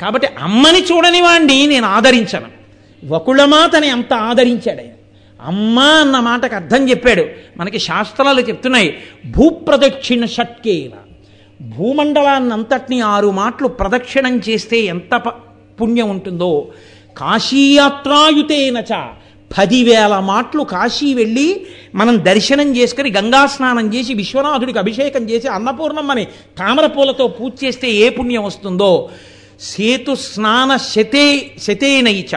కాబట్టి 0.00 0.28
అమ్మని 0.38 0.84
చూడని 0.84 1.20
వాడిని 1.20 1.66
నేను 1.66 1.86
ఆదరించను. 1.86 2.46
వకుళమాతని 3.04 3.90
అంత 3.90 4.12
ఆదరించాడు 4.12 4.80
ఆయన. 4.80 4.90
అమ్మ 5.44 5.80
అన్న 5.80 6.20
మాటకు 6.20 6.54
అర్థం 6.54 6.90
చెప్పాడు. 6.90 7.24
మనకి 7.56 7.78
శాస్త్రాలు 7.78 8.40
చెప్తున్నాయి. 8.40 8.98
భూప్రదక్షిణ 9.30 10.24
షట్కేన 10.24 10.98
భూమండలాన్ని 11.62 13.00
ఆరు 13.00 13.30
మాటలు 13.30 13.68
ప్రదక్షిణం 13.68 14.40
చేస్తే 14.48 14.80
ఎంత 14.80 15.14
ప- 15.14 15.40
పుణ్యం 15.80 16.10
ఉంటుందో. 16.10 16.68
కాశీయాత్రాయుతేనచ 17.16 19.06
పదివేల 19.58 20.18
మాటలు 20.18 20.62
కాశీ 20.62 21.14
వెళ్ళి 21.14 21.66
మనం 21.94 22.24
దర్శనం 22.24 22.76
చేసుకుని 22.76 23.12
గంగా 23.12 23.46
స్నానం 23.46 23.94
చేసి 23.94 24.14
విశ్వనాథుడికి 24.14 24.78
అభిషేకం 24.78 25.30
చేసి 25.30 25.48
అన్నపూర్ణమ్మని 25.48 26.24
తామర 26.58 26.86
పూలతో 26.86 27.28
పూజ 27.28 27.52
చేస్తే 27.64 27.90
ఏ 27.90 28.08
పుణ్యం 28.08 28.44
వస్తుందో. 28.44 29.10
సేతు 29.60 30.14
స్నాన 30.14 30.76
శతే 30.76 31.50
శతేనైచ 31.62 32.36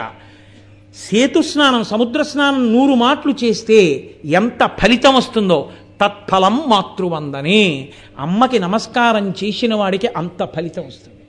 సేతు 0.96 1.42
స్నానం 1.42 1.84
సముద్ర 1.84 2.22
స్నానం 2.22 2.74
నూరు 2.74 2.94
మాటలు 2.94 3.34
చేస్తే 3.44 4.10
ఎంత 4.26 4.72
ఫలితం 4.82 5.16
వస్తుందో? 5.16 5.72
తత్ఫలం 6.02 6.64
మాతృవందనే. 6.68 7.90
అమ్మకి 8.20 8.60
నమస్కారం 8.60 9.30
చేసిన 9.30 9.76
వాడికి 9.76 10.08
అంత 10.08 10.44
ఫలితం 10.56 10.88
వస్తుంది. 10.88 11.22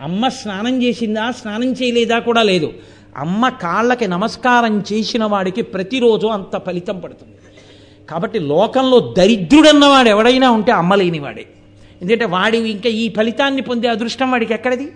అమ్మ 0.00 0.28
స్నానం 0.28 0.82
చేసిందా 0.82 1.30
స్నానం 1.30 1.72
చేయలేదా 1.72 2.18
కూడా 2.18 2.42
లేదు. 2.42 2.72
అమ్మ 3.16 3.48
కాళ్ళకి 3.48 4.06
నమస్కారం 4.06 4.84
చేసిన 4.92 5.24
వాడికి 5.24 5.62
ప్రతిరోజు 5.62 6.26
అంత 6.26 6.66
ఫలితం 6.66 6.98
పడుతుంది. 6.98 7.36
కాబట్టి 8.10 8.38
లోకంలో 8.38 9.14
దరిద్రుడన్నవాడు 9.18 10.08
ఎవడైనా 10.08 10.50
ఉంటే 10.50 10.72
అమ్మలేనివాడే 10.72 11.46
ఎందుకంటే 12.02 12.24
వాడి 12.24 12.58
ఇంకా 12.58 12.88
ఈ 12.88 13.08
ఫలితాన్ని 13.08 13.62
పొందే 13.62 13.88
అదృష్టం 13.88 14.30
వాడికి 14.30 14.54
ఎక్కడిది? 14.54 14.92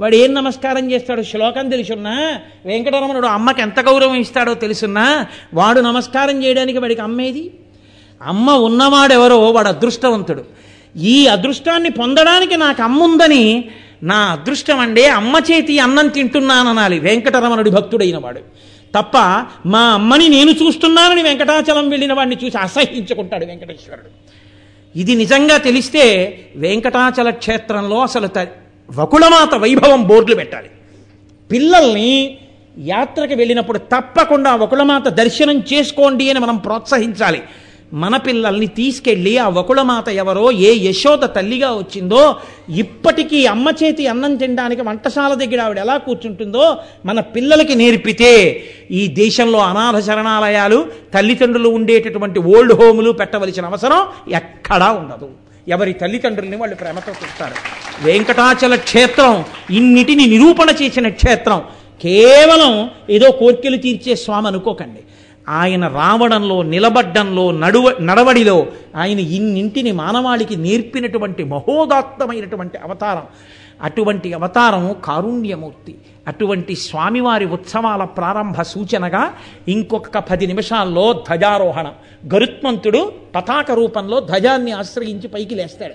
వాడు 0.00 0.16
ఏం 0.16 0.34
నమస్కారం 0.34 0.92
చేస్తాడో 0.92 1.22
శ్లోకం 1.22 1.68
తెలుసున్నా? 1.68 2.38
వెంకటరమణుడు 2.66 3.26
అమ్మకి 3.26 3.62
ఎంత 3.62 3.80
గౌరవం 3.80 4.14
ఇస్తాడో 4.14 4.54
తెలుసున్నా? 4.54 5.26
వాడు 5.54 5.80
నమస్కారం 5.80 6.44
చేయడానికి 6.44 6.78
వాడికి 6.78 7.00
అమ్మేది 7.00 7.50
అమ్మ 8.22 8.50
ఉన్నవాడెవరో 8.50 9.50
వాడు 9.50 9.68
అదృష్టవంతుడు. 9.68 10.44
ఈ 10.98 11.26
అదృష్టాన్ని 11.26 11.90
పొందడానికి 11.90 12.56
నాకు 12.56 12.82
అమ్మ 12.82 13.02
ఉందని 13.02 13.68
నా 14.02 14.16
అదృష్టం 14.16 14.78
అండే 14.78 15.08
అమ్మ 15.08 15.40
చేతి 15.52 15.78
అన్నం 15.78 16.08
తింటున్నాననాలి 16.08 16.98
వెంకటరమణుడి 16.98 17.70
భక్తుడైన 17.70 18.18
వాడు. 18.18 18.40
తప్ప 18.94 19.18
మా 19.66 19.80
అమ్మని 19.80 20.28
నేను 20.28 20.50
చూస్తున్నానని 20.50 21.22
వెంకటాచలం 21.22 21.88
వెళ్ళిన 21.88 22.12
వాడిని 22.12 22.36
చూసి 22.44 22.58
అసహించుకుంటాడు 22.58 23.44
వెంకటేశ్వరుడు. 23.44 24.10
ఇది 24.98 25.14
నిజంగా 25.14 25.56
తెలిస్తే 25.56 26.38
వెంకటాచల 26.56 27.30
క్షేత్రంలో 27.30 28.00
అసలు 28.00 28.26
త- 28.26 28.48
వకుళమాత 28.98 29.54
వైభవం 29.54 30.02
బోర్డులు 30.04 30.36
పెట్టాలి. 30.36 30.70
పిల్లల్ని 31.50 32.12
యాత్రకు 32.78 33.34
వెళ్ళినప్పుడు 33.34 33.78
తప్పకుండా 33.78 34.54
వకుళమాత 34.54 35.08
దర్శనం 35.08 35.58
చేసుకోండి 35.72 36.30
అని 36.30 36.40
మనం 36.40 36.56
ప్రోత్సహించాలి. 36.56 37.42
మన 38.02 38.16
పిల్లల్ని 38.16 38.66
తీసుకెళ్ళి 38.66 39.38
ఆ 39.38 39.48
వకుళమాత 39.48 40.08
ఎవరో 40.22 40.50
ఏ 40.68 40.70
యశోద 40.88 41.24
తల్లిగా 41.36 41.70
వచ్చిందో 41.72 42.20
ఇప్పటికీ 42.82 43.46
అమ్మ 43.46 43.68
చేతి 43.82 44.06
అన్నం 44.06 44.36
తినడానికి 44.36 44.82
వంటశాల 44.82 45.32
దగ్గర 45.34 45.60
ఆవిడ 45.60 45.78
ఎలా 45.78 45.96
కూర్చుంటుందో 45.98 46.64
మన 47.06 47.20
పిల్లలకి 47.34 47.74
నేర్పితే 47.74 48.32
ఈ 48.90 49.02
దేశంలో 49.08 49.58
అనాథ 49.58 49.98
శరణాలయాలు 50.08 50.78
తల్లిదండ్రులు 51.14 51.68
ఉండేటటువంటి 51.68 52.40
ఓల్డ్ 52.40 52.74
హోములు 52.82 53.12
పెట్టవలసిన 53.12 53.64
అవసరం 53.64 54.32
ఎక్కడా 54.34 54.90
ఉండదు. 54.92 55.30
ఎవరి 55.68 55.92
తల్లిదండ్రుల్ని 55.92 56.56
వాళ్ళు 56.56 56.76
ప్రేమతో 56.76 57.12
చూస్తారు. 57.12 57.54
వెంకటాచల 58.04 58.74
క్షేత్రం 58.74 59.44
ఇన్నిటిని 59.70 60.26
నిరూపణ 60.26 60.66
చేసిన 60.82 61.08
క్షేత్రం. 61.08 61.62
కేవలం 62.02 62.90
ఏదో 63.10 63.30
కోర్కెలు 63.30 63.76
తీర్చే 63.76 64.14
స్వామి 64.14 64.46
అనుకోకండి. 64.46 65.00
ఆయన 65.48 65.88
రావడంలో 65.88 66.62
నిలబడ్డంలో 66.62 67.50
నడువ 67.50 67.96
నడవడిలో 68.00 68.66
ఆయన 68.96 69.18
ఇన్నింటిని 69.18 69.92
మానవాళికి 69.92 70.56
నేర్పినటువంటి 70.56 71.44
మహోదాత్తమైనటువంటి 71.44 72.78
అవతారం. 72.78 73.22
అటువంటి 73.82 74.32
అవతారం 74.32 74.96
కారుణ్యమూర్తి. 75.04 75.94
అటువంటి 76.28 76.74
స్వామివారి 76.76 77.46
ఉత్సవాల 77.46 78.04
ప్రారంభ 78.04 78.62
సూచనగా 78.62 79.34
ఇంకొక 79.68 80.18
పది 80.18 80.46
నిమిషాల్లో 80.46 81.12
ధ్వజారోహణం. 81.12 81.92
గరుత్మంతుడు 82.34 83.12
పతాక 83.34 83.70
రూపంలో 83.70 84.20
ధ్వజాన్ని 84.20 84.72
ఆశ్రయించి 84.72 85.28
పైకి 85.28 85.54
లేస్తాడు. 85.54 85.94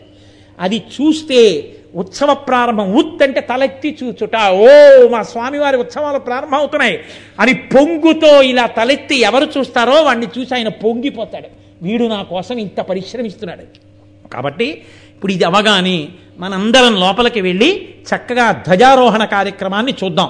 అది 0.59 0.77
చూస్తే 0.77 1.71
ఉత్సవ 1.95 2.33
ప్రారంభం 2.33 2.93
ఉత్తంటే 2.93 3.41
తలెత్తి 3.41 3.97
చూచుట 4.03 4.35
ఓ 4.35 4.67
మా 5.07 5.23
స్వామివారి 5.23 5.77
ఉత్సవాలు 5.77 6.19
ప్రారంభం 6.19 6.57
అవుతున్నాయి 6.57 6.99
అని 7.39 7.53
పొంగుతో 7.53 8.41
ఇలా 8.41 8.65
తలెత్తి 8.67 9.21
ఎవరు 9.21 9.47
చూస్తారో 9.57 10.01
వాడిని 10.01 10.27
చూసి 10.39 10.55
ఆయన 10.55 10.67
పొంగిపోతాడు. 10.67 11.47
వీడు 11.81 12.03
నా 12.03 12.23
కోసం 12.23 12.57
ఇంత 12.57 12.79
పరిశ్రమిస్తున్నాడు. 12.81 13.94
కాబట్టి 14.33 14.67
ఇప్పుడు 15.13 15.31
ఇది 15.31 15.43
అవగానే 15.43 16.07
మనందరం 16.39 16.95
లోపలికి 16.99 17.41
వెళ్ళి 17.41 17.89
చక్కగా 18.09 18.51
ధ్వజారోహణ 18.51 19.25
కార్యక్రమాన్ని 19.25 19.93
చూద్దాం. 20.03 20.29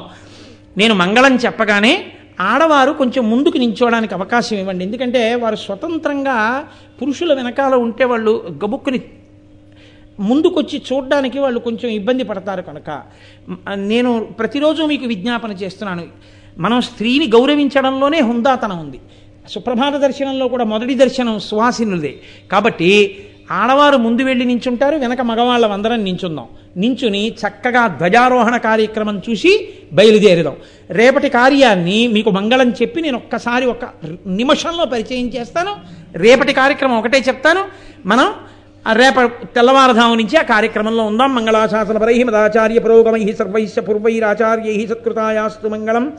నేను 0.77 0.93
మంగళం 0.93 1.35
చెప్పగానే 1.35 2.05
ఆడవారు 2.39 2.91
కొంచెం 2.91 3.29
ముందుకు 3.29 3.57
నించోడానికి 3.57 4.13
అవకాశం 4.13 4.57
ఇవ్వండి. 4.57 4.85
ఎందుకంటే 4.85 5.35
వారు 5.35 5.55
స్వతంత్రంగా 5.55 6.67
పురుషుల 7.01 7.33
వెనకాల 7.33 7.75
ఉంటే 7.75 8.05
వాళ్ళు 8.05 8.45
గబుక్కుని 8.65 9.01
ముందుకొచ్చి 10.19 10.81
చూడడానికి 10.93 11.39
వాళ్ళు 11.39 11.59
కొంచెం 11.59 11.91
ఇబ్బంది 11.91 12.23
పడతారు 12.23 12.61
కనుక. 12.61 13.01
నేను 13.75 14.27
ప్రతిరోజు 14.39 14.83
మీకు 14.83 15.05
విజ్ఞాపన 15.05 15.51
చేస్తున్నాను. 15.51 16.07
మనం 16.57 16.81
స్త్రీని 16.81 17.27
గౌరవించడంలోనే 17.27 18.19
హుందాతనం 18.19 18.79
ఉంది. 18.79 18.99
సుప్రభాత 19.49 19.93
దర్శనంలో 19.93 20.47
కూడా 20.47 20.63
మొదటి 20.63 20.95
దర్శనం 20.95 21.39
సువాసినులదే. 21.39 22.15
కాబట్టి 22.51 23.19
ఆడవారు 23.51 23.97
ముందు 23.97 24.21
వెళ్ళి 24.21 24.45
నించుంటారు 24.45 24.97
వెనక 24.97 25.21
మగవాళ్ళం 25.21 25.71
అందరం 25.71 26.03
నించుందాం. 26.03 26.45
నించుని 26.77 27.27
చక్కగా 27.29 27.87
ధ్వజారోహణ 27.87 28.57
కార్యక్రమం 28.57 29.21
చూసి 29.29 29.69
బయలుదేరుదాం. 29.93 30.55
రేపటి 30.89 31.29
కార్యాన్ని 31.29 32.07
మీకు 32.07 32.29
మంగళం 32.29 32.69
చెప్పి 32.71 33.01
నేను 33.01 33.17
ఒక్కసారి 33.17 33.65
ఒక 33.65 33.85
నిమిషంలో 34.27 34.85
పరిచయం 34.85 35.27
చేస్తాను. 35.27 35.75
రేపటి 36.17 36.53
కార్యక్రమం 36.53 36.97
ఒకటే 36.97 37.19
చెప్తాను. 37.27 37.65
మనం 38.05 38.33
రేప 38.93 39.21
తెల్లవారుధాము 39.55 40.15
నుంచి 40.15 40.37
ఆ 40.37 40.41
కార్యక్రమంలో 40.41 41.03
ఉందాం. 41.03 41.35
మంగళాశాసన 41.35 41.97
పరై 41.97 42.23
మదాచార్య 42.23 42.79
పురోగమై 42.79 43.35
సర్వైశ్య 43.39 43.81
పూర్వైరాచార్యై 43.81 44.87
సత్కృతాయాస్తు 44.87 45.67
మంగళం. 45.67 46.13